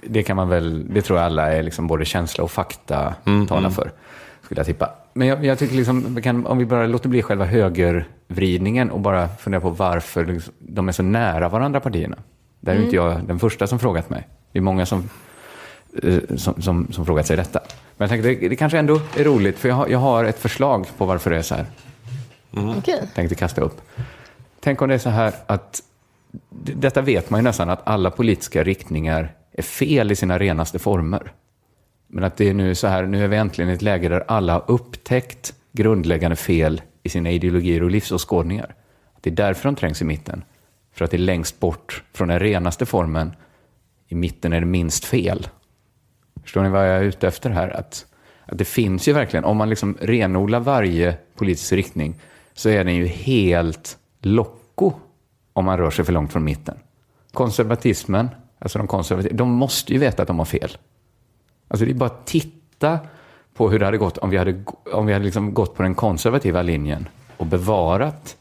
Det 0.04 0.24
kan 0.24 0.36
man 0.36 0.50
väl, 0.50 0.94
det 0.94 1.02
tror 1.02 1.20
jag 1.20 1.26
alla 1.26 1.52
är 1.54 1.64
liksom 1.64 1.88
både 1.88 2.06
känsla 2.06 2.44
och 2.44 2.52
fakta 2.52 3.16
Mm, 3.26 3.48
talar 3.48 3.60
mm. 3.60 3.72
för. 3.72 3.92
Skulle 4.42 4.60
jag 4.60 4.66
tippa. 4.66 4.90
Men 5.14 5.28
jag, 5.28 5.46
jag 5.46 5.60
tycker 5.60 5.76
liksom, 5.76 6.16
vi 6.16 6.22
kan, 6.22 6.46
om 6.46 6.58
vi 6.58 6.66
bara 6.66 6.88
låter 6.88 7.10
bli 7.10 7.22
själva 7.22 7.46
högervridningen 7.46 8.92
och 8.92 9.00
bara 9.00 9.28
fundera 9.28 9.62
på 9.62 9.70
varför 9.70 10.26
liksom, 10.26 10.54
de 10.60 10.88
är 10.88 10.92
så 10.92 11.04
nära 11.04 11.50
varandra 11.50 11.80
partierna. 11.80 12.18
Där 12.60 12.72
är 12.72 12.76
Mm. 12.76 12.86
inte 12.86 12.96
jag 12.96 13.24
den 13.28 13.40
första 13.40 13.68
som 13.68 13.80
frågat 13.80 14.10
mig. 14.10 14.28
Det 14.52 14.60
är 14.60 14.64
många 14.64 14.86
som, 14.86 15.10
som, 16.36 16.62
som, 16.62 16.88
som 16.92 17.06
frågat 17.06 17.28
sig 17.28 17.38
detta. 17.38 17.60
Men 17.98 18.06
jag 18.06 18.10
tänkte, 18.10 18.30
det, 18.30 18.50
det 18.50 18.56
kanske 18.56 18.80
ändå 18.80 19.02
är 19.18 19.24
roligt, 19.24 19.60
för 19.60 19.70
jag 19.70 19.76
har, 19.76 19.88
jag 19.88 20.00
har 20.00 20.24
ett 20.24 20.40
förslag 20.40 20.88
på 20.98 21.06
varför 21.06 21.30
det 21.30 21.38
är 21.38 21.42
så 21.42 21.56
här 21.56 21.66
Okej. 22.52 23.02
tänkte 23.16 23.36
kasta 23.36 23.62
upp. 23.62 23.82
Tänk 24.60 24.82
om 24.82 24.90
det 24.90 24.96
är 24.96 25.00
så 25.00 25.10
här 25.10 25.34
att, 25.46 25.84
detta 26.50 27.02
vet 27.02 27.30
man 27.30 27.40
ju 27.40 27.44
nästan, 27.44 27.70
att 27.70 27.82
alla 27.88 28.12
politiska 28.12 28.64
riktningar 28.64 29.34
är 29.52 29.64
fel 29.64 30.12
i 30.12 30.16
sina 30.16 30.40
renaste 30.40 30.80
former. 30.80 31.32
Men 32.08 32.24
att 32.24 32.38
det 32.38 32.50
är 32.50 32.54
nu 32.54 32.76
så 32.76 32.88
här, 32.88 33.06
nu 33.06 33.24
är 33.24 33.28
vi 33.28 33.38
äntligen 33.38 33.72
i 33.72 33.74
ett 33.74 33.82
läge 33.82 34.10
där 34.10 34.24
alla 34.28 34.54
har 34.54 34.64
upptäckt 34.68 35.54
grundläggande 35.72 36.36
fel 36.36 36.82
i 37.04 37.10
sina 37.10 37.32
ideologier 37.32 37.84
och 37.84 37.92
livsåskådningar. 37.92 38.76
Det 39.22 39.30
är 39.30 39.34
därför 39.34 39.70
de 39.70 39.76
trängs 39.76 40.02
i 40.02 40.06
mitten. 40.06 40.44
För 40.94 41.06
att 41.06 41.12
det 41.12 41.18
är 41.18 41.20
längst 41.20 41.60
bort 41.60 42.04
från 42.14 42.28
den 42.28 42.40
renaste 42.40 42.86
formen. 42.86 43.36
I 44.08 44.16
mitten 44.16 44.54
är 44.54 44.60
det 44.60 44.66
minst 44.66 45.06
fel. 45.06 45.48
Förstår 46.46 46.64
ni 46.64 46.70
vad 46.70 46.90
jag 46.90 46.98
är 46.98 47.04
ute 47.04 47.28
efter 47.28 47.50
här? 47.50 47.70
Att, 47.70 48.06
att 48.46 48.58
det 48.58 48.66
finns 48.66 49.08
ju 49.08 49.14
verkligen, 49.14 49.46
om 49.46 49.58
man 49.58 49.70
liksom 49.70 49.98
renodlar 50.02 50.60
varje 50.60 51.18
politisk 51.36 51.74
riktning, 51.74 52.16
så 52.54 52.70
är 52.70 52.84
den 52.84 52.96
ju 52.96 53.06
helt 53.06 53.98
locko 54.22 54.94
om 55.54 55.66
man 55.66 55.78
rör 55.78 55.92
sig 55.92 56.06
för 56.06 56.14
långt 56.14 56.32
från 56.32 56.44
mitten. 56.44 56.78
Konservatismen, 57.34 58.30
alltså 58.60 58.78
de 58.78 58.88
konservativa, 58.88 59.36
de 59.36 59.50
måste 59.50 59.94
ju 59.94 60.00
veta 60.00 60.22
att 60.22 60.28
de 60.28 60.40
har 60.40 60.46
fel. 60.46 60.78
Alltså 61.68 61.86
det 61.86 61.92
är 61.92 61.96
bara 61.96 62.10
att 62.10 62.26
titta 62.26 63.00
på 63.54 63.70
hur 63.70 63.80
det 63.80 63.86
hade 63.86 63.98
gått 63.98 64.18
om 64.18 64.30
vi 64.30 64.38
hade, 64.38 64.64
om 64.94 65.06
vi 65.06 65.14
hade 65.14 65.26
liksom 65.26 65.54
gått 65.54 65.76
på 65.76 65.84
den 65.84 65.96
konservativa 65.96 66.62
linjen 66.62 67.08
och 67.38 67.46
bevarat. 67.46 68.38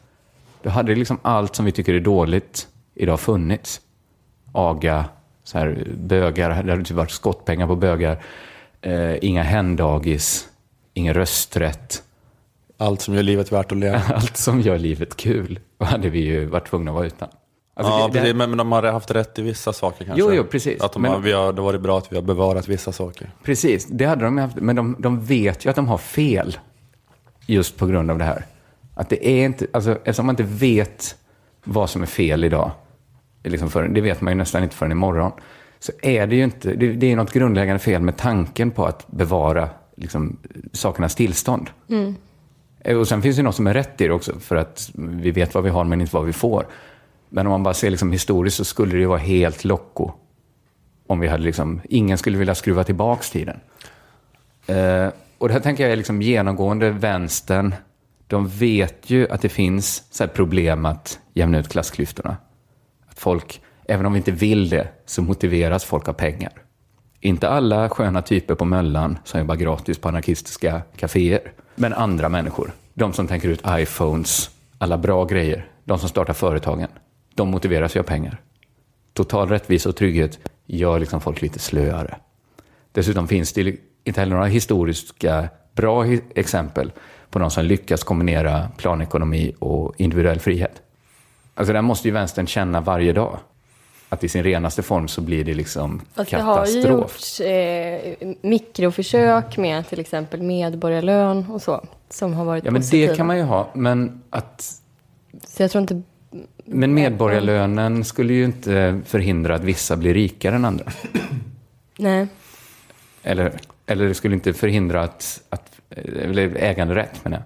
Då 0.61 0.69
hade 0.69 0.95
liksom 0.95 1.19
allt 1.21 1.55
som 1.55 1.65
vi 1.65 1.71
tycker 1.71 1.93
är 1.93 1.99
dåligt 1.99 2.67
idag 2.95 3.19
funnits. 3.19 3.81
Aga, 4.51 5.05
så 5.45 5.57
här, 5.57 5.87
bögar, 5.97 6.49
det 6.49 6.71
hade 6.71 6.83
typ 6.83 6.97
varit 6.97 7.11
skottpengar 7.11 7.67
på 7.67 7.75
bögar. 7.75 8.23
Eh, 8.81 9.15
inga 9.25 9.43
hemdagis, 9.43 10.47
ingen 10.93 11.13
rösträtt. 11.13 12.03
Allt 12.77 13.01
som 13.01 13.13
gör 13.15 13.23
livet 13.23 13.51
värt 13.51 13.71
att 13.71 13.77
leva. 13.77 14.01
Allt 14.15 14.37
som 14.37 14.61
gör 14.61 14.77
livet 14.77 15.17
kul 15.17 15.59
hade 15.79 16.09
vi 16.09 16.19
ju 16.19 16.45
varit 16.45 16.67
tvungna 16.69 16.91
att 16.91 16.95
vara 16.95 17.05
utan. 17.07 17.29
Alltså, 17.77 17.93
ja, 17.93 18.07
det- 18.07 18.13
det- 18.13 18.19
precis, 18.19 18.35
men, 18.35 18.49
men 18.49 18.57
de 18.57 18.71
har 18.71 18.83
haft 18.83 19.11
rätt 19.11 19.39
i 19.39 19.41
vissa 19.41 19.73
saker 19.73 20.05
kanske. 20.05 20.21
Jo, 20.21 20.33
jo, 20.33 20.43
precis. 20.43 20.81
Att 20.81 20.93
de 20.93 21.01
Men- 21.01 21.11
har, 21.11 21.19
vi 21.19 21.31
har, 21.31 21.53
det 21.53 21.61
har 21.61 21.65
varit 21.65 21.81
bra 21.81 21.97
att 21.97 22.11
vi 22.11 22.15
har 22.15 22.23
bevarat 22.23 22.67
vissa 22.67 22.91
saker. 22.91 23.31
Precis, 23.43 23.85
det 23.89 24.05
hade 24.05 24.25
de 24.25 24.37
haft, 24.37 24.55
men 24.55 24.75
de, 24.75 24.95
de 24.99 25.25
vet 25.25 25.65
ju 25.65 25.69
att 25.69 25.75
de 25.75 25.87
har 25.87 25.97
fel 25.97 26.57
just 27.45 27.77
på 27.77 27.85
grund 27.85 28.11
av 28.11 28.17
det 28.17 28.23
här. 28.25 28.45
Att 28.95 29.09
det 29.09 29.27
är 29.29 29.45
inte, 29.45 29.67
alltså, 29.73 29.91
eftersom 29.91 30.25
man 30.25 30.33
inte 30.33 30.43
vet 30.43 31.15
vad 31.63 31.89
som 31.89 32.01
är 32.01 32.05
fel 32.05 32.43
idag, 32.43 32.71
liksom 33.49 33.69
för, 33.69 33.87
det 33.87 34.01
vet 34.01 34.21
man 34.21 34.33
ju 34.33 34.37
nästan 34.37 34.63
inte 34.63 34.75
förrän 34.75 34.91
imorgon, 34.91 35.31
så 35.79 35.91
är 36.01 36.27
det 36.27 36.35
ju 36.35 36.43
inte, 36.43 36.73
det, 36.73 36.93
det 36.93 37.11
är 37.11 37.15
något 37.15 37.33
grundläggande 37.33 37.79
fel 37.79 38.01
med 38.01 38.17
tanken 38.17 38.71
på 38.71 38.85
att 38.85 39.07
bevara 39.07 39.69
liksom, 39.97 40.37
sakernas 40.73 41.15
tillstånd. 41.15 41.69
Mm. 41.89 42.15
Eh, 42.79 42.97
Och 42.97 43.07
sen 43.07 43.21
finns 43.21 43.35
det 43.37 43.43
något 43.43 43.55
som 43.55 43.67
är 43.67 43.73
rätt 43.73 44.01
i 44.01 44.07
det 44.07 44.13
också, 44.13 44.39
för 44.39 44.55
att 44.55 44.91
vi 44.93 45.31
vet 45.31 45.53
vad 45.53 45.63
vi 45.63 45.69
har 45.69 45.83
men 45.83 46.01
inte 46.01 46.15
vad 46.15 46.25
vi 46.25 46.33
får. 46.33 46.67
Men 47.29 47.47
om 47.47 47.51
man 47.51 47.63
bara 47.63 47.73
ser 47.73 47.89
liksom 47.89 48.11
historiskt 48.11 48.57
så 48.57 48.65
skulle 48.65 48.91
det 48.91 48.99
ju 48.99 49.05
vara 49.05 49.19
helt 49.19 49.63
locko. 49.65 50.11
Om 51.07 51.19
vi 51.19 51.27
hade 51.27 51.43
liksom, 51.43 51.81
ingen 51.89 52.17
skulle 52.17 52.37
vilja 52.37 52.55
skruva 52.55 52.83
tillbaks 52.83 53.31
tiden. 53.31 53.59
Eh, 54.67 55.07
och 55.37 55.47
det 55.47 55.53
här 55.53 55.61
tänker 55.61 55.83
jag 55.83 55.91
är 55.91 55.95
liksom 55.95 56.21
genomgående 56.21 56.89
vänstern. 56.89 57.75
De 58.27 58.47
vet 58.47 59.09
ju 59.09 59.29
att 59.29 59.41
det 59.41 59.49
finns 59.49 60.03
så 60.11 60.27
problem 60.27 60.85
att 60.85 61.19
jämna 61.33 61.59
ut 61.59 61.69
klassklyftorna. 61.69 62.37
Folk, 63.17 63.61
även 63.85 64.05
om 64.05 64.13
vi 64.13 64.17
inte 64.17 64.31
vill 64.31 64.69
det, 64.69 64.87
så 65.05 65.21
motiveras 65.21 65.83
folk 65.83 66.07
av 66.07 66.13
pengar. 66.13 66.51
Inte 67.19 67.49
alla 67.49 67.89
sköna 67.89 68.21
typer 68.21 68.55
på 68.55 68.65
Möllan 68.65 69.17
som 69.23 69.39
jobbar 69.39 69.55
gratis 69.55 69.97
på 69.97 70.07
anarkistiska 70.07 70.81
kaféer. 70.97 71.51
Men 71.75 71.93
andra 71.93 72.29
människor. 72.29 72.71
De 72.93 73.13
som 73.13 73.27
tänker 73.27 73.49
ut 73.49 73.63
iPhones, 73.69 74.49
alla 74.77 74.97
bra 74.97 75.25
grejer. 75.25 75.67
De 75.83 75.99
som 75.99 76.09
startar 76.09 76.33
företagen. 76.33 76.87
De 77.35 77.49
motiveras 77.49 77.95
ju 77.95 77.99
av 77.99 78.03
pengar. 78.03 78.41
Total 79.13 79.49
rättvisa 79.49 79.89
och 79.89 79.95
trygghet 79.95 80.39
gör 80.65 80.99
liksom 80.99 81.21
folk 81.21 81.41
lite 81.41 81.59
slöare. 81.59 82.17
Dessutom 82.91 83.27
finns 83.27 83.53
det 83.53 83.75
inte 84.03 84.19
heller 84.19 84.35
några 84.35 84.47
historiska 84.47 85.49
bra 85.75 86.05
exempel 86.35 86.91
på 87.29 87.39
någon 87.39 87.51
som 87.51 87.65
lyckas 87.65 88.03
kombinera 88.03 88.69
planekonomi 88.77 89.55
och 89.59 89.93
individuell 89.97 90.39
frihet. 90.39 90.81
Alltså 91.57 91.73
det 91.73 91.77
här 91.77 91.81
måste 91.83 92.07
ju 92.07 92.13
vänstern 92.13 92.47
känna 92.47 92.81
varje 92.81 93.13
dag. 93.13 93.37
Att 94.09 94.23
i 94.23 94.29
sin 94.29 94.43
renaste 94.43 94.83
form 94.83 95.07
så 95.07 95.21
blir 95.21 95.43
det 95.43 95.53
liksom 95.53 96.01
Fast 96.13 96.31
det 96.31 96.37
har 96.37 96.65
ju 96.65 96.81
katastrof. 96.83 97.01
gjorts 97.01 97.39
eh, 97.39 98.27
mikroförsök 98.41 99.57
med 99.57 99.87
till 99.89 99.99
exempel 99.99 100.41
medborgarlön 100.41 101.45
och 101.51 101.61
så. 101.61 101.85
Som 102.09 102.33
har 102.33 102.45
varit 102.45 102.65
Ja, 102.65 102.71
men 102.71 102.81
positiva. 102.81 103.11
det 103.11 103.17
kan 103.17 103.27
man 103.27 103.37
ju 103.37 103.43
ha. 103.43 103.69
Men, 103.73 104.21
att, 104.29 104.61
Så 105.47 105.63
jag 105.63 105.71
tror 105.71 105.81
inte... 105.81 106.01
men 106.65 106.93
medborgarlönen 106.93 108.03
skulle 108.05 108.33
ju 108.33 108.45
inte 108.45 109.01
förhindra 109.05 109.55
att 109.55 109.63
vissa 109.63 109.95
blir 109.95 110.13
rikare 110.13 110.55
än 110.55 110.65
andra. 110.65 110.85
Nej. 111.97 112.27
Eller, 113.23 113.51
eller 113.85 114.05
det 114.07 114.13
skulle 114.13 114.35
inte 114.35 114.53
förhindra 114.53 115.03
att, 115.03 115.41
att 115.49 115.79
eller 116.21 116.55
äganderätt 116.57 117.23
menar 117.25 117.37
jag. 117.37 117.45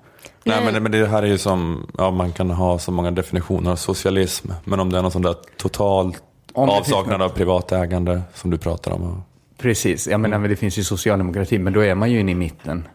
Nej, 0.49 0.63
men, 0.65 0.73
det, 0.73 0.79
men 0.79 0.91
det 0.91 1.07
här 1.07 1.23
är 1.23 1.27
ju 1.27 1.37
som, 1.37 1.87
ja, 1.97 2.11
man 2.11 2.31
kan 2.31 2.49
ha 2.49 2.79
så 2.79 2.91
många 2.91 3.11
definitioner 3.11 3.71
av 3.71 3.75
socialism. 3.75 4.51
Men 4.63 4.79
om 4.79 4.91
det 4.91 4.97
är 4.97 5.01
någon 5.01 5.11
sån 5.11 5.21
där 5.21 5.35
total 5.57 6.15
avsaknad 6.53 7.21
av 7.21 7.29
privat 7.29 7.71
ägande 7.71 8.21
som 8.33 8.49
du 8.51 8.57
pratar 8.57 8.91
om. 8.91 9.03
och- 9.03 9.19
Precis, 9.57 10.07
jag 10.07 10.19
menar, 10.19 10.37
men 10.39 10.49
det 10.49 10.55
finns 10.55 10.77
ju 10.79 10.83
socialdemokrati, 10.83 11.59
men 11.59 11.73
då 11.73 11.79
är 11.83 11.95
man 11.95 12.11
ju 12.11 12.19
inne 12.19 12.31
i 12.31 12.35
mitten 12.35 12.87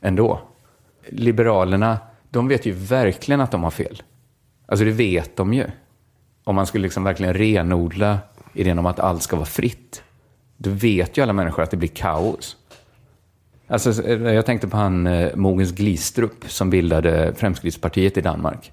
ändå. 0.00 0.40
Liberalerna, 1.08 1.98
de 2.30 2.48
vet 2.48 2.66
ju 2.66 2.72
verkligen 2.72 3.40
att 3.40 3.50
de 3.50 3.62
har 3.62 3.70
fel. 3.70 4.02
Alltså 4.66 4.84
det 4.84 4.90
vet 4.90 5.36
de 5.36 5.54
ju. 5.54 5.66
Om 6.44 6.54
man 6.54 6.66
skulle 6.66 6.82
liksom 6.82 7.04
verkligen 7.04 7.34
renodla 7.34 8.18
idén 8.54 8.78
om 8.78 8.86
att 8.86 9.00
allt 9.00 9.22
ska 9.22 9.36
vara 9.36 9.46
fritt, 9.46 10.02
då 10.56 10.70
vet 10.70 11.16
ju 11.18 11.22
alla 11.22 11.32
människor 11.32 11.62
att 11.62 11.70
det 11.70 11.76
blir 11.76 11.88
kaos. 11.88 12.56
Alltså, 13.72 14.08
jag 14.08 14.46
tänkte 14.46 14.68
på 14.68 14.76
han 14.76 15.06
eh, 15.06 15.36
Mogens 15.36 15.72
Glistrup 15.72 16.44
som 16.50 16.70
bildade 16.70 17.34
Fremskrittspartiet 17.36 18.16
i 18.16 18.20
Danmark. 18.20 18.72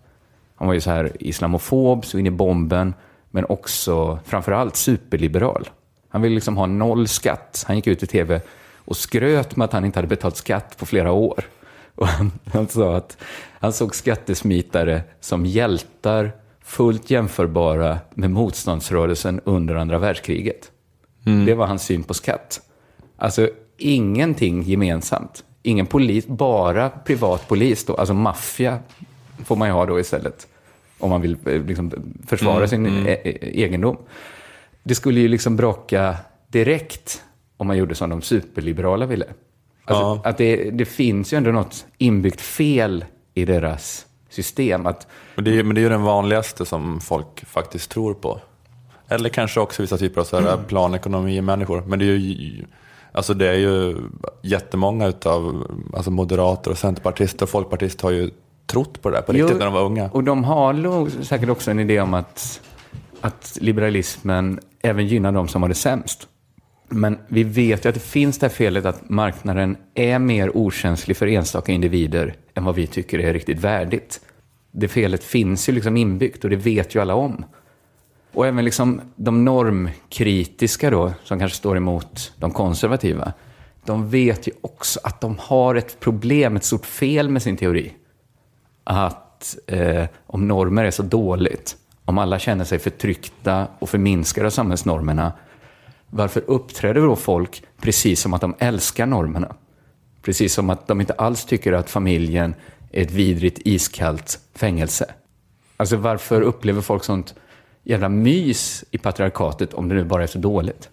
Han 0.55 0.67
var 0.67 0.73
ju 0.73 0.81
så 0.81 0.89
här 0.89 1.11
islamofob, 1.19 2.05
så 2.05 2.19
in 2.19 2.27
i 2.27 2.31
bomben, 2.31 2.93
men 3.31 3.45
också 3.49 4.19
framförallt 4.25 4.75
superliberal. 4.75 5.69
Han 6.09 6.21
ville 6.21 6.35
liksom 6.35 6.57
ha 6.57 6.65
noll 6.65 7.07
skatt. 7.07 7.63
Han 7.67 7.75
gick 7.75 7.87
ut 7.87 8.03
i 8.03 8.07
tv 8.07 8.41
och 8.75 8.97
skröt 8.97 9.55
med 9.55 9.65
att 9.65 9.73
han 9.73 9.85
inte 9.85 9.97
hade 9.97 10.07
betalt 10.07 10.35
skatt 10.35 10.77
på 10.77 10.85
flera 10.85 11.11
år. 11.11 11.43
Och 11.95 12.07
han, 12.07 12.31
han 12.53 12.67
sa 12.67 12.97
att 12.97 13.17
han 13.59 13.73
såg 13.73 13.95
skattesmitare 13.95 15.01
som 15.19 15.45
hjältar 15.45 16.31
fullt 16.63 17.09
jämförbara 17.09 17.99
med 18.13 18.31
motståndsrörelsen 18.31 19.41
under 19.43 19.75
andra 19.75 19.99
världskriget. 19.99 20.71
Det 21.45 21.53
var 21.53 21.67
hans 21.67 21.83
syn 21.83 22.03
på 22.03 22.13
skatt. 22.13 22.61
Alltså 23.17 23.49
ingenting 23.79 24.63
gemensamt. 24.63 25.43
Ingen 25.63 25.85
polis, 25.85 26.27
bara 26.27 26.89
privat 26.89 27.47
polis 27.47 27.85
då. 27.85 27.95
Alltså 27.95 28.13
maffia 28.13 28.79
får 29.45 29.55
man 29.55 29.67
ju 29.67 29.73
ha 29.73 29.85
då 29.85 29.99
istället. 29.99 30.47
Om 30.99 31.09
man 31.09 31.21
vill 31.21 31.37
eh, 31.45 31.61
liksom, 31.65 31.91
försvara 32.27 32.55
Mm, 32.55 32.67
sin 32.67 32.85
mm. 32.85 33.07
e- 33.07 33.63
egendom. 33.63 33.97
Det 34.83 34.95
skulle 34.95 35.19
ju 35.19 35.27
liksom 35.27 35.55
brocka 35.55 36.15
direkt 36.47 37.21
om 37.57 37.67
man 37.67 37.77
gjorde 37.77 37.95
som 37.95 38.09
de 38.09 38.21
superliberala 38.21 39.05
ville. 39.05 39.25
Alltså, 39.85 40.29
Att 40.29 40.37
det, 40.37 40.71
det 40.71 40.85
finns 40.85 41.33
ju 41.33 41.37
ändå 41.37 41.51
något 41.51 41.85
inbyggt 41.97 42.41
fel 42.41 43.05
i 43.33 43.45
deras 43.45 44.05
system. 44.29 44.85
Att, 44.85 45.07
Men 45.35 45.45
det, 45.45 45.59
är, 45.59 45.63
men 45.63 45.75
det 45.75 45.81
är 45.81 45.83
ju 45.83 45.89
den 45.89 46.03
vanligaste 46.03 46.65
som 46.65 47.01
folk 47.01 47.45
faktiskt 47.45 47.91
tror 47.91 48.13
på. 48.13 48.39
Eller 49.07 49.29
kanske 49.29 49.59
också 49.59 49.81
vissa 49.81 49.97
typer 49.97 50.21
av 50.21 50.25
så 50.25 50.39
här 50.39 50.57
planekonomi-människor. 50.67 51.83
Men 51.87 51.99
det 51.99 52.05
är 52.05 52.07
ju, 52.15 52.65
alltså 53.19 53.33
det 53.33 53.47
är 53.47 53.57
ju 53.57 53.97
jättemånga 54.41 55.07
utav 55.07 55.67
alltså 55.93 56.11
moderater 56.11 56.71
och 56.71 56.77
centerpartister 56.77 57.43
och 57.43 57.49
folkpartister 57.49 58.03
har 58.03 58.11
ju 58.11 58.29
trott 58.65 59.01
på 59.01 59.09
det 59.09 59.15
där 59.15 59.21
på 59.21 59.31
riktigt 59.31 59.49
Jo, 59.51 59.57
när 59.57 59.65
de 59.65 59.73
var 59.73 59.83
unga. 59.83 60.09
Och 60.09 60.23
de 60.23 60.43
har 60.43 60.73
nog 60.73 61.11
säkert 61.11 61.49
också 61.49 61.71
en 61.71 61.79
idé 61.79 62.01
om 62.01 62.13
att, 62.13 62.61
att 63.21 63.57
liberalismen 63.61 64.59
även 64.81 65.07
gynnar 65.07 65.31
de 65.31 65.47
som 65.47 65.61
har 65.61 65.69
det 65.69 65.75
sämst. 65.75 66.27
Men 66.89 67.17
vi 67.27 67.43
vet 67.43 67.85
ju 67.85 67.89
att 67.89 67.95
det 67.95 68.01
finns 68.01 68.39
det 68.39 68.47
här 68.47 68.53
felet 68.53 68.85
att 68.85 69.09
marknaden 69.09 69.77
är 69.95 70.19
mer 70.19 70.57
okänslig 70.57 71.17
för 71.17 71.27
enstaka 71.27 71.71
individer 71.71 72.35
än 72.53 72.63
vad 72.63 72.75
vi 72.75 72.87
tycker 72.87 73.19
är 73.19 73.33
riktigt 73.33 73.59
värdigt. 73.59 74.21
Det 74.71 74.87
felet 74.87 75.23
finns 75.23 75.69
ju 75.69 75.73
liksom 75.73 75.97
inbyggt 75.97 76.43
och 76.43 76.49
det 76.49 76.55
vet 76.55 76.95
ju 76.95 77.01
alla 77.01 77.15
om. 77.15 77.45
Och 78.33 78.47
även 78.47 78.65
liksom 78.65 79.01
de 79.15 79.45
normkritiska 79.45 80.89
då, 80.89 81.13
som 81.23 81.39
kanske 81.39 81.57
står 81.57 81.77
emot 81.77 82.33
de 82.35 82.51
konservativa, 82.51 83.33
de 83.85 84.09
vet 84.09 84.47
ju 84.47 84.51
också 84.61 84.99
att 85.03 85.21
de 85.21 85.37
har 85.39 85.75
ett 85.75 85.99
problem, 85.99 86.55
ett 86.55 86.63
stort 86.63 86.85
fel 86.85 87.29
med 87.29 87.41
sin 87.41 87.57
teori 87.57 87.93
att 88.89 89.57
eh, 89.67 90.05
om 90.25 90.47
normer 90.47 90.83
är 90.83 90.91
så 90.91 91.03
dåligt, 91.03 91.77
om 92.05 92.17
alla 92.17 92.39
känner 92.39 92.65
sig 92.65 92.79
förtryckta 92.79 93.67
och 93.79 93.89
förminskade 93.89 94.47
av 94.47 94.51
samhällsnormerna, 94.51 95.33
varför 96.09 96.43
uppträder 96.47 97.01
då 97.01 97.15
folk 97.15 97.63
precis 97.81 98.21
som 98.21 98.33
att 98.33 98.41
de 98.41 98.55
älskar 98.59 99.05
normerna? 99.05 99.55
Precis 100.21 100.53
som 100.53 100.69
att 100.69 100.87
de 100.87 101.01
inte 101.01 101.13
alls 101.13 101.45
tycker 101.45 101.73
att 101.73 101.89
familjen 101.89 102.55
är 102.91 103.01
ett 103.01 103.11
vidrigt 103.11 103.59
iskallt 103.65 104.39
fängelse. 104.55 105.13
Alltså 105.77 105.95
varför 105.95 106.41
upplever 106.41 106.81
folk 106.81 107.03
sånt 107.03 107.35
jävla 107.83 108.09
mys 108.09 108.83
i 108.91 108.97
patriarkatet 108.97 109.73
om 109.73 109.89
det 109.89 109.95
nu 109.95 110.03
bara 110.03 110.23
är 110.23 110.27
så 110.27 110.39
dåligt? 110.39 110.89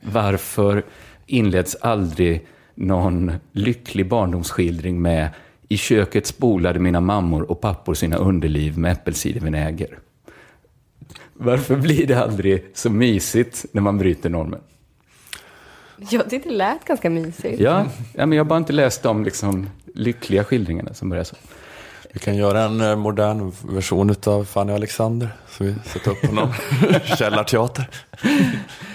Varför 0.00 0.84
inleds 1.26 1.74
aldrig 1.74 2.46
någon 2.74 3.32
lycklig 3.52 4.08
barndomsskildring 4.08 5.02
med 5.02 5.28
i 5.68 5.76
köket 5.76 6.26
spolade 6.26 6.78
mina 6.78 7.00
mammor 7.00 7.50
och 7.50 7.60
pappor 7.60 7.94
sina 7.94 8.16
underliv 8.16 8.78
med 8.78 8.92
äppelcidervinäger? 8.92 9.98
Varför 11.32 11.76
blir 11.76 12.06
det 12.06 12.22
aldrig 12.22 12.64
så 12.74 12.90
mysigt 12.90 13.66
när 13.72 13.82
man 13.82 13.98
bryter 13.98 14.30
normen? 14.30 14.60
Jag 16.10 16.30
tyckte 16.30 16.48
det 16.48 16.54
lät 16.54 16.84
ganska 16.84 17.10
mysigt. 17.10 17.60
Ja, 17.60 17.86
ja 18.14 18.26
men 18.26 18.36
jag 18.36 18.44
har 18.44 18.48
bara 18.48 18.58
inte 18.58 18.72
läst 18.72 19.02
de 19.02 19.24
liksom, 19.24 19.70
lyckliga 19.94 20.44
skildringarna 20.44 20.94
som 20.94 21.08
börjar 21.08 21.24
så. 21.24 21.36
Vi 22.16 22.20
kan 22.20 22.36
göra 22.36 22.62
en 22.62 22.80
eh, 22.80 22.96
modern 22.96 23.52
version 23.62 24.14
av 24.26 24.44
Fanny 24.44 24.72
och 24.72 24.76
Alexander. 24.76 25.28
Så 25.48 25.64
vi 25.64 25.74
sätter 25.84 26.10
upp 26.10 26.20
på 26.22 26.32
någon 26.32 26.52
källarteater. 27.18 27.88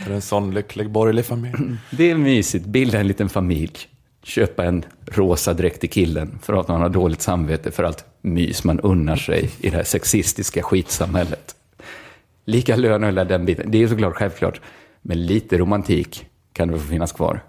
Det 0.06 0.12
är 0.12 0.16
en 0.16 0.22
sån 0.22 0.54
lycklig 0.54 0.90
borgerlig 0.90 1.26
familj. 1.26 1.54
Det 1.92 2.12
är 2.12 2.16
mysigt, 2.16 2.66
bilda 2.66 3.00
en 3.00 3.08
liten 3.08 3.30
familj. 3.30 3.78
Köpa 4.24 4.66
en 4.66 4.86
rosa 5.06 5.54
dräkt 5.54 5.80
till 5.80 5.90
killen 5.90 6.40
för 6.42 6.54
att 6.54 6.68
man 6.68 6.82
har 6.82 6.90
dåligt 6.90 7.22
samvete 7.22 7.72
för 7.72 7.84
allt 7.84 8.06
mys 8.22 8.64
man 8.64 8.80
unnar 8.80 9.16
sig 9.16 9.50
i 9.60 9.70
det 9.70 9.78
här 9.78 9.84
sexistiska 9.84 10.64
skitsamhället. 10.64 11.56
Lika 12.46 12.76
lön 12.76 13.04
och 13.04 13.08
hela 13.08 13.24
den 13.24 13.46
biten. 13.46 13.72
Det 13.72 13.84
är 13.84 13.88
såklart 13.88 14.16
självklart. 14.16 14.62
Men 15.02 15.26
lite 15.26 15.58
romantik 15.58 16.26
kan 16.54 16.68
det 16.68 16.80
få 16.80 16.88
finnas 16.88 17.12
kvar. 17.12 17.44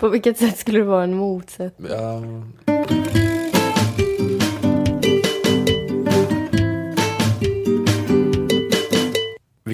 På 0.00 0.08
vilket 0.08 0.38
sätt 0.38 0.58
skulle 0.58 0.78
det 0.78 0.84
vara 0.84 1.04
en 1.04 1.14
motsättning? 1.14 1.90
Ja. 1.90 2.22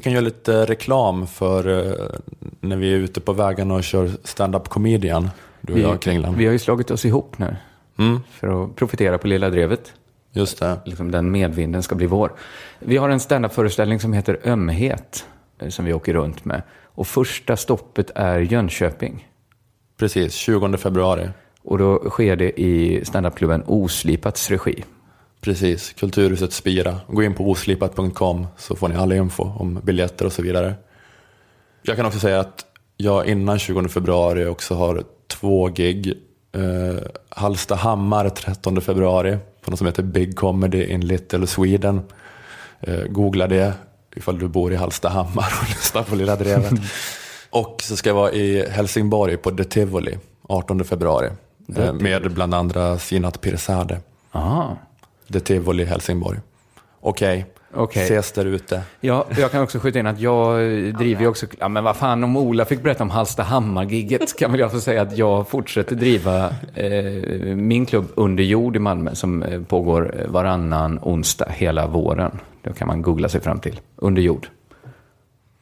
Kan 0.03 0.13
göra 0.13 0.25
lite 0.25 0.65
reklam 0.65 1.27
för 1.27 1.87
eh, 1.89 2.07
när 2.61 2.77
vi 2.77 2.93
är 2.93 2.97
ute 2.97 3.21
på 3.21 3.33
vägarna 3.33 3.75
och 3.75 3.85
kör 3.85 4.11
stand-up 4.25 4.69
comedian. 4.69 5.31
Du 5.61 5.73
och 5.73 5.79
Vi, 5.79 5.83
jag, 5.83 6.01
Kringlan. 6.01 6.35
vi 6.37 6.47
har 6.47 6.53
ju 6.53 6.59
slagit 6.59 6.91
oss 6.91 7.05
ihop 7.05 7.39
nu 7.39 7.57
Mm. 7.99 8.21
för 8.31 8.65
att 8.65 8.77
profitera 8.77 9.19
på 9.19 9.27
Lilla 9.27 9.51
Drevet. 9.51 9.93
Just 10.33 10.59
det. 10.61 10.77
Liksom 10.85 11.11
den 11.11 11.31
medvinden 11.31 11.83
ska 11.83 11.95
bli 11.95 12.07
vår. 12.07 12.33
Vi 12.79 12.97
har 12.97 13.09
en 13.09 13.21
standup-föreställning 13.21 14.01
som 14.01 14.13
heter 14.13 14.39
Ömhet 14.45 15.25
eh, 15.59 15.69
som 15.69 15.85
vi 15.85 15.93
åker 15.93 16.13
runt 16.15 16.45
med. 16.45 16.63
Och 16.95 17.07
första 17.07 17.57
stoppet 17.57 18.11
är 18.15 18.39
Jönköping. 18.39 19.29
Precis, 19.99 20.35
20 20.35 20.77
februari. 20.77 21.29
Och 21.63 21.79
då 21.79 21.99
sker 22.11 22.37
det 22.37 22.61
i 22.61 23.05
standupklubben 23.05 23.63
Oslipats 23.67 24.51
regi. 24.51 24.85
Precis, 25.45 25.93
Kulturhuset 25.93 26.53
Spira. 26.53 27.01
Gå 27.09 27.23
in 27.23 27.35
på 27.35 27.51
oslipat.com 27.51 28.47
så 28.57 28.77
får 28.77 28.89
ni 28.89 28.95
all 28.95 29.13
info 29.13 29.43
om 29.43 29.81
biljetter 29.83 30.25
och 30.27 30.33
så 30.33 30.43
vidare. 30.43 30.75
Jag 31.83 31.97
kan 31.97 32.07
också 32.07 32.19
säga 32.19 32.41
att 32.41 32.65
jag 32.97 33.27
innan 33.27 33.59
20 33.59 33.89
februari 33.89 34.47
också 34.47 34.75
har 34.75 35.05
två 35.27 35.69
gig. 35.69 36.15
Eh, 36.55 37.03
Hallstahammar 37.29 38.29
13 38.29 38.81
februari 38.81 39.39
på 39.65 39.71
något 39.71 39.79
som 39.79 39.87
heter 39.87 40.03
Big 40.03 40.37
Comedy 40.37 40.85
in 40.85 41.07
Little 41.07 41.47
Sweden. 41.47 42.01
Eh, 42.81 43.05
googla 43.05 43.47
det 43.47 43.73
ifall 44.17 44.39
du 44.39 44.49
bor 44.49 44.73
i 44.73 44.77
Hallstahammar 44.77 45.53
och 45.63 45.69
lyssnar 45.69 46.03
på 46.03 46.17
Lilla 46.17 46.37
Drevet. 46.37 46.73
och 47.51 47.83
så 47.83 47.97
ska 47.97 48.11
jag 48.11 48.15
vara 48.15 48.33
i 48.33 48.69
Helsingborg 48.71 49.37
på 49.37 49.51
The 49.51 49.65
Tivoli 49.65 50.19
18 50.49 50.85
februari. 50.85 51.31
Eh, 51.77 51.93
med 51.93 52.33
bland 52.33 52.55
andra 52.55 52.99
Sinat 52.99 53.41
Pirzadeh. 53.41 53.99
Aha. 54.33 54.77
The 55.33 55.41
Tivoli 55.41 55.85
Helsingborg. 55.85 56.39
Okej, 57.01 57.47
Okej. 57.75 58.03
ses 58.03 58.33
där 58.33 58.45
ute. 58.45 58.83
Ja, 59.01 59.27
jag 59.39 59.51
kan 59.51 59.63
också 59.63 59.79
skjuta 59.79 59.99
in 59.99 60.07
att 60.07 60.21
jag 60.21 60.59
driver 60.95 61.21
ju 61.21 61.27
också, 61.27 61.47
ja 61.59 61.69
men 61.69 61.85
vad 61.85 61.97
fan 61.97 62.25
om 62.25 62.37
Ola 62.37 62.65
fick 62.65 62.83
berätta 62.83 63.03
om 63.05 63.11
Hallstahammar-gigget 63.11 64.37
kan 64.39 64.51
väl 64.51 64.61
jag 64.61 64.73
få 64.73 64.81
säga 64.81 65.03
att 65.03 65.19
jag 65.19 65.49
fortsätter 65.49 65.97
driva 65.97 66.47
eh, 66.75 67.57
min 67.57 67.87
klubb 67.87 68.05
Under 68.15 68.45
jord 68.45 68.77
i 68.77 68.79
Malmö 68.79 69.15
som 69.15 69.43
eh, 69.43 69.63
pågår 69.63 70.27
varannan 70.29 70.99
onsdag 71.03 71.49
hela 71.51 71.87
våren. 71.87 72.39
Då 72.63 72.73
kan 72.73 72.89
man 72.89 73.03
googla 73.03 73.29
sig 73.29 73.41
fram 73.41 73.61
till. 73.61 73.81
Under 73.97 74.23
jord. 74.23 74.49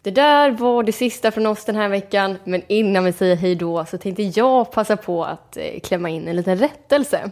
Det 0.03 0.11
där 0.11 0.51
var 0.51 0.83
det 0.83 0.93
sista 0.93 1.31
från 1.31 1.47
oss 1.47 1.65
den 1.65 1.77
här 1.77 1.89
veckan, 1.89 2.37
men 2.45 2.63
innan 2.67 3.05
vi 3.05 3.13
säger 3.13 3.37
hej 3.37 3.55
då 3.55 3.85
så 3.85 3.99
tänkte 3.99 4.23
jag 4.23 4.73
passa 4.73 4.97
på 4.97 5.25
att 5.25 5.57
eh, 5.57 5.81
klämma 5.83 6.09
in 6.09 6.29
en 6.29 6.37
liten 6.37 6.57
rättelse. 6.57 7.31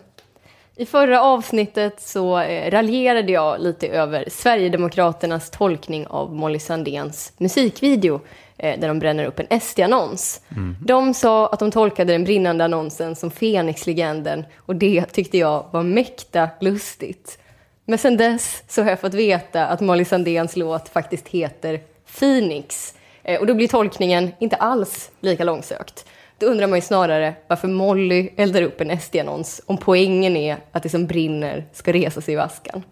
I 0.81 0.87
förra 0.87 1.23
avsnittet 1.23 2.01
så 2.01 2.39
eh, 2.39 2.71
raljerade 2.71 3.33
jag 3.33 3.61
lite 3.61 3.89
över 3.89 4.25
Sverigedemokraternas 4.31 5.51
tolkning 5.51 6.07
av 6.07 6.35
Molly 6.35 6.59
Sandéns 6.59 7.33
musikvideo 7.39 8.21
eh, 8.57 8.81
där 8.81 8.89
de 8.89 8.99
bränner 8.99 9.25
upp 9.25 9.41
en 9.41 9.61
SD-annons. 9.61 10.41
De 10.85 11.15
sa 11.15 11.47
att 11.49 11.59
de 11.59 11.71
tolkade 11.71 12.13
den 12.13 12.25
brinnande 12.25 12.65
annonsen 12.65 13.17
som 13.17 13.31
Fenix-legenden 13.31 14.45
och 14.57 14.77
det 14.77 15.05
tyckte 15.05 15.39
jag 15.39 15.65
var 15.71 15.83
mäkta 15.83 16.49
lustigt. 16.61 17.39
Men 17.85 17.99
sen 17.99 18.17
dess 18.17 18.63
så 18.69 18.83
har 18.83 18.91
jag 18.91 19.01
fått 19.01 19.15
veta 19.15 19.67
att 19.67 19.81
Molly 19.81 20.05
Sandéns 20.05 20.57
låt 20.57 20.89
faktiskt 20.89 21.29
heter 21.29 21.81
Phoenix. 22.19 22.95
Eh, 23.23 23.41
Och 23.41 23.47
då 23.47 23.55
blir 23.55 23.69
tolkningen 23.69 24.31
inte 24.39 24.57
alls 24.57 25.11
lika 25.21 25.45
långsökt. 25.45 26.05
Då 26.39 26.47
undrar 26.47 26.67
man 26.67 26.79
ju 26.79 26.83
snarare 26.83 27.35
varför 27.47 27.69
Molly 27.69 28.31
eldar 28.37 28.63
upp 28.63 28.81
en 28.81 29.01
SD-annons 29.01 29.61
om 29.67 29.77
poängen 29.77 30.37
är 30.37 30.57
att 30.73 30.83
det 30.83 30.89
som 30.89 31.07
brinner 31.07 31.65
ska 31.73 31.93
resa 31.93 32.21
sig 32.21 32.35
i 32.35 32.37
askan. 32.37 32.83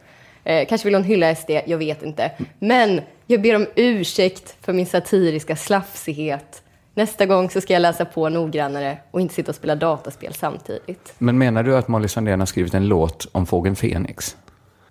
Eh, 0.44 0.66
kanske 0.68 0.86
vill 0.86 0.94
hon 0.94 1.04
hylla 1.04 1.34
SD, 1.34 1.50
jag 1.66 1.78
vet 1.78 2.02
inte. 2.02 2.30
Men 2.58 3.00
jag 3.26 3.42
ber 3.42 3.56
om 3.56 3.66
ursäkt 3.74 4.56
för 4.60 4.72
min 4.72 4.86
satiriska 4.86 5.56
slafsighet. 5.56 6.62
Nästa 6.94 7.26
gång 7.26 7.50
så 7.50 7.60
ska 7.60 7.72
jag 7.72 7.80
läsa 7.80 8.04
på 8.04 8.28
noggrannare 8.28 8.98
och 9.10 9.20
inte 9.20 9.34
sitta 9.34 9.50
och 9.50 9.56
spela 9.56 9.74
dataspel 9.74 10.34
samtidigt. 10.34 11.14
Men 11.18 11.38
menar 11.38 11.62
du 11.62 11.76
att 11.76 11.88
Molly 11.88 12.08
Sandén 12.08 12.40
har 12.40 12.46
skrivit 12.46 12.74
en 12.74 12.88
låt 12.88 13.28
om 13.32 13.46
fågeln 13.46 13.76
Fenix? 13.76 14.36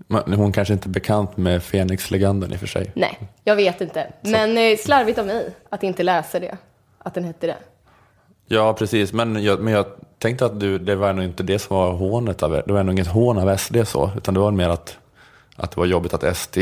Men 0.08 0.34
Hon 0.34 0.52
kanske 0.52 0.74
inte 0.74 0.90
är 0.90 0.92
bekant 0.92 1.38
med 1.38 1.64
Fenix-legenden 1.64 2.54
i 2.54 2.56
och 2.56 2.60
för 2.60 2.68
sig. 2.68 2.92
Nej, 2.94 3.20
jag 3.44 3.56
vet 3.56 3.82
inte. 3.82 4.14
Men 4.22 4.58
eh, 4.58 4.78
slarvigt 4.78 5.20
av 5.20 5.26
mig 5.26 5.54
att 5.70 5.84
inte 5.84 6.04
läsa 6.04 6.40
det. 6.40 6.58
Att 6.98 7.14
den 7.14 7.24
hette 7.24 7.48
det. 7.48 7.58
Ja, 8.48 8.74
precis. 8.74 9.14
Men 9.14 9.44
jag, 9.44 9.60
men 9.60 9.74
jag 9.74 9.86
tänkte 10.20 10.46
att 10.46 10.60
du, 10.60 10.78
det 10.80 10.96
var 10.96 11.14
nog 11.14 11.26
inte 11.26 11.44
det 11.44 11.60
som 11.60 11.78
var 11.78 11.92
hånet 11.92 12.44
av 12.44 12.52
Det 12.66 12.74
var 12.74 12.84
nog 12.84 12.94
inget 12.96 13.08
hån 13.08 13.38
av 13.38 13.58
SD 13.58 13.76
så, 13.86 14.12
utan 14.18 14.34
det 14.34 14.40
var 14.40 14.52
mer 14.52 14.70
att, 14.70 14.98
att 15.56 15.72
det 15.72 15.78
var 15.80 15.86
jobbigt 15.86 16.14
att 16.14 16.38
SD 16.38 16.58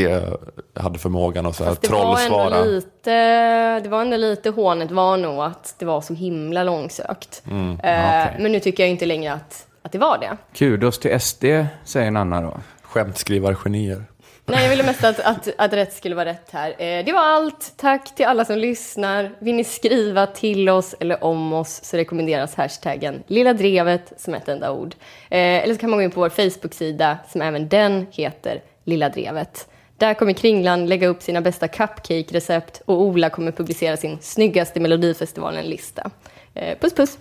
hade 0.74 0.98
förmågan 0.98 1.46
att 1.46 1.56
så 1.56 1.64
här 1.64 1.70
Fast 1.70 1.82
det 1.82 1.92
var, 1.92 2.00
trollsvara. 2.16 2.56
ändå 2.56 2.70
lite, 2.70 3.80
det 3.80 3.88
var 3.88 4.00
ändå 4.02 4.16
lite 4.16 4.50
hånet 4.50 4.90
var 4.90 5.16
nog 5.16 5.40
att 5.40 5.74
det 5.78 5.84
var 5.86 6.00
så 6.00 6.14
himla 6.14 6.64
långsökt. 6.64 7.42
Mm, 7.50 7.70
Eh, 7.70 7.76
okej. 7.76 8.36
Men 8.40 8.52
nu 8.52 8.60
tycker 8.60 8.82
jag 8.82 8.90
inte 8.90 9.06
längre 9.06 9.32
att, 9.32 9.66
att 9.82 9.92
det 9.92 9.98
var 9.98 10.18
det. 10.18 10.36
Kudos 10.54 10.98
till 10.98 11.20
SD, 11.20 11.44
säger 11.84 12.10
Nanna 12.10 12.40
då. 12.42 12.56
Skämtskrivargenier. 12.82 14.04
Nej, 14.46 14.62
jag 14.62 14.70
ville 14.70 14.82
mest 14.82 15.04
att, 15.04 15.20
att, 15.20 15.48
att 15.58 15.72
rätt 15.72 15.92
skulle 15.92 16.14
vara 16.14 16.24
rätt 16.24 16.50
här. 16.50 16.70
Eh, 16.70 17.04
det 17.04 17.12
var 17.12 17.20
allt. 17.20 17.72
Tack 17.76 18.14
till 18.14 18.26
alla 18.26 18.44
som 18.44 18.58
lyssnar. 18.58 19.30
Vill 19.38 19.54
ni 19.54 19.64
skriva 19.64 20.26
till 20.26 20.68
oss 20.68 20.94
eller 21.00 21.24
om 21.24 21.52
oss 21.52 21.80
så 21.84 21.96
rekommenderas 21.96 22.54
hashtaggen 22.54 23.22
Lilla 23.26 23.52
Drevet 23.52 24.12
som 24.16 24.34
ett 24.34 24.48
enda 24.48 24.72
ord. 24.72 24.94
Eh, 25.30 25.38
eller 25.38 25.74
så 25.74 25.80
kan 25.80 25.90
man 25.90 25.98
gå 25.98 26.02
in 26.02 26.10
på 26.10 26.20
vår 26.20 26.28
Facebook-sida 26.28 27.18
som 27.28 27.42
även 27.42 27.68
den 27.68 28.06
heter 28.10 28.62
Lilla 28.84 29.08
Drevet. 29.08 29.68
Där 29.98 30.14
kommer 30.14 30.32
Kringlan 30.32 30.86
lägga 30.86 31.08
upp 31.08 31.22
sina 31.22 31.40
bästa 31.40 31.68
cupcake-recept 31.68 32.82
och 32.84 33.02
Ola 33.02 33.30
kommer 33.30 33.52
publicera 33.52 33.96
sin 33.96 34.18
snyggaste 34.20 34.80
Melodifestivalen-lista. 34.80 36.10
Eh, 36.54 36.78
puss 36.78 36.94
puss! 36.94 37.18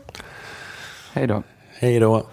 Hej 1.14 1.28
då. 1.28 1.44
Hej 1.80 2.00
då. 2.00 2.28